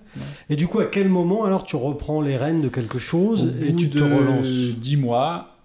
Et 0.50 0.56
du 0.56 0.68
coup, 0.68 0.80
à 0.80 0.88
quel 0.88 1.08
moment 1.10 1.46
alors 1.46 1.64
tu 1.64 1.76
reprends 1.76 2.22
les 2.22 2.36
rênes 2.36 2.62
de 2.62 2.70
quelque 2.70 2.98
chose 3.00 3.48
Au 3.62 3.64
et 3.64 3.76
tu 3.76 3.90
te 3.90 4.02
relances? 4.04 4.48
dix 4.78 4.98
mois, 4.98 5.56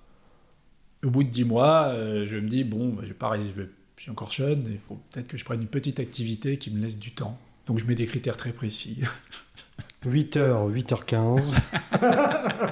au 1.04 1.10
bout 1.10 1.24
de 1.24 1.30
dix 1.30 1.44
mois, 1.44 1.86
euh, 1.88 2.26
je 2.26 2.36
me 2.36 2.48
dis 2.48 2.64
bon, 2.64 2.90
bah, 2.90 3.02
je, 3.04 3.12
pareil, 3.14 3.42
je, 3.56 3.62
vais- 3.62 3.68
je 3.96 4.02
suis 4.02 4.10
encore 4.10 4.30
jeune, 4.30 4.64
il 4.70 4.78
faut 4.78 4.98
peut-être 5.10 5.26
que 5.28 5.36
je 5.38 5.44
prenne 5.44 5.62
une 5.62 5.68
petite 5.68 6.00
activité 6.00 6.56
qui 6.58 6.70
me 6.70 6.80
laisse 6.82 6.98
du 6.98 7.12
temps. 7.12 7.38
Donc 7.66 7.78
je 7.78 7.84
mets 7.86 7.94
des 7.94 8.06
critères 8.06 8.36
très 8.36 8.52
précis. 8.52 9.00
8h, 10.06 10.72
8h15. 10.72 11.58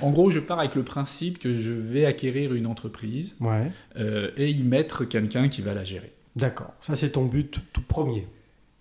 en 0.00 0.10
gros, 0.10 0.30
je 0.30 0.38
pars 0.40 0.58
avec 0.60 0.74
le 0.74 0.84
principe 0.84 1.38
que 1.38 1.56
je 1.56 1.72
vais 1.72 2.04
acquérir 2.06 2.54
une 2.54 2.66
entreprise 2.66 3.36
ouais. 3.40 3.70
euh, 3.96 4.30
et 4.36 4.50
y 4.50 4.62
mettre 4.62 5.04
quelqu'un 5.04 5.48
qui 5.48 5.62
va 5.62 5.74
la 5.74 5.84
gérer. 5.84 6.12
D'accord. 6.36 6.72
Ça, 6.80 6.96
c'est 6.96 7.10
ton 7.12 7.24
but 7.24 7.60
tout 7.72 7.82
premier. 7.82 8.26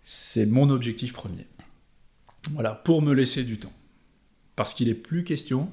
C'est 0.03 0.45
mon 0.45 0.69
objectif 0.69 1.13
premier. 1.13 1.47
Voilà, 2.51 2.71
pour 2.73 3.01
me 3.01 3.13
laisser 3.13 3.43
du 3.43 3.57
temps. 3.59 3.71
Parce 4.55 4.73
qu'il 4.73 4.89
est 4.89 4.93
plus 4.95 5.23
question, 5.23 5.69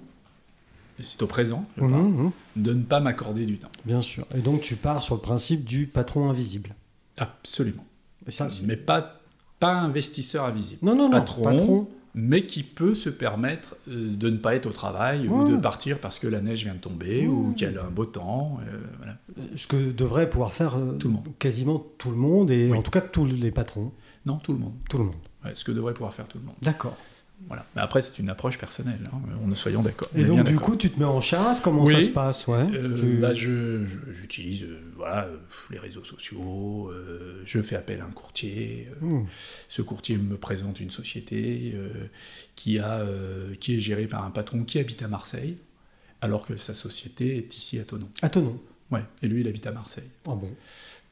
et 0.98 1.02
c'est 1.02 1.22
au 1.22 1.26
présent, 1.26 1.66
je 1.76 1.80
parle, 1.80 1.92
Mhm, 1.92 2.22
mhm. 2.24 2.30
de 2.56 2.72
ne 2.74 2.82
pas 2.82 3.00
m'accorder 3.00 3.46
du 3.46 3.58
temps. 3.58 3.70
Bien 3.84 4.02
sûr. 4.02 4.26
Et 4.34 4.40
donc, 4.40 4.62
tu 4.62 4.76
pars 4.76 5.02
sur 5.02 5.14
le 5.14 5.20
principe 5.20 5.64
du 5.64 5.86
patron 5.86 6.28
invisible. 6.30 6.74
Absolument. 7.16 7.84
Et 8.26 8.30
ça, 8.30 8.48
c'est- 8.50 8.64
Mais 8.66 8.76
pas, 8.76 9.17
pas 9.60 9.74
investisseur 9.74 10.44
invisible. 10.44 10.80
non, 10.84 10.94
non, 10.94 11.04
non. 11.08 11.18
patron. 11.18 11.42
patron. 11.42 11.88
mais 12.14 12.46
qui 12.46 12.62
peut 12.62 12.94
se 12.94 13.10
permettre 13.10 13.76
euh, 13.88 14.14
de 14.16 14.30
ne 14.30 14.38
pas 14.38 14.54
être 14.54 14.66
au 14.66 14.72
travail 14.72 15.28
ou 15.28 15.46
de 15.48 15.56
partir 15.56 15.98
parce 16.00 16.18
que 16.18 16.26
la 16.26 16.40
neige 16.40 16.64
vient 16.64 16.74
de 16.74 16.78
tomber 16.80 17.26
ou 17.26 17.52
qu'il 17.52 17.70
y 17.72 17.76
a 17.76 17.84
un 17.84 17.90
beau 17.90 18.06
temps. 18.06 18.58
euh, 18.66 18.78
voilà. 18.98 19.16
Ce 19.56 19.66
que 19.66 19.92
devrait 19.92 20.28
pouvoir 20.28 20.52
faire 20.54 20.76
euh, 20.76 20.92
Tout 20.98 21.08
le 21.08 21.14
monde. 21.14 21.28
quasiment 21.38 21.84
tout 21.98 22.10
le 22.10 22.16
monde, 22.16 22.50
et 22.50 22.70
Oui. 22.70 22.78
en 22.78 22.82
tout 22.82 22.90
cas 22.90 23.00
tous 23.02 23.24
les 23.26 23.50
patrons. 23.52 23.92
Non, 24.26 24.36
tout 24.38 24.52
le 24.52 24.58
monde. 24.58 24.74
Tout 24.90 24.98
le 24.98 25.04
monde. 25.04 25.14
Ouais, 25.44 25.52
ce 25.54 25.64
que 25.64 25.70
devrait 25.72 25.94
pouvoir 25.94 26.12
faire 26.12 26.26
tout 26.28 26.38
le 26.38 26.44
monde. 26.44 26.56
D'accord. 26.62 26.96
Voilà. 27.46 27.64
Mais 27.76 27.80
après, 27.82 28.02
c'est 28.02 28.18
une 28.18 28.28
approche 28.28 28.58
personnelle. 28.58 29.08
hein, 29.12 29.20
On 29.42 29.46
ne 29.46 29.54
soyons 29.54 29.82
d'accord. 29.82 30.08
Et 30.16 30.24
donc, 30.24 30.44
du 30.44 30.56
coup, 30.58 30.76
tu 30.76 30.90
te 30.90 30.98
mets 30.98 31.04
en 31.06 31.20
chasse 31.20 31.60
Comment 31.60 31.84
Oui. 31.84 31.94
ça 31.94 32.02
se 32.02 32.10
passe 32.10 32.46
ouais 32.48 32.66
Euh, 32.74 32.94
Tu- 32.94 33.16
bah, 33.18 33.32
je- 33.32 33.86
je- 33.86 34.10
j'utilise 34.10 34.64
euh, 34.64 34.80
voilà, 34.96 35.24
euh, 35.24 35.36
les 35.70 35.78
réseaux 35.78 36.04
sociaux, 36.04 36.90
euh, 36.90 37.40
je 37.44 37.62
fais 37.62 37.76
appel 37.76 38.00
à 38.00 38.04
un 38.04 38.10
courtier. 38.10 38.88
euh, 38.90 39.06
Hmm. 39.06 39.26
ce 39.68 39.80
courtier 39.82 40.18
me 40.18 40.36
présente 40.36 40.80
une 40.80 40.90
société 40.90 41.72
euh, 41.74 41.88
qui, 42.56 42.78
a, 42.78 42.98
euh, 43.00 43.54
qui 43.60 43.76
est 43.76 43.78
gérée 43.78 44.08
par 44.08 44.24
un 44.24 44.30
patron 44.30 44.64
qui 44.64 44.78
habite 44.78 45.02
à 45.02 45.08
Marseille, 45.08 45.56
alors 46.20 46.44
que 46.46 46.56
sa 46.56 46.74
société 46.74 47.38
est 47.38 47.56
ici 47.56 47.78
à 47.78 47.84
Tonon. 47.84 48.08
À 48.20 48.28
ton 48.28 48.42
nom. 48.42 48.60
Ouais, 48.90 49.04
et 49.22 49.28
lui, 49.28 49.40
il 49.42 49.48
habite 49.48 49.66
à 49.66 49.70
Marseille. 49.72 50.08
Ah 50.26 50.30
bon 50.34 50.50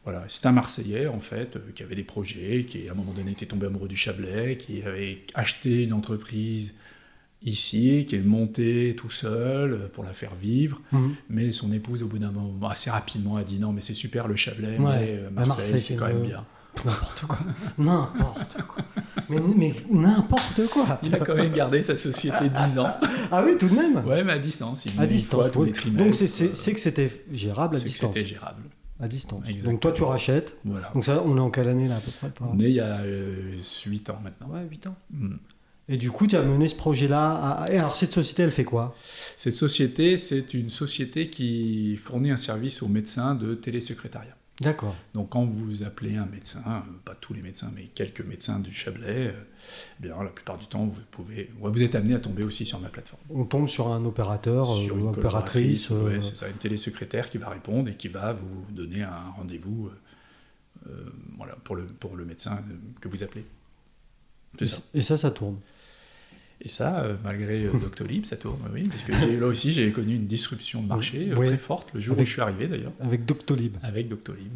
Voilà, 0.07 0.23
c'est 0.29 0.47
un 0.47 0.53
Marseillais 0.53 1.09
en 1.09 1.19
fait 1.21 1.57
euh, 1.57 1.61
qui 1.75 1.83
avait 1.83 1.97
des 1.97 2.05
projets, 2.05 2.65
qui 2.65 2.89
à 2.89 2.93
un 2.93 2.95
moment 2.95 3.13
donné 3.13 3.33
était 3.33 3.45
tombé 3.47 3.67
amoureux 3.67 3.89
du 3.89 3.97
Chablais, 3.97 4.57
qui 4.57 4.83
avait 4.83 5.25
acheté 5.35 5.83
une 5.83 5.93
entreprise 5.93 6.77
ici, 7.43 8.07
qui 8.09 8.17
est 8.17 8.21
monté 8.21 8.95
tout 8.97 9.11
seul 9.11 9.73
euh, 9.73 9.89
pour 9.93 10.05
la 10.05 10.13
faire 10.13 10.35
vivre, 10.35 10.81
Mhm. 10.93 11.15
mais 11.29 11.51
son 11.53 11.73
épouse 11.73 12.03
au 12.03 12.07
bout 12.07 12.19
d'un 12.19 12.31
moment 12.31 12.69
assez 12.69 12.89
rapidement 12.91 13.37
a 13.37 13.45
dit 13.45 13.59
non 13.59 13.73
mais 13.73 13.81
c'est 13.81 13.95
super 13.95 14.27
le 14.29 14.37
Chablais, 14.37 14.79
Ouais, 14.79 14.99
mais 14.99 15.09
euh, 15.19 15.31
Marseille, 15.31 15.57
Marseille, 15.59 15.79
c'est 15.81 15.97
quand 15.97 16.07
même 16.07 16.23
bien. 16.23 16.45
N'importe 16.85 17.21
quoi. 17.27 17.39
N'importe 17.79 18.57
quoi. 18.69 18.85
Mais, 19.31 19.39
mais 19.57 19.75
n'importe 19.91 20.67
quoi. 20.71 21.01
Il 21.03 21.15
a 21.15 21.19
quand 21.21 21.35
même 21.35 21.53
gardé 21.53 21.81
sa 21.81 21.97
société 21.97 22.51
10 22.51 22.79
ans. 22.79 22.87
Ah 23.33 23.43
oui, 23.45 23.53
tout 23.59 23.67
de 23.69 23.75
même. 23.75 24.05
Ouais, 24.07 24.23
mais 24.23 24.33
à 24.35 24.39
distance. 24.39 24.85
Il 24.85 25.01
À 25.01 25.07
distance. 25.07 25.41
fois 25.41 25.51
tous 25.51 25.61
oui. 25.61 25.67
les 25.69 25.73
trimestres. 25.73 26.05
Donc 26.05 26.15
c'est- 26.15 26.73
que 26.75 26.81
c'était 26.81 27.11
gérable 27.33 27.77
à 27.77 27.81
distance. 27.81 28.13
C'était 28.15 28.27
gérable. 28.27 28.63
À 28.99 29.09
distance. 29.09 29.43
Exactement. 29.45 29.73
Donc 29.73 29.81
toi 29.81 29.93
tu 29.93 30.03
rachètes. 30.03 30.55
Voilà. 30.65 30.91
Donc 30.95 31.05
ça, 31.05 31.23
on 31.25 31.37
est 31.37 31.41
en 31.41 31.51
quelle 31.51 31.69
année 31.69 31.87
là 31.89 31.97
à 31.97 32.01
peu 32.01 32.11
près 32.11 32.33
On 32.41 32.59
est 32.61 32.71
il 32.71 32.77
y 32.77 32.81
a 32.81 33.01
8 33.05 34.11
ans 34.11 34.19
maintenant. 34.25 34.49
Ouais, 34.51 34.63
8 34.71 34.87
ans. 34.87 34.97
Mm. 35.11 35.35
Et 35.89 35.97
du 35.99 36.11
coup, 36.11 36.27
tu 36.27 36.35
as 36.35 36.43
mené 36.43 36.67
ce 36.67 36.75
projet-là. 36.75 37.35
à- 37.63 37.71
Et 37.73 37.79
alors, 37.79 37.95
cette 37.95 38.11
société, 38.13 38.43
elle 38.43 38.51
fait 38.51 38.65
quoi? 38.65 38.97
Cette 39.37 39.55
société, 39.55 40.17
c'est 40.17 40.53
une 40.55 40.69
société 40.71 41.31
qui 41.31 41.97
fournit 41.97 42.31
un 42.33 42.37
service 42.37 42.83
aux 42.83 42.89
médecins 42.89 43.35
de 43.37 43.55
télésecrétariat. 43.55 44.37
D'accord. 44.63 44.95
Donc 45.13 45.29
quand 45.31 45.45
vous 45.45 45.83
appelez 45.83 46.17
un 46.17 46.25
médecin, 46.25 46.63
euh, 46.67 46.81
pas 47.05 47.15
tous 47.15 47.35
les 47.35 47.43
médecins, 47.43 47.71
mais 47.75 47.85
quelques 47.95 48.23
médecins 48.23 48.59
du 48.59 48.73
Chablais, 48.73 49.27
euh, 49.27 49.33
eh 50.01 50.03
bien 50.03 50.17
la 50.23 50.31
plupart 50.31 50.57
du 50.57 50.67
temps 50.67 50.87
vous 50.87 51.03
pouvez, 51.11 51.51
ouais, 51.61 51.71
vous 51.71 51.83
êtes 51.83 51.95
amené 51.95 52.15
à 52.15 52.21
tomber 52.21 52.43
aussi 52.43 52.65
sur 52.65 52.81
ma 52.81 52.89
plateforme. 52.89 53.23
On 53.29 53.45
tombe 53.45 53.69
sur 53.69 53.89
un 53.89 54.03
opérateur, 54.07 54.67
sur 54.67 54.95
euh, 54.97 54.99
une 54.99 55.09
opératrice. 55.09 55.89
collaboratrice, 55.89 55.91
ouais, 55.91 55.97
euh, 55.97 56.23
c'est 56.23 56.37
ça, 56.37 56.49
une 56.49 56.57
télésecrétaire 56.57 57.29
qui 57.29 57.37
va 57.37 57.51
répondre 57.51 57.91
et 57.91 57.97
qui 57.97 58.09
va 58.09 58.33
vous 58.33 58.65
donner 58.71 59.03
un 59.03 59.31
rendez-vous 59.37 59.89
euh, 59.89 60.91
euh, 60.91 61.11
voilà, 61.37 61.55
pour, 61.65 61.77
le, 61.77 61.85
pour 61.85 62.17
le 62.17 62.25
médecin 62.25 62.57
euh, 62.71 62.75
que 63.01 63.09
vous 63.09 63.23
appelez. 63.23 63.45
Et, 64.61 64.67
ça. 64.67 64.83
et 64.95 65.03
ça, 65.03 65.19
ça 65.19 65.31
tourne. 65.33 65.59
Et 66.63 66.69
ça, 66.69 67.01
euh, 67.05 67.17
malgré 67.23 67.65
euh, 67.67 67.73
Doctolib, 67.81 68.25
ça 68.25 68.37
tourne, 68.37 68.59
oui, 68.73 68.85
parce 68.89 69.03
que 69.03 69.13
là 69.13 69.47
aussi 69.47 69.73
j'ai 69.73 69.93
connu 69.93 70.15
une 70.15 70.27
disruption 70.27 70.83
de 70.83 70.89
marché 70.89 71.29
euh, 71.31 71.35
Oui. 71.37 71.47
très 71.47 71.59
forte 71.59 71.93
le 71.93 72.01
jour 72.01 72.15
Avec- 72.15 72.23
où 72.25 72.27
je 72.27 72.33
suis 72.33 72.41
arrivé 72.41 72.67
d'ailleurs, 72.67 72.93
Avec 73.01 73.25
Doctolib. 73.27 73.77
avec 73.83 74.09
Doctolib. 74.09 74.49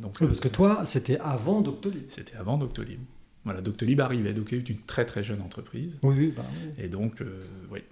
Donc, 0.00 0.14
Oui, 0.20 0.26
parce 0.26 0.40
que 0.40 0.48
toi, 0.48 0.84
c'était 0.84 1.18
avant 1.20 1.60
Doctolib. 1.62 2.04
C'était 2.08 2.36
avant 2.36 2.58
Doctolib. 2.58 3.00
Voilà, 3.44 3.60
Doctolib 3.62 4.00
arrivait. 4.00 4.34
Doctolib 4.34 4.62
est 4.62 4.70
une 4.70 4.80
très 4.80 5.04
très 5.06 5.22
jeune 5.22 5.40
entreprise. 5.40 5.96
Oui, 6.02 6.14
oui. 6.18 6.34
Bah, 6.36 6.44
oui. 6.52 6.84
Et 6.84 6.88
donc, 6.88 7.22
ouais. 7.70 7.82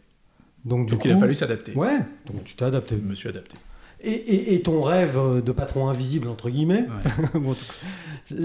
Donc, 0.64 0.86
du 0.86 0.92
donc 0.92 1.02
coup, 1.02 1.08
il 1.08 1.12
a 1.12 1.18
fallu 1.18 1.34
s'adapter. 1.34 1.72
Ouais, 1.74 1.98
donc 2.26 2.44
tu 2.44 2.54
t'es 2.56 2.64
adapté. 2.64 2.96
Je 3.02 3.08
me 3.08 3.14
suis 3.14 3.28
adapté. 3.28 3.56
Et, 4.02 4.10
et- 4.10 4.54
et 4.54 4.62
ton 4.62 4.82
rêve 4.82 5.16
euh, 5.16 5.40
de 5.40 5.52
patron 5.52 5.88
invisible, 5.88 6.28
entre 6.28 6.50
guillemets, 6.50 6.86
Ouais. 7.34 7.40
bon, 7.40 7.54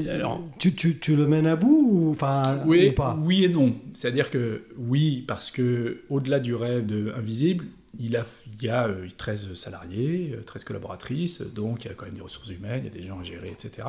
Alors- 0.10 0.42
tu, 0.60 0.74
tu, 0.74 0.98
tu 0.98 1.16
le 1.16 1.28
mènes 1.28 1.48
à 1.48 1.56
bout 1.56 1.88
ou, 1.92 2.12
enfin, 2.12 2.42
Oui, 2.66 2.90
ou 2.90 2.94
pas? 2.94 3.18
oui 3.22 3.44
et 3.44 3.50
non. 3.50 3.76
C'est-à-dire 3.92 4.30
que 4.30 4.64
oui, 4.78 5.24
parce 5.28 5.52
que 5.52 6.02
au-delà 6.10 6.40
du 6.40 6.56
rêve 6.56 6.86
de 6.86 7.12
invisible, 7.18 7.66
il, 8.00 8.16
a, 8.16 8.24
il 8.62 8.66
y 8.66 8.70
a 8.70 8.90
13 9.18 9.54
salariés, 9.54 10.38
13 10.46 10.64
collaboratrices, 10.64 11.42
donc 11.54 11.84
il 11.84 11.90
y 11.90 11.92
a 11.92 11.94
quand 11.94 12.06
même 12.06 12.16
des 12.16 12.22
ressources 12.22 12.50
humaines, 12.50 12.84
il 12.84 12.86
y 12.86 12.98
a 12.98 13.02
des 13.02 13.06
gens 13.06 13.20
à 13.20 13.24
gérer, 13.24 13.50
etc. 13.50 13.86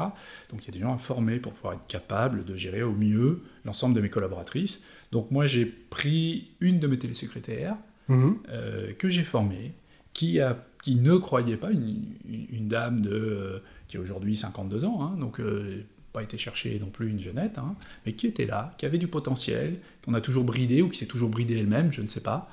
Donc 0.51 0.65
il 0.65 0.67
y 0.67 0.71
a 0.71 0.73
des 0.73 0.81
gens 0.81 0.93
à 0.93 0.99
former 0.99 1.39
pour 1.39 1.53
pouvoir 1.53 1.75
être 1.75 1.87
capable 1.87 2.45
de 2.45 2.57
gérer 2.57 2.83
au 2.83 2.93
mieux 2.93 3.41
l'ensemble 3.65 3.95
de 3.95 4.01
mes 4.01 4.11
collaboratrices. 4.11 4.83
Donc 5.13 5.31
moi 5.31 5.47
j'ai 5.47 5.65
pris 5.67 6.49
une 6.61 6.81
de 6.81 6.87
mes 6.89 6.99
télésecrétaires 6.99 7.77
Mhm. 8.09 8.39
que 8.99 9.09
j'ai 9.09 9.23
formée, 9.23 9.73
qui, 10.13 10.41
a, 10.41 10.65
qui 10.83 10.97
ne 10.97 11.17
croyait 11.17 11.57
pas, 11.57 11.71
une, 11.71 12.05
une- 12.29 12.47
une 12.51 12.69
dame 12.69 13.01
de, 13.01 13.63
qui 13.89 13.97
a 13.97 14.01
aujourd'hui 14.01 14.37
52 14.37 14.85
ans, 14.85 15.03
hein, 15.03 15.17
donc 15.19 15.41
euh, 15.41 15.83
pas 16.13 16.23
été 16.23 16.37
chercher 16.39 16.79
non 16.79 16.91
plus 16.91 17.09
une 17.09 17.21
jeunette, 17.21 17.59
hein, 17.59 17.75
mais 18.05 18.13
qui 18.13 18.27
était 18.27 18.47
là, 18.47 18.75
qui 18.79 18.85
avait 18.87 18.99
du 18.99 19.09
potentiel, 19.09 19.79
qu'on 20.05 20.15
a 20.15 20.21
toujours 20.21 20.45
bridé 20.45 20.83
ou 20.83 20.89
qui 20.91 20.99
s'est 20.99 21.07
toujours 21.07 21.31
bridé 21.31 21.59
elle-même, 21.59 21.91
je 21.93 22.03
ne 22.03 22.07
sais 22.07 22.21
pas. 22.21 22.51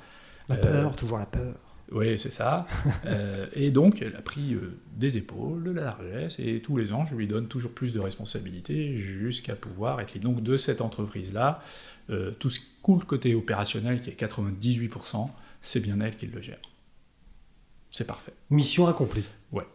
La 0.48 0.56
Euh, 0.56 0.60
peur, 0.60 0.96
toujours 0.96 1.18
la 1.18 1.26
peur. 1.26 1.54
Oui, 1.92 2.18
c'est 2.18 2.30
ça. 2.32 2.66
Euh, 3.06 3.46
et 3.54 3.70
donc, 3.70 4.00
elle 4.02 4.14
a 4.16 4.22
pris 4.22 4.54
euh, 4.54 4.78
des 4.96 5.18
épaules, 5.18 5.64
de 5.64 5.70
la 5.72 5.82
largesse, 5.82 6.38
et 6.38 6.60
tous 6.62 6.76
les 6.76 6.92
ans, 6.92 7.04
je 7.04 7.14
lui 7.16 7.26
donne 7.26 7.48
toujours 7.48 7.72
plus 7.74 7.92
de 7.92 7.98
responsabilités 8.00 8.94
jusqu'à 8.96 9.56
pouvoir 9.56 10.00
être 10.00 10.14
libre. 10.14 10.30
Donc, 10.30 10.42
de 10.42 10.56
cette 10.56 10.80
entreprise-là, 10.80 11.60
euh, 12.10 12.30
tout 12.38 12.48
ce 12.50 12.60
cool 12.82 13.04
côté 13.04 13.34
opérationnel, 13.34 14.00
qui 14.00 14.10
est 14.10 14.14
98%, 14.20 15.26
c'est 15.60 15.80
bien 15.80 15.98
elle 16.00 16.16
qui 16.16 16.26
le 16.26 16.40
gère. 16.40 16.58
C'est 17.90 18.06
parfait. 18.06 18.32
Mission 18.50 18.86
accomplie. 18.86 19.24
Ouais. 19.52 19.66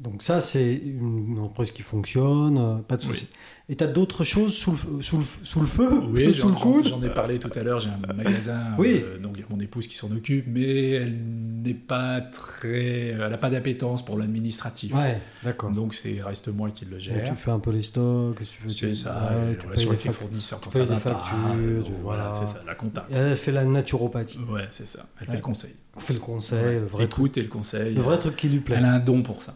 Donc 0.00 0.22
ça, 0.22 0.40
c'est 0.40 0.74
une 0.76 1.38
entreprise 1.38 1.72
qui 1.72 1.82
fonctionne, 1.82 2.56
euh, 2.56 2.76
pas 2.78 2.96
de 2.96 3.02
souci. 3.02 3.26
Et 3.68 3.76
tu 3.76 3.84
as 3.84 3.86
d'autres 3.86 4.24
choses 4.24 4.52
sous 4.54 4.70
le, 4.72 4.76
feu- 4.78 5.02
sous 5.02 5.16
le, 5.18 5.22
f- 5.22 5.44
sous 5.44 5.60
le 5.60 5.66
feu? 5.66 5.88
Oui, 6.08 6.22
Sous 6.34 6.48
le 6.48 6.54
j'en 6.54 6.56
j'en- 6.56 6.72
coude? 6.72 6.84
j'en 6.88 7.02
ai 7.02 7.10
parlé 7.10 7.38
tout 7.38 7.50
à 7.54 7.62
l'heure, 7.62 7.78
j'ai 7.80 7.90
un 7.90 8.12
magasin, 8.14 8.58
Oui. 8.78 9.02
euh, 9.04 9.18
donc 9.18 9.34
il 9.36 9.40
y 9.40 9.44
a 9.44 9.46
mon 9.50 9.60
épouse 9.60 9.86
qui 9.86 9.94
s'en 9.96 10.10
occupe, 10.10 10.46
mais 10.48 10.90
elle 10.92 11.14
n'est 11.62 11.74
pas 11.74 12.20
très... 12.22 13.08
Elle 13.08 13.18
n'a 13.30 13.36
pas 13.36 13.50
d'appétence 13.50 14.02
pour 14.04 14.16
l'administratif. 14.18 14.92
Ouais, 14.94 15.20
d'accord. 15.44 15.70
Donc, 15.70 15.92
c'est 15.94 16.20
reste 16.22 16.48
moi 16.48 16.70
qui 16.70 16.86
le 16.86 16.92
Donc, 16.92 17.00
gère. 17.00 17.22
tu 17.24 17.34
fais 17.36 17.50
un 17.50 17.60
peu 17.60 17.70
les 17.70 17.82
stocks, 17.82 18.38
tu 18.40 18.44
fais 18.46 18.68
C'est 18.70 18.94
ça, 18.94 19.30
ouais, 19.38 19.50
les 19.50 19.56
tu 19.58 19.66
payes 19.68 19.86
avec 19.86 20.04
les 20.04 20.10
fournisseurs 20.12 20.60
quand 20.60 20.70
tu 20.70 20.78
ça 20.78 20.84
va 20.86 20.94
des 20.96 21.00
pas. 21.00 21.10
factures, 21.10 21.36
euh, 21.58 21.82
tu- 21.82 21.92
voilà, 22.02 22.32
c'est 22.32 22.48
ça, 22.48 22.62
la 22.66 22.74
compta. 22.74 23.06
Et 23.10 23.14
elle 23.14 23.36
fait 23.36 23.52
la 23.52 23.64
naturopathie. 23.66 24.38
Ouais, 24.50 24.66
c'est 24.72 24.88
ça. 24.88 25.06
Elle 25.20 25.26
Ouais. 25.26 25.32
fait 25.32 25.36
le 25.36 25.42
conseil. 25.42 25.74
On 25.94 26.00
fait 26.00 26.14
le 26.14 26.20
conseil, 26.20 26.80
le 26.80 26.86
vrai. 26.86 27.02
L'écoute 27.04 27.36
et 27.36 27.42
le 27.42 27.48
conseil. 27.48 27.94
Le 27.94 28.00
vrai 28.00 28.18
truc 28.18 28.34
qui 28.34 28.48
lui 28.48 28.60
plaît. 28.60 28.76
Elle 28.78 28.84
a 28.86 28.94
un 28.94 28.98
don 28.98 29.22
pour 29.22 29.42
ça. 29.42 29.54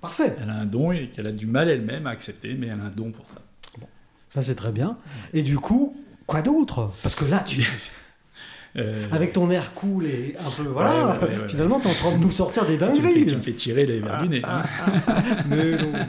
Parfait. 0.00 0.34
Elle 0.42 0.50
a 0.50 0.54
un 0.54 0.66
don 0.66 0.92
et 0.92 1.08
qu'elle 1.08 1.26
a 1.26 1.32
du 1.32 1.46
mal 1.46 1.68
elle-même 1.68 2.06
à 2.06 2.10
accepter, 2.10 2.54
mais 2.54 2.68
elle 2.68 2.80
a 2.80 2.84
un 2.84 2.90
don 2.90 3.10
pour 3.10 3.28
ça. 3.28 3.40
Ça, 4.30 4.42
c'est 4.42 4.54
très 4.54 4.70
bien. 4.70 4.96
Et 5.32 5.42
du 5.42 5.58
coup, 5.58 5.96
quoi 6.26 6.40
d'autre? 6.40 6.92
Parce 7.02 7.16
que 7.16 7.24
là, 7.24 7.42
tu, 7.44 7.66
Euh, 8.76 9.08
avec 9.10 9.32
ton 9.32 9.50
air 9.50 9.74
cool 9.74 10.06
et 10.06 10.36
un 10.38 10.50
peu. 10.50 10.62
Voilà, 10.68 11.18
ouais, 11.20 11.28
ouais, 11.28 11.38
ouais, 11.42 11.48
finalement, 11.48 11.80
tu 11.80 11.88
es 11.88 11.90
en 11.90 11.94
train 11.94 12.16
de 12.16 12.22
nous 12.22 12.30
sortir 12.30 12.64
des 12.66 12.76
dingueries. 12.76 13.26
tu 13.26 13.34
me 13.34 13.40
fais 13.42 13.52
tirer 13.52 13.84
les 13.84 13.98
verres 13.98 14.22
du 14.22 14.28
nez. 14.28 14.42
Mais 15.48 15.56
non, 15.56 15.88
mais 15.92 15.92
non. 15.92 16.06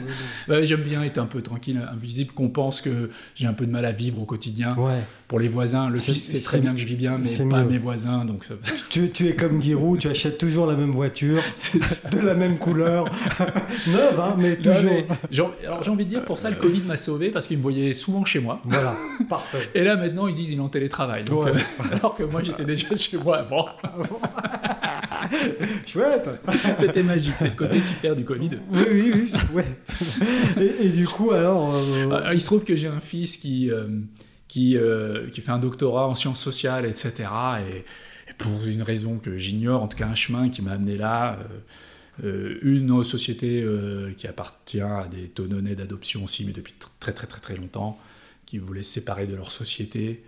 Ouais, 0.48 0.64
J'aime 0.64 0.82
bien 0.82 1.02
être 1.02 1.18
un 1.18 1.26
peu 1.26 1.42
tranquille, 1.42 1.80
invisible, 1.92 2.32
qu'on 2.32 2.50
pense 2.50 2.80
que 2.80 3.10
j'ai 3.34 3.48
un 3.48 3.52
peu 3.52 3.66
de 3.66 3.72
mal 3.72 3.84
à 3.84 3.90
vivre 3.90 4.20
au 4.22 4.26
quotidien. 4.26 4.76
Ouais. 4.76 5.00
Pour 5.32 5.40
les 5.40 5.48
voisins, 5.48 5.88
le 5.88 5.96
fils 5.96 6.22
sait 6.30 6.42
très 6.44 6.60
bien 6.60 6.74
que 6.74 6.78
je 6.78 6.84
vis 6.84 6.94
bien, 6.94 7.16
mais 7.16 7.48
pas 7.48 7.62
mieux. 7.64 7.70
mes 7.70 7.78
voisins. 7.78 8.26
Donc 8.26 8.44
ça- 8.44 8.52
Tu, 8.90 9.08
tu 9.08 9.28
es 9.28 9.34
comme 9.34 9.62
Giroud, 9.62 9.98
tu 9.98 10.08
achètes 10.08 10.36
toujours 10.36 10.66
la 10.66 10.76
même 10.76 10.90
voiture, 10.92 11.40
de 12.12 12.18
la 12.20 12.34
même 12.34 12.58
couleur, 12.58 13.06
neuve, 13.86 14.20
hein, 14.20 14.36
mais 14.38 14.58
Non, 14.62 14.74
toujours. 14.74 14.92
mais 14.92 15.66
alors 15.66 15.82
j'ai 15.82 15.90
envie 15.90 16.04
de 16.04 16.10
dire, 16.10 16.24
pour 16.26 16.38
ça, 16.38 16.50
le 16.50 16.56
Covid 16.56 16.82
m'a 16.86 16.98
sauvé 16.98 17.30
parce 17.30 17.46
qu'il 17.46 17.56
me 17.56 17.62
voyait 17.62 17.94
souvent 17.94 18.26
chez 18.26 18.40
moi. 18.40 18.60
Voilà, 18.66 18.94
parfait. 19.30 19.70
Et 19.74 19.82
là, 19.82 19.96
maintenant, 19.96 20.26
ils 20.26 20.34
disent 20.34 20.50
qu'il 20.50 20.58
est 20.58 20.60
en 20.60 20.68
télétravail. 20.68 21.24
Donc, 21.24 21.46
Ouais. 21.46 21.52
euh, 21.52 21.84
alors 21.96 22.14
que 22.14 22.24
moi, 22.24 22.42
j'étais 22.42 22.66
déjà 22.66 22.94
chez 22.94 23.16
moi 23.16 23.38
avant. 23.38 23.64
Chouette. 25.86 26.28
C'était 26.78 27.02
magique. 27.02 27.34
C'est 27.38 27.48
le 27.50 27.56
côté 27.56 27.80
super 27.82 28.14
du 28.16 28.24
Covid. 28.24 28.50
Oui, 28.70 28.80
oui, 28.92 29.12
oui, 29.14 29.32
ouais. 29.54 29.64
Et, 30.60 30.86
et 30.86 30.88
du 30.90 31.06
coup, 31.06 31.30
alors. 31.30 31.74
euh, 31.74 32.10
Euh, 32.10 32.34
il 32.34 32.40
se 32.40 32.46
trouve 32.46 32.64
que 32.64 32.76
j'ai 32.76 32.88
un 32.88 33.00
fils 33.00 33.36
qui, 33.36 33.70
euh, 33.70 33.86
qui, 34.52 34.76
euh, 34.76 35.30
qui 35.30 35.40
fait 35.40 35.50
un 35.50 35.58
doctorat 35.58 36.06
en 36.06 36.14
sciences 36.14 36.40
sociales, 36.40 36.84
etc. 36.84 37.10
Et, 37.66 37.78
et 38.30 38.34
pour 38.36 38.64
une 38.66 38.82
raison 38.82 39.18
que 39.18 39.36
j'ignore, 39.38 39.82
en 39.82 39.88
tout 39.88 39.96
cas 39.96 40.06
un 40.06 40.14
chemin 40.14 40.50
qui 40.50 40.60
m'a 40.60 40.72
amené 40.72 40.98
là, 40.98 41.38
euh, 42.22 42.26
euh, 42.26 42.58
une 42.60 43.02
société 43.02 43.62
euh, 43.62 44.12
qui 44.18 44.26
appartient 44.26 44.80
à 44.82 45.08
des 45.10 45.28
tononnets 45.28 45.74
d'adoption 45.74 46.22
aussi, 46.24 46.44
mais 46.44 46.52
depuis 46.52 46.74
tr- 46.78 46.88
très 47.00 47.14
très 47.14 47.26
très 47.26 47.40
très 47.40 47.56
longtemps, 47.56 47.98
qui 48.44 48.58
voulait 48.58 48.82
se 48.82 48.92
séparer 48.92 49.26
de 49.26 49.34
leur 49.34 49.50
société, 49.50 50.22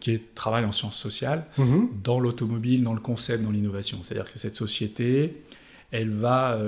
qui 0.00 0.10
est- 0.10 0.34
travaille 0.34 0.64
en 0.64 0.72
sciences 0.72 0.98
sociales. 1.08 1.44
mhm. 1.56 1.88
dans 2.02 2.18
l'automobile, 2.20 2.82
dans 2.82 2.92
le 2.92 3.00
concept, 3.00 3.44
dans 3.44 3.52
l'innovation. 3.52 3.98
C'est-à-dire 4.02 4.30
que 4.32 4.38
cette 4.38 4.56
société, 4.56 5.36
elle 5.92 6.10
va 6.10 6.58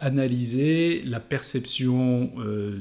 analyser 0.00 1.02
la 1.04 1.20
perception 1.20 2.32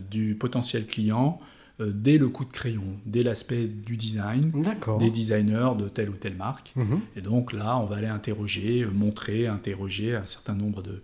du 0.09 0.35
potentiel 0.35 0.85
client 0.85 1.39
dès 1.79 2.17
le 2.17 2.27
coup 2.29 2.43
de 2.45 2.51
crayon, 2.51 2.83
dès 3.05 3.21
l'aspect 3.23 3.65
du 3.67 3.97
design, 3.97 4.51
des 4.99 5.09
designers 5.11 5.71
de 5.77 5.87
telle 5.89 6.09
ou 6.09 6.15
telle 6.15 6.35
marque. 6.35 6.73
Mhm. 6.75 6.99
Et 7.15 7.21
donc 7.21 7.53
là, 7.53 7.77
on 7.77 7.85
va 7.85 7.97
aller 7.97 8.07
interroger, 8.07 8.83
euh, 8.83 8.89
montrer, 8.91 9.45
interroger 9.47 10.15
un 10.15 10.25
certain 10.25 10.55
nombre 10.55 10.81
de, 10.81 11.03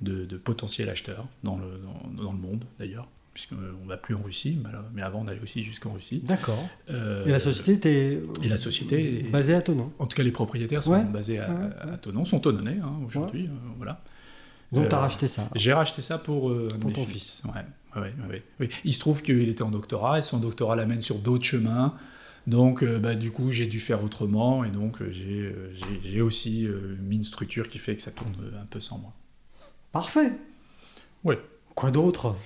de, 0.00 0.24
de 0.24 0.36
potentiels 0.38 0.88
acheteurs 0.88 1.26
dans 1.42 1.58
le, 1.58 1.66
dans, 2.16 2.22
dans 2.24 2.32
le 2.32 2.38
monde 2.38 2.64
d'ailleurs, 2.78 3.06
puisqu'on 3.34 3.56
ne 3.56 3.88
va 3.88 3.96
plus 3.96 4.14
en 4.14 4.22
Russie, 4.22 4.58
mais 4.94 5.02
avant 5.02 5.22
on 5.24 5.28
allait 5.28 5.40
aussi 5.42 5.62
jusqu'en 5.62 5.92
Russie. 5.92 6.20
D'accord. 6.24 6.68
Euh, 6.90 7.26
Et 7.26 7.30
la 7.30 7.38
société 7.40 7.72
était. 7.74 8.20
et 8.44 8.48
la 8.48 8.56
société 8.56 9.26
est- 9.26 9.30
Basée 9.30 9.54
à 9.54 9.60
Tonon. 9.60 9.92
en 9.98 10.06
tout 10.06 10.16
cas, 10.16 10.22
les 10.22 10.30
propriétaires 10.30 10.82
sont 10.84 10.92
Ouais. 10.92 11.04
basés 11.04 11.38
à, 11.38 11.50
Ouais, 11.50 11.56
ouais. 11.86 11.92
à 11.92 11.98
Tonon, 11.98 12.24
sont 12.24 12.40
tononnais 12.40 12.78
hein, 12.82 12.92
aujourd'hui. 13.06 13.46
euh, 13.46 13.50
voilà. 13.76 14.02
Donc, 14.74 14.88
tu 14.88 14.94
as 14.94 14.98
Euh, 14.98 15.00
racheté 15.02 15.26
ça. 15.28 15.48
J'ai 15.54 15.72
racheté 15.72 16.02
ça 16.02 16.18
pour, 16.18 16.50
euh, 16.50 16.68
Pour 16.80 16.92
ton 16.92 17.04
fils. 17.04 17.42
Ouais, 17.46 18.00
ouais, 18.00 18.02
ouais, 18.02 18.12
ouais, 18.30 18.42
ouais. 18.60 18.68
Il 18.84 18.92
se 18.92 19.00
trouve 19.00 19.22
qu'il 19.22 19.48
était 19.48 19.62
en 19.62 19.70
doctorat 19.70 20.18
et 20.18 20.22
son 20.22 20.38
doctorat 20.38 20.76
l'amène 20.76 21.00
sur 21.00 21.16
d'autres 21.18 21.44
chemins. 21.44 21.94
Donc, 22.46 22.82
euh, 22.82 22.98
bah, 22.98 23.14
du 23.14 23.30
coup, 23.30 23.50
j'ai 23.50 23.66
dû 23.66 23.80
faire 23.80 24.04
autrement 24.04 24.64
et 24.64 24.70
donc 24.70 24.98
j'ai 25.10 26.20
aussi 26.20 26.68
mis 27.00 27.16
une 27.16 27.24
structure 27.24 27.68
qui 27.68 27.78
fait 27.78 27.96
que 27.96 28.02
ça 28.02 28.10
tourne 28.10 28.34
un 28.60 28.66
peu 28.66 28.80
sans 28.80 28.98
moi. 28.98 29.12
Parfait. 29.92 30.32
Ouais. 31.22 31.38
Quoi 31.74 31.90
d'autre? 31.90 32.36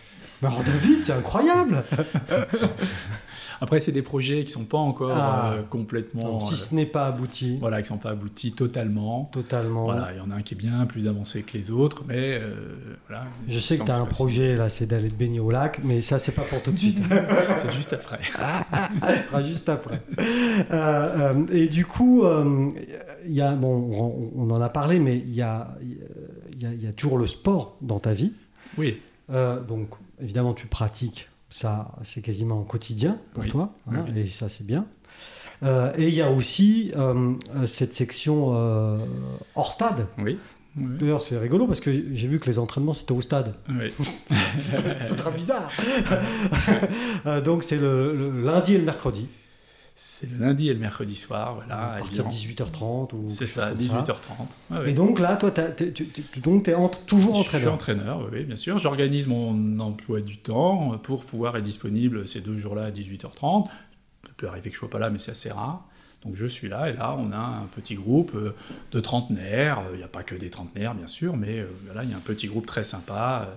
Mais 0.40 0.48
Alors, 0.48 0.62
David, 0.62 1.02
c'est 1.04 1.12
incroyable. 1.12 1.82
Après, 3.61 3.80
c'est 3.80 3.92
des 3.92 4.02
projets 4.02 4.44
qui 4.44 4.52
sont 4.52 4.64
pas 4.64 4.78
encore 4.78 5.11
Ah. 5.16 5.52
euh, 5.54 5.62
complètement, 5.62 6.32
Donc, 6.32 6.42
si 6.42 6.52
euh, 6.54 6.56
ce 6.56 6.74
n'est 6.74 6.86
pas 6.86 7.06
abouti 7.06 7.59
voilà, 7.59 7.82
qui 7.82 7.88
sont 7.88 7.98
pas 7.98 8.11
aboutis 8.11 8.52
totalement. 8.52 9.28
totalement. 9.32 9.84
Voilà, 9.84 10.12
il 10.14 10.18
y 10.18 10.20
en 10.20 10.30
a 10.30 10.34
un 10.36 10.42
qui 10.42 10.54
est 10.54 10.56
bien 10.56 10.86
plus 10.86 11.09
avancé 11.09 11.42
que 11.42 11.56
les 11.59 11.70
autres, 11.70 12.04
mais 12.06 12.38
euh, 12.40 12.54
voilà. 13.09 13.24
Je 13.48 13.59
sais 13.59 13.76
que 13.78 13.84
tu 13.84 13.90
as 13.90 13.96
un 13.96 14.04
projet 14.06 14.56
là, 14.56 14.68
c'est 14.68 14.86
d'aller 14.86 15.09
te 15.09 15.14
baigner 15.14 15.40
au 15.40 15.50
lac, 15.50 15.80
mais 15.84 16.00
ça, 16.00 16.18
c'est 16.18 16.32
pas 16.32 16.42
pour 16.42 16.62
tout 16.62 16.70
de 16.72 16.78
suite. 16.78 16.98
C'est 17.56 17.72
juste 17.72 17.92
après. 17.92 18.20
Sera 19.28 19.42
juste 19.42 19.68
après. 19.68 20.00
Et 21.52 21.68
du 21.68 21.84
coup, 21.86 22.24
il 23.26 23.32
y 23.34 23.40
a, 23.40 23.54
bon, 23.54 23.90
on, 24.36 24.42
on 24.44 24.50
en 24.50 24.61
a 24.61 24.68
parlé, 24.68 25.00
mais 25.00 25.16
il 25.16 25.34
y 25.34 25.42
a, 25.42 25.68
y, 26.61 26.66
a, 26.66 26.72
y 26.74 26.86
a 26.86 26.92
toujours 26.92 27.18
le 27.18 27.26
sport 27.26 27.76
dans 27.82 27.98
ta 27.98 28.12
vie. 28.12 28.32
Oui, 28.76 29.00
Euh, 29.30 29.61
donc, 29.61 29.88
évidemment, 30.22 30.54
tu 30.54 30.66
pratiques 30.66 31.28
ça, 31.51 31.92
c'est 32.03 32.20
quasiment 32.22 32.62
quotidien 32.64 33.18
pour 33.32 33.42
Oui. 33.44 33.49
toi, 33.51 33.72
hein, 33.90 34.05
Oui, 34.14 34.20
et 34.20 34.26
ça, 34.26 34.49
c'est 34.49 34.66
bien. 34.66 34.86
Euh, 35.62 35.92
et 35.96 36.07
il 36.09 36.14
y 36.14 36.22
a 36.22 36.30
aussi 36.30 36.92
euh, 36.96 37.34
cette 37.66 37.92
section 37.94 38.55
euh, 38.55 38.99
hors 39.57 39.72
stade. 39.72 40.07
oui. 40.18 40.24
oui. 40.24 40.38
D'ailleurs, 41.01 41.20
c'est 41.20 41.36
rigolo 41.38 41.66
parce 41.66 41.80
que 41.80 41.90
j'ai 41.90 42.28
vu 42.28 42.38
que 42.38 42.46
les 42.46 42.59
entraînements, 42.61 42.94
c'était 42.94 43.11
au 43.12 43.20
stade. 43.20 43.55
oui. 43.68 43.92
c'est 44.61 45.16
très 45.16 45.32
bizarre. 45.32 45.72
Donc, 47.44 47.64
c'est 47.64 47.78
le, 47.78 48.14
le 48.14 48.42
lundi 48.42 48.74
et 48.74 48.78
le 48.78 48.84
mercredi, 48.84 49.26
C'est 50.01 50.30
le 50.30 50.38
lundi 50.38 50.68
et 50.68 50.74
le 50.74 50.78
mercredi 50.78 51.16
soir, 51.16 51.57
voilà. 51.57 51.94
à 51.94 51.99
partir 51.99 52.24
de 52.24 52.30
Lyon. 52.30 52.55
18h30 52.55 53.14
ou 53.16 53.24
C'est 53.26 53.49
ça, 53.49 53.70
chose 53.70 53.88
comme 53.88 53.99
18h30. 53.99 54.14
Ah 54.70 54.80
ouais. 54.80 54.90
Et 54.90 54.94
donc 54.94 55.18
là, 55.18 55.36
toi, 55.36 55.51
tu, 55.51 55.86
es 55.86 55.90
toujours 55.90 57.34
Je 57.34 57.40
suis 57.40 57.66
entraîneur. 57.66 57.74
entraîneur, 57.74 58.28
oui, 58.32 58.44
bien 58.44 58.55
sûr. 58.55 58.78
J'organise 58.78 59.26
mon 59.26 59.80
emploi 59.80 60.20
du 60.20 60.36
temps 60.36 60.96
pour 60.99 61.24
pouvoir 61.24 61.57
être 61.57 61.64
disponible 61.64 62.28
ces 62.28 62.40
deux 62.40 62.57
jours-là 62.59 62.84
à 62.84 62.90
18h30. 62.92 63.66
Ça 63.66 64.30
peut 64.36 64.46
arriver 64.46 64.70
que 64.70 64.74
je 64.74 64.78
sois 64.78 64.88
pas 64.88 65.01
là, 65.01 65.11
mais 65.11 65.18
c'est 65.18 65.32
assez 65.32 65.51
rare. 65.51 65.84
Donc 66.24 66.36
je 66.36 66.46
suis 66.46 66.68
là, 66.68 66.90
et 66.90 66.92
là, 66.92 67.16
on 67.18 67.32
a 67.32 67.36
un 67.36 67.66
petit 67.66 67.96
groupe 67.96 68.32
euh, 68.36 68.55
de 68.92 69.01
trentenaires. 69.01 69.82
Il 69.92 69.99
n'y 69.99 70.05
a 70.05 70.09
pas 70.09 70.22
que 70.22 70.36
des 70.36 70.51
trentenaires, 70.51 70.94
bien 70.94 71.07
sûr, 71.09 71.36
mais 71.36 71.59
euh, 71.59 71.66
là, 71.92 72.05
il 72.05 72.11
y 72.11 72.12
a 72.12 72.16
un 72.16 72.20
petit 72.20 72.46
groupe 72.46 72.66
très 72.66 72.84
sympa 72.84 73.49
euh, 73.49 73.55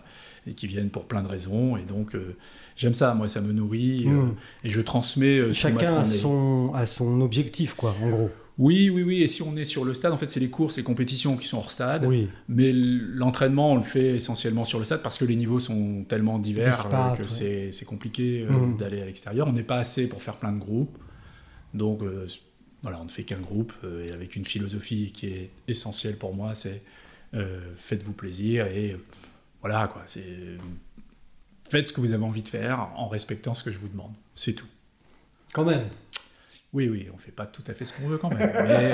et 0.50 0.54
qui 0.54 0.68
viennent 0.68 0.89
pour 0.89 1.06
plein 1.06 1.22
de 1.24 1.28
raisons. 1.28 1.78
Et 1.78 1.84
donc, 1.84 2.16
euh, 2.16 2.36
j'aime 2.82 2.94
ça, 2.96 3.14
moi, 3.14 3.28
ça 3.28 3.42
me 3.42 3.54
nourrit. 3.54 4.06
euh, 4.08 4.10
Mm. 4.12 4.36
et 4.64 4.70
je 4.70 4.82
transmets 4.82 5.38
euh, 5.38 5.54
Chacun 5.54 5.98
a 5.98 6.04
son, 6.06 6.72
a 6.74 6.86
son 6.86 7.22
objectif, 7.22 7.74
quoi, 7.76 7.96
en 8.04 8.10
gros. 8.10 8.30
Oui, 8.58 8.90
oui, 8.90 9.02
oui. 9.04 9.22
Et 9.24 9.28
si 9.28 9.42
on 9.42 9.56
est 9.56 9.64
sur 9.66 9.86
le 9.86 9.94
stade, 9.94 10.12
en 10.12 10.18
fait, 10.18 10.30
c'est 10.30 10.40
les 10.40 10.50
courses 10.50 10.78
et 10.78 10.84
compétitions 10.84 11.38
qui 11.38 11.48
sont 11.48 11.58
hors 11.58 11.72
stade. 11.72 12.06
Oui. 12.06 12.28
Mais 12.50 12.72
l'entraînement, 12.74 13.72
on 13.72 13.76
le 13.78 13.82
fait 13.84 14.16
essentiellement 14.16 14.66
sur 14.66 14.78
le 14.78 14.86
stade 14.86 15.02
parce 15.02 15.18
que 15.18 15.26
les 15.26 15.36
niveaux 15.36 15.60
sont 15.60 16.04
tellement 16.08 16.38
divers 16.38 16.86
euh, 16.94 17.16
que 17.16 17.22
ouais. 17.24 17.70
c'est 17.72 17.86
compliqué 17.86 18.46
euh, 18.48 18.52
Mhm. 18.52 18.78
d'aller 18.78 19.02
à 19.02 19.06
l'extérieur. 19.06 19.48
On 19.48 19.54
n'est 19.54 19.64
pas 19.64 19.78
assez 19.78 20.08
pour 20.10 20.22
faire 20.22 20.36
plein 20.36 20.52
de 20.52 20.60
groupes. 20.60 20.98
Donc, 21.74 22.02
voilà, 22.84 23.00
on 23.00 23.06
ne 23.06 23.10
fait 23.10 23.24
qu'un 23.24 23.40
groupe 23.40 23.74
et 24.08 24.12
avec 24.12 24.36
une 24.36 24.46
philosophie 24.46 25.12
qui 25.14 25.28
est 25.28 25.50
essentielle 25.68 26.18
pour 26.18 26.36
moi, 26.36 26.54
c'est 26.54 26.82
faites-vous 27.78 28.14
plaisir 28.14 28.66
et 28.68 28.98
voilà 29.62 29.88
quoi, 29.88 30.02
c'est 30.06 30.26
faites 31.72 31.88
ce 31.88 31.93
que 31.93 32.01
vous 32.01 32.13
avez 32.13 32.24
envie 32.24 32.43
de 32.43 32.49
faire 32.49 32.89
en 32.95 33.07
respectant 33.07 33.53
ce 33.53 33.63
que 33.63 33.72
je 33.72 33.78
vous 33.80 33.89
demande, 33.89 34.11
c'est 34.36 34.53
tout. 34.53 34.67
Quand 35.53 35.65
même. 35.65 35.86
Oui, 36.74 36.88
oui, 36.88 37.07
on 37.13 37.17
fait 37.17 37.32
pas 37.32 37.45
tout 37.45 37.63
à 37.67 37.74
fait 37.74 37.84
ce 37.86 37.93
qu'on 37.93 38.07
veut 38.07 38.17
quand 38.17 38.30
même. 38.30 38.51
mais 38.67 38.91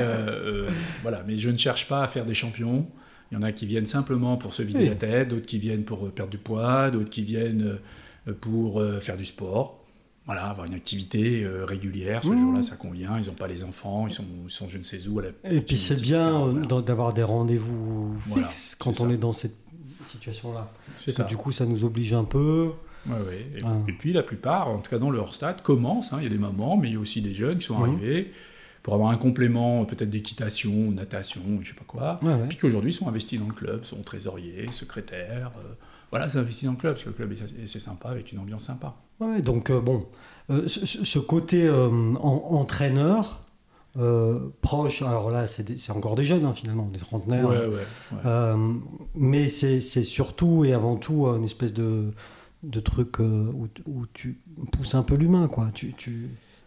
voilà, 1.02 1.24
mais 1.28 1.36
je 1.38 1.50
ne 1.50 1.58
cherche 1.58 1.88
pas 1.88 2.04
à 2.04 2.08
faire 2.08 2.26
des 2.26 2.34
champions. 2.34 2.88
Il 3.32 3.36
y 3.36 3.38
en 3.38 3.44
a 3.44 3.52
qui 3.52 3.66
viennent 3.66 3.86
simplement 3.86 4.38
pour 4.38 4.54
se 4.54 4.62
vider 4.64 4.80
Oui. 4.84 4.90
la 4.90 4.96
tête, 4.96 5.28
d'autres 5.28 5.46
qui 5.46 5.60
viennent 5.60 5.84
pour 5.84 6.10
perdre 6.12 6.32
du 6.32 6.38
poids, 6.38 6.90
d'autres 6.92 7.10
qui 7.10 7.24
viennent 7.24 7.78
pour 8.42 8.82
faire 9.02 9.18
du 9.18 9.26
sport 9.26 9.84
voilà, 10.26 10.48
avoir 10.50 10.68
une 10.68 10.76
activité 10.76 11.46
euh, 11.46 11.64
régulière. 11.64 12.22
Ce 12.22 12.28
Mmh. 12.28 12.38
jour-là, 12.38 12.62
ça 12.62 12.76
convient. 12.76 13.18
Ils 13.18 13.28
n'ont 13.28 13.34
pas 13.34 13.48
les 13.48 13.64
enfants, 13.64 14.08
ils 14.08 14.12
sont, 14.12 14.26
ils 14.44 14.52
sont 14.52 14.68
je 14.68 14.78
ne 14.78 14.84
sais 14.84 15.08
où. 15.08 15.20
À 15.20 15.22
la 15.22 15.30
Et 15.54 15.62
puis 15.62 15.78
c'est 15.78 16.02
bien 16.02 16.42
euh, 16.44 16.52
Voilà. 16.68 16.82
d'avoir 16.82 17.14
des 17.14 17.24
rendez-vous 17.24 18.12
Voilà, 18.28 18.50
fixes 18.50 18.76
quand 18.78 18.90
on 19.00 19.08
ça. 19.08 19.14
est 19.14 19.16
dans 19.18 19.32
cette 19.32 19.56
situation-là. 20.08 20.70
C'est 20.98 21.12
ça. 21.12 21.24
Du 21.24 21.38
coup, 21.38 21.52
ça 21.52 21.66
nous 21.66 21.84
oblige 21.84 22.14
un 22.14 22.24
peu. 22.24 22.72
Ouais, 23.08 23.14
ouais. 23.28 23.48
Et, 23.56 23.60
Ah. 23.66 23.78
et 23.88 23.94
puis 23.94 24.12
la 24.14 24.24
plupart, 24.24 24.68
en 24.70 24.80
tout 24.80 24.90
cas 24.90 24.98
dans 25.00 25.12
leur 25.12 25.34
stade, 25.34 25.62
commencent. 25.62 26.12
hein. 26.14 26.18
Il 26.20 26.24
y 26.24 26.28
a 26.28 26.30
des 26.30 26.38
mamans, 26.38 26.78
mais 26.78 26.90
il 26.90 26.94
y 26.94 26.98
a 26.98 27.00
aussi 27.00 27.22
des 27.22 27.34
jeunes 27.34 27.58
qui 27.60 27.66
sont 27.66 27.82
arrivés 27.84 28.32
pour 28.84 28.94
avoir 28.94 29.10
un 29.12 29.18
complément, 29.18 29.84
peut-être 29.86 30.10
d'équitation, 30.10 30.92
natation, 30.92 31.42
je 31.62 31.70
sais 31.70 31.74
pas 31.74 31.86
quoi. 31.86 32.20
Ouais. 32.24 32.48
Puis 32.50 32.58
qu'aujourd'hui 32.58 32.94
sont 32.94 33.08
investis 33.08 33.40
dans 33.40 33.48
le 33.48 33.54
club, 33.54 33.84
sont 33.84 34.02
trésoriers, 34.02 34.68
secrétaires. 34.72 35.52
euh, 35.58 35.74
voilà, 36.12 36.30
c'est 36.30 36.38
investi 36.38 36.66
dans 36.66 36.72
le 36.72 36.78
club 36.78 36.94
parce 36.94 37.04
que 37.04 37.10
le 37.10 37.16
club 37.16 37.32
est, 37.34 37.42
est- 37.42 37.68
c'est 37.68 37.80
sympa 37.82 38.10
avec 38.10 38.32
une 38.32 38.40
ambiance 38.40 38.64
sympa. 38.64 38.96
Ouais, 39.20 39.42
donc 39.42 39.70
euh, 39.70 39.82
bon, 39.82 40.06
euh, 40.50 40.68
ce, 40.70 40.86
ce- 40.86 41.04
ce 41.04 41.20
côté 41.20 41.68
euh, 41.68 41.90
en- 41.90 42.48
entraîneur 42.52 43.42
euh, 43.98 44.40
proche, 44.62 45.02
alors 45.02 45.32
là 45.32 45.48
c'est 45.48 45.90
encore 45.92 46.16
des 46.16 46.24
jeunes 46.24 46.46
hein, 46.46 46.54
finalement, 46.54 46.88
des 46.88 47.00
trentenaires, 47.00 47.50
Ouais, 47.50 47.58
ouais, 47.58 47.68
ouais. 47.68 48.20
Euh, 48.26 48.74
mais 49.16 49.50
c'est 49.50 49.82
surtout 50.04 50.66
et 50.66 50.74
avant 50.74 50.98
tout 50.98 51.26
une 51.28 51.44
espèce 51.44 51.74
de, 51.74 52.12
de 52.64 52.80
truc 52.80 53.20
euh, 53.20 53.52
où, 53.54 53.68
où 53.86 54.06
tu 54.14 54.40
pousses 54.72 54.96
un 54.96 55.04
peu 55.04 55.16
l'humain, 55.16 55.48
quoi. 55.48 55.70
Tu, 55.74 55.96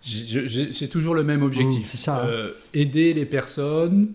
C'est 0.00 0.88
toujours 0.88 1.14
le 1.14 1.22
même 1.24 1.42
objectif. 1.42 1.82
Mmh, 1.82 1.86
c'est 1.86 1.96
ça, 1.96 2.22
hein. 2.22 2.28
Euh, 2.28 2.52
aider 2.74 3.12
les 3.14 3.26
personnes, 3.26 4.14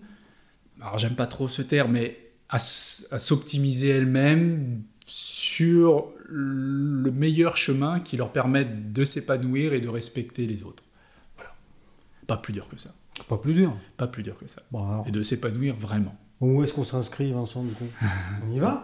alors 0.80 0.98
j'aime 0.98 1.14
pas 1.14 1.26
trop 1.26 1.48
ce 1.48 1.62
terme, 1.62 1.92
mais 1.92 2.18
à, 2.48 2.56
à 2.56 3.18
s'optimiser 3.18 3.88
elles-mêmes 3.88 4.82
sur 5.04 6.08
le 6.28 7.10
meilleur 7.12 7.56
chemin 7.56 8.00
qui 8.00 8.16
leur 8.16 8.32
permette 8.32 8.92
de 8.92 9.04
s'épanouir 9.04 9.72
et 9.72 9.80
de 9.80 9.88
respecter 9.88 10.46
les 10.46 10.64
autres. 10.64 10.82
Voilà. 11.36 11.54
Pas 12.26 12.36
plus 12.36 12.52
dur 12.52 12.68
que 12.68 12.76
ça. 12.76 12.92
Pas 13.28 13.36
plus 13.38 13.54
dur. 13.54 13.76
Pas 13.96 14.06
plus 14.06 14.22
dur 14.22 14.36
que 14.38 14.46
ça. 14.46 14.62
Bon, 14.70 14.88
alors, 14.88 15.06
Et 15.08 15.10
de 15.10 15.22
s'épanouir 15.22 15.74
vraiment. 15.76 16.14
où 16.40 16.62
est-ce 16.62 16.72
qu'on 16.74 16.84
s'inscrit, 16.84 17.32
Vincent, 17.32 17.62
du 17.64 17.72
coup? 17.72 17.86
On 18.48 18.52
y 18.52 18.58
va? 18.58 18.82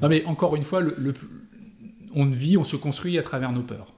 Non 0.00 0.08
mais 0.08 0.24
encore 0.26 0.54
une 0.56 0.64
fois, 0.64 0.80
le, 0.80 0.94
le- 0.98 1.14
on 2.14 2.26
vit, 2.26 2.56
on 2.56 2.64
se 2.64 2.76
construit 2.76 3.18
à 3.18 3.22
travers 3.22 3.52
nos 3.52 3.62
peurs. 3.62 3.94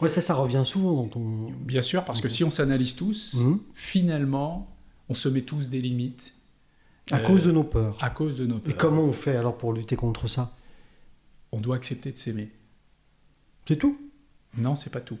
Ouais, 0.00 0.08
ça, 0.08 0.20
ça 0.20 0.34
revient 0.34 0.62
souvent 0.64 0.94
dans 0.94 1.08
ton... 1.08 1.52
Bien 1.60 1.82
sûr, 1.82 2.04
parce 2.04 2.20
que 2.20 2.28
si 2.28 2.42
on 2.42 2.50
s'analyse 2.50 2.96
tous, 2.96 3.34
Mhm. 3.34 3.60
finalement, 3.72 4.74
on 5.08 5.14
se 5.14 5.28
met 5.28 5.42
tous 5.42 5.70
des 5.70 5.80
limites. 5.80 6.34
À 7.12 7.18
Euh, 7.18 7.22
cause 7.26 7.44
de 7.44 7.52
nos 7.52 7.62
peurs. 7.64 8.02
À 8.02 8.10
cause 8.10 8.38
de 8.38 8.46
nos 8.46 8.58
Et 8.58 8.60
peurs. 8.60 8.76
comment 8.78 9.02
on 9.02 9.12
fait 9.12 9.36
alors 9.36 9.56
pour 9.58 9.72
lutter 9.72 9.94
contre 9.96 10.26
ça? 10.26 10.52
On 11.52 11.60
doit 11.60 11.76
accepter 11.76 12.10
de 12.10 12.16
s'aimer. 12.16 12.50
C'est 13.66 13.76
tout? 13.76 13.96
Non, 14.56 14.74
c'est 14.74 14.90
pas 14.90 15.00
tout. 15.00 15.18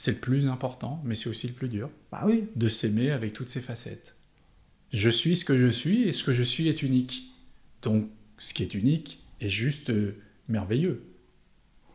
C'est 0.00 0.12
le 0.12 0.16
plus 0.16 0.46
important, 0.46 1.02
mais 1.04 1.14
c'est 1.14 1.28
aussi 1.28 1.46
le 1.46 1.52
plus 1.52 1.68
dur, 1.68 1.90
Bah 2.10 2.22
oui. 2.24 2.48
de 2.56 2.68
s'aimer 2.68 3.10
avec 3.10 3.34
toutes 3.34 3.50
ses 3.50 3.60
facettes. 3.60 4.14
Je 4.94 5.10
suis 5.10 5.36
ce 5.36 5.44
que 5.44 5.58
je 5.58 5.66
suis, 5.66 6.08
et 6.08 6.14
ce 6.14 6.24
que 6.24 6.32
je 6.32 6.42
suis 6.42 6.68
est 6.68 6.80
unique. 6.82 7.34
Donc, 7.82 8.08
ce 8.38 8.54
qui 8.54 8.62
est 8.62 8.72
unique 8.72 9.22
est 9.42 9.50
juste 9.50 9.90
euh, 9.90 10.16
merveilleux. 10.48 11.04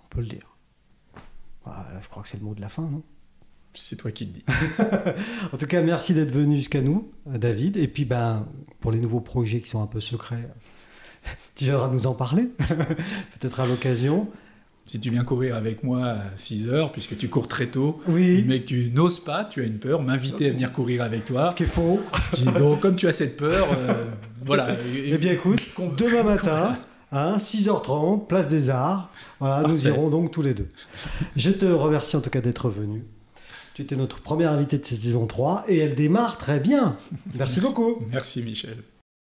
On 0.03 0.07
peut 0.09 0.21
le 0.21 0.27
dire. 0.27 0.55
Voilà, 1.63 1.99
je 1.99 2.07
crois 2.07 2.21
que 2.21 2.29
c'est 2.29 2.37
le 2.37 2.43
mot 2.43 2.53
de 2.53 2.61
la 2.61 2.69
fin, 2.69 2.83
non? 2.83 3.01
C'est 3.73 3.95
toi 3.95 4.11
qui 4.11 4.25
le 4.25 4.33
dis. 4.33 4.45
En 5.51 5.57
tout 5.57 5.65
cas, 5.65 5.81
merci 5.81 6.13
d'être 6.13 6.31
venu 6.31 6.57
jusqu'à 6.57 6.81
nous, 6.81 7.11
euh, 7.27 7.39
David. 7.39 7.75
Et 7.75 7.87
puis, 7.87 8.05
ben, 8.05 8.47
pour 8.81 8.91
les 8.91 8.99
nouveaux 8.99 9.19
projets 9.19 9.61
qui 9.61 9.67
sont 9.69 9.81
un 9.81 9.87
peu 9.87 9.99
secrets, 9.99 10.47
tu 11.55 11.63
viendras 11.63 11.89
nous 11.89 12.05
en 12.05 12.13
parler, 12.13 12.49
peut-être 13.39 13.61
à 13.61 13.65
l'occasion. 13.65 14.29
Si 14.87 14.99
tu 14.99 15.09
viens 15.09 15.23
courir 15.23 15.55
avec 15.55 15.83
moi 15.83 16.05
à 16.05 16.17
6 16.35 16.69
heures, 16.69 16.91
puisque 16.91 17.17
tu 17.17 17.27
cours 17.27 17.47
très 17.47 17.65
tôt, 17.67 17.99
Oui, 18.07 18.43
mais 18.47 18.59
que 18.61 18.67
tu 18.67 18.91
n'oses 18.93 19.19
pas, 19.19 19.43
tu 19.43 19.61
as 19.61 19.63
une 19.65 19.79
peur, 19.79 20.01
m'inviter 20.03 20.47
à 20.47 20.51
venir 20.51 20.71
courir 20.71 21.01
avec 21.01 21.25
toi. 21.25 21.45
ce 21.49 21.55
qui 21.55 21.63
est 21.63 21.67
faux. 21.67 21.99
Ce 22.19 22.35
qui- 22.35 22.43
donc, 22.45 22.81
comme 22.81 22.95
tu 22.95 23.07
as 23.07 23.13
cette 23.13 23.35
peur, 23.35 23.67
euh, 23.89 24.05
voilà. 24.45 24.75
Eh 24.95 25.17
bien, 25.17 25.31
écoute, 25.33 25.59
demain 25.97 26.21
matin, 26.21 26.77
hein, 27.11 27.37
6h30, 27.39 28.27
place 28.27 28.47
des 28.47 28.69
Arts. 28.69 29.09
Voilà, 29.39 29.67
nous 29.67 29.87
irons 29.87 30.09
donc 30.09 30.31
tous 30.31 30.43
les 30.43 30.53
deux. 30.53 30.69
Je 31.35 31.49
te 31.49 31.65
remercie 31.65 32.15
en 32.15 32.21
tout 32.21 32.29
cas 32.29 32.41
d'être 32.41 32.69
venu. 32.69 33.03
Tu 33.73 33.81
étais 33.81 33.95
notre 33.95 34.21
première 34.21 34.51
invitée 34.51 34.77
de 34.77 34.85
cette 34.85 35.01
saison 35.01 35.25
3 35.25 35.65
et 35.67 35.79
elle 35.79 35.95
démarre 35.95 36.37
très 36.37 36.59
bien. 36.59 36.95
Merci 37.33 37.59
beaucoup. 37.59 37.95
Merci 38.11 38.41
Michel. 38.43 38.77